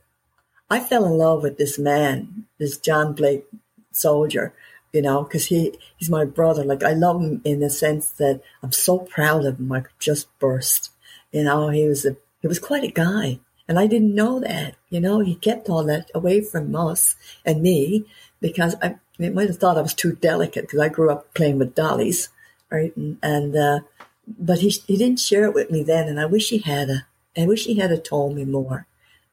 I 0.68 0.80
fell 0.80 1.04
in 1.06 1.12
love 1.12 1.42
with 1.42 1.58
this 1.58 1.78
man, 1.78 2.44
this 2.58 2.78
John 2.78 3.14
Blake 3.14 3.44
soldier. 3.92 4.54
You 4.92 5.02
know, 5.02 5.22
because 5.22 5.46
he 5.46 5.78
he's 5.96 6.10
my 6.10 6.24
brother. 6.24 6.64
Like 6.64 6.82
I 6.82 6.92
love 6.92 7.20
him 7.20 7.40
in 7.44 7.60
the 7.60 7.70
sense 7.70 8.10
that 8.12 8.40
I'm 8.62 8.72
so 8.72 8.98
proud 8.98 9.44
of 9.44 9.60
him. 9.60 9.70
I 9.70 9.80
could 9.80 10.00
just 10.00 10.26
burst. 10.40 10.90
You 11.30 11.44
know, 11.44 11.68
he 11.68 11.86
was 11.86 12.04
a 12.04 12.16
he 12.40 12.48
was 12.48 12.58
quite 12.58 12.82
a 12.82 12.90
guy, 12.90 13.38
and 13.68 13.78
I 13.78 13.86
didn't 13.86 14.16
know 14.16 14.40
that. 14.40 14.74
You 14.88 15.00
know, 15.00 15.20
he 15.20 15.36
kept 15.36 15.68
all 15.68 15.84
that 15.84 16.10
away 16.12 16.40
from 16.40 16.74
us 16.74 17.14
and 17.44 17.62
me 17.62 18.04
because 18.40 18.74
I, 18.82 18.96
I 19.20 19.28
might 19.28 19.46
have 19.46 19.58
thought 19.58 19.78
I 19.78 19.82
was 19.82 19.94
too 19.94 20.16
delicate 20.16 20.62
because 20.62 20.80
I 20.80 20.88
grew 20.88 21.10
up 21.10 21.32
playing 21.34 21.58
with 21.60 21.76
dollies 21.76 22.30
right? 22.70 22.96
And, 22.96 23.18
and 23.22 23.56
uh, 23.56 23.80
but 24.26 24.60
he 24.60 24.70
he 24.70 24.96
didn't 24.96 25.20
share 25.20 25.44
it 25.44 25.54
with 25.54 25.70
me 25.70 25.82
then, 25.82 26.08
and 26.08 26.20
I 26.20 26.26
wish 26.26 26.50
he 26.50 26.58
had 26.58 26.90
a. 26.90 27.06
I 27.36 27.46
wish 27.46 27.64
he 27.66 27.78
had 27.78 27.92
a 27.92 27.98
told 27.98 28.34
me 28.34 28.44
more. 28.44 28.86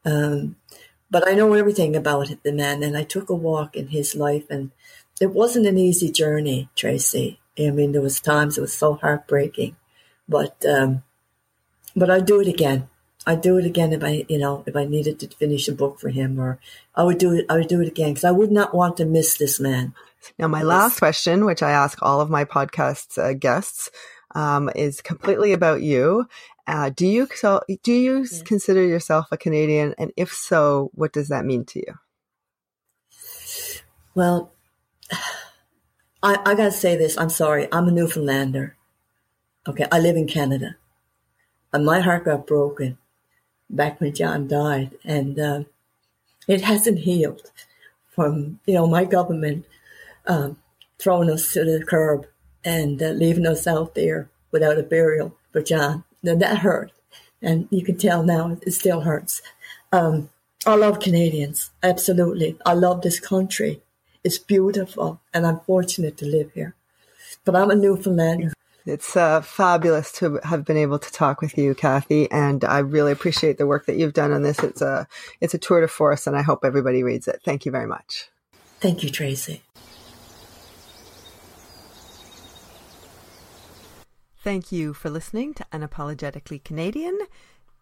Um, 0.05 0.55
but 1.09 1.27
I 1.27 1.33
know 1.33 1.53
everything 1.53 1.95
about 1.95 2.31
the 2.43 2.51
man, 2.51 2.83
and 2.83 2.97
I 2.97 3.03
took 3.03 3.29
a 3.29 3.35
walk 3.35 3.75
in 3.75 3.89
his 3.89 4.15
life, 4.15 4.45
and 4.49 4.71
it 5.19 5.31
wasn't 5.31 5.67
an 5.67 5.77
easy 5.77 6.11
journey, 6.11 6.69
Tracy. 6.75 7.39
I 7.59 7.71
mean, 7.71 7.91
there 7.91 8.01
was 8.01 8.19
times 8.19 8.57
it 8.57 8.61
was 8.61 8.73
so 8.73 8.95
heartbreaking, 8.95 9.75
but 10.27 10.63
um, 10.65 11.03
but 11.95 12.09
I'd 12.09 12.25
do 12.25 12.39
it 12.39 12.47
again. 12.47 12.89
I'd 13.25 13.41
do 13.41 13.57
it 13.57 13.65
again 13.65 13.91
if 13.91 14.03
I, 14.03 14.25
you 14.29 14.37
know, 14.37 14.63
if 14.65 14.75
I 14.75 14.85
needed 14.85 15.19
to 15.19 15.27
finish 15.27 15.67
a 15.67 15.73
book 15.73 15.99
for 15.99 16.09
him, 16.09 16.39
or 16.39 16.59
I 16.95 17.03
would 17.03 17.17
do 17.17 17.33
it. 17.33 17.45
I 17.49 17.57
would 17.57 17.67
do 17.67 17.81
it 17.81 17.87
again 17.87 18.11
because 18.11 18.23
I 18.23 18.31
would 18.31 18.51
not 18.51 18.73
want 18.73 18.97
to 18.97 19.05
miss 19.05 19.37
this 19.37 19.59
man. 19.59 19.93
Now, 20.37 20.47
my 20.47 20.61
last 20.63 20.99
question, 20.99 21.45
which 21.45 21.63
I 21.63 21.71
ask 21.71 22.01
all 22.01 22.21
of 22.21 22.29
my 22.29 22.45
podcast 22.45 23.17
uh, 23.17 23.33
guests, 23.33 23.89
um, 24.35 24.69
is 24.75 25.01
completely 25.01 25.53
about 25.53 25.81
you. 25.81 26.27
Uh, 26.67 26.89
do 26.89 27.07
you 27.07 27.27
so 27.33 27.61
do 27.83 27.93
you 27.93 28.25
yeah. 28.29 28.43
consider 28.43 28.83
yourself 28.83 29.27
a 29.31 29.37
Canadian, 29.37 29.95
and 29.97 30.11
if 30.17 30.33
so, 30.33 30.91
what 30.93 31.13
does 31.13 31.29
that 31.29 31.45
mean 31.45 31.63
to 31.65 31.79
you? 31.79 31.93
Well, 34.13 34.51
I, 36.21 36.37
I 36.45 36.55
gotta 36.55 36.71
say 36.71 36.97
this. 36.97 37.17
I'm 37.17 37.29
sorry. 37.29 37.67
I'm 37.71 37.87
a 37.87 37.91
Newfoundlander. 37.91 38.75
Okay, 39.67 39.85
I 39.91 39.99
live 39.99 40.17
in 40.17 40.27
Canada, 40.27 40.75
and 41.71 41.85
my 41.85 42.01
heart 42.01 42.25
got 42.25 42.47
broken 42.47 42.97
back 43.69 44.01
when 44.01 44.13
John 44.13 44.47
died, 44.47 44.91
and 45.05 45.39
uh, 45.39 45.63
it 46.49 46.61
hasn't 46.61 46.99
healed 46.99 47.49
from 48.09 48.59
you 48.65 48.73
know 48.73 48.87
my 48.87 49.05
government 49.05 49.65
um, 50.27 50.57
throwing 50.99 51.29
us 51.29 51.51
to 51.53 51.63
the 51.63 51.83
curb 51.83 52.27
and 52.63 53.01
uh, 53.01 53.09
leaving 53.09 53.47
us 53.47 53.65
out 53.65 53.95
there 53.95 54.29
without 54.51 54.77
a 54.77 54.83
burial 54.83 55.35
for 55.51 55.61
John. 55.61 56.03
Now 56.23 56.35
that 56.35 56.59
hurt, 56.59 56.91
and 57.41 57.67
you 57.71 57.83
can 57.83 57.97
tell 57.97 58.23
now 58.23 58.57
it 58.61 58.71
still 58.71 59.01
hurts. 59.01 59.41
Um, 59.91 60.29
I 60.65 60.75
love 60.75 60.99
Canadians, 60.99 61.71
absolutely. 61.81 62.57
I 62.65 62.73
love 62.73 63.01
this 63.01 63.19
country. 63.19 63.81
It's 64.23 64.37
beautiful, 64.37 65.21
and 65.33 65.45
I'm 65.47 65.59
fortunate 65.61 66.17
to 66.17 66.25
live 66.25 66.51
here. 66.53 66.75
But 67.45 67.55
I'm 67.55 67.71
a 67.71 67.75
Newfoundlander. 67.75 68.53
It's 68.85 69.17
uh, 69.17 69.41
fabulous 69.41 70.11
to 70.13 70.39
have 70.43 70.63
been 70.63 70.77
able 70.77 70.97
to 70.97 71.11
talk 71.11 71.41
with 71.41 71.57
you, 71.57 71.75
Kathy, 71.75 72.31
and 72.31 72.63
I 72.63 72.79
really 72.79 73.11
appreciate 73.11 73.57
the 73.57 73.67
work 73.67 73.85
that 73.85 73.97
you've 73.97 74.13
done 74.13 74.31
on 74.31 74.43
this. 74.43 74.59
It's 74.59 74.81
a 74.81 75.07
it's 75.41 75.53
a 75.53 75.57
tour 75.57 75.81
de 75.81 75.87
force, 75.87 76.25
and 76.25 76.37
I 76.37 76.41
hope 76.41 76.63
everybody 76.63 77.03
reads 77.03 77.27
it. 77.27 77.41
Thank 77.43 77.65
you 77.65 77.71
very 77.71 77.87
much. 77.87 78.29
Thank 78.79 79.03
you, 79.03 79.09
Tracy. 79.09 79.61
Thank 84.47 84.71
you 84.71 84.93
for 84.93 85.09
listening 85.09 85.53
to 85.55 85.65
Unapologetically 85.73 86.63
Canadian. 86.63 87.19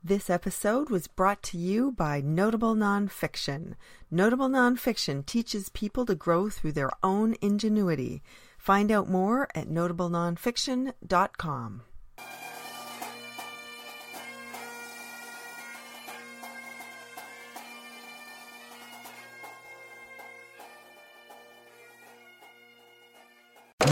This 0.04 0.32
episode 0.32 0.90
was 0.90 1.06
brought 1.06 1.44
to 1.44 1.60
you 1.60 1.92
by 1.92 2.22
Notable 2.22 2.74
Nonfiction. 2.74 3.76
Notable 4.10 4.50
Nonfiction 4.50 5.24
teaches 5.28 5.70
people 5.70 6.08
to 6.08 6.16
grow 6.16 6.50
through 6.50 6.72
their 6.72 6.90
own 7.04 7.36
ingenuity. 7.40 8.24
Find 8.58 8.92
out 8.92 9.08
more 9.08 9.48
at 9.54 9.70
notablenonfiction.com. 9.70 11.82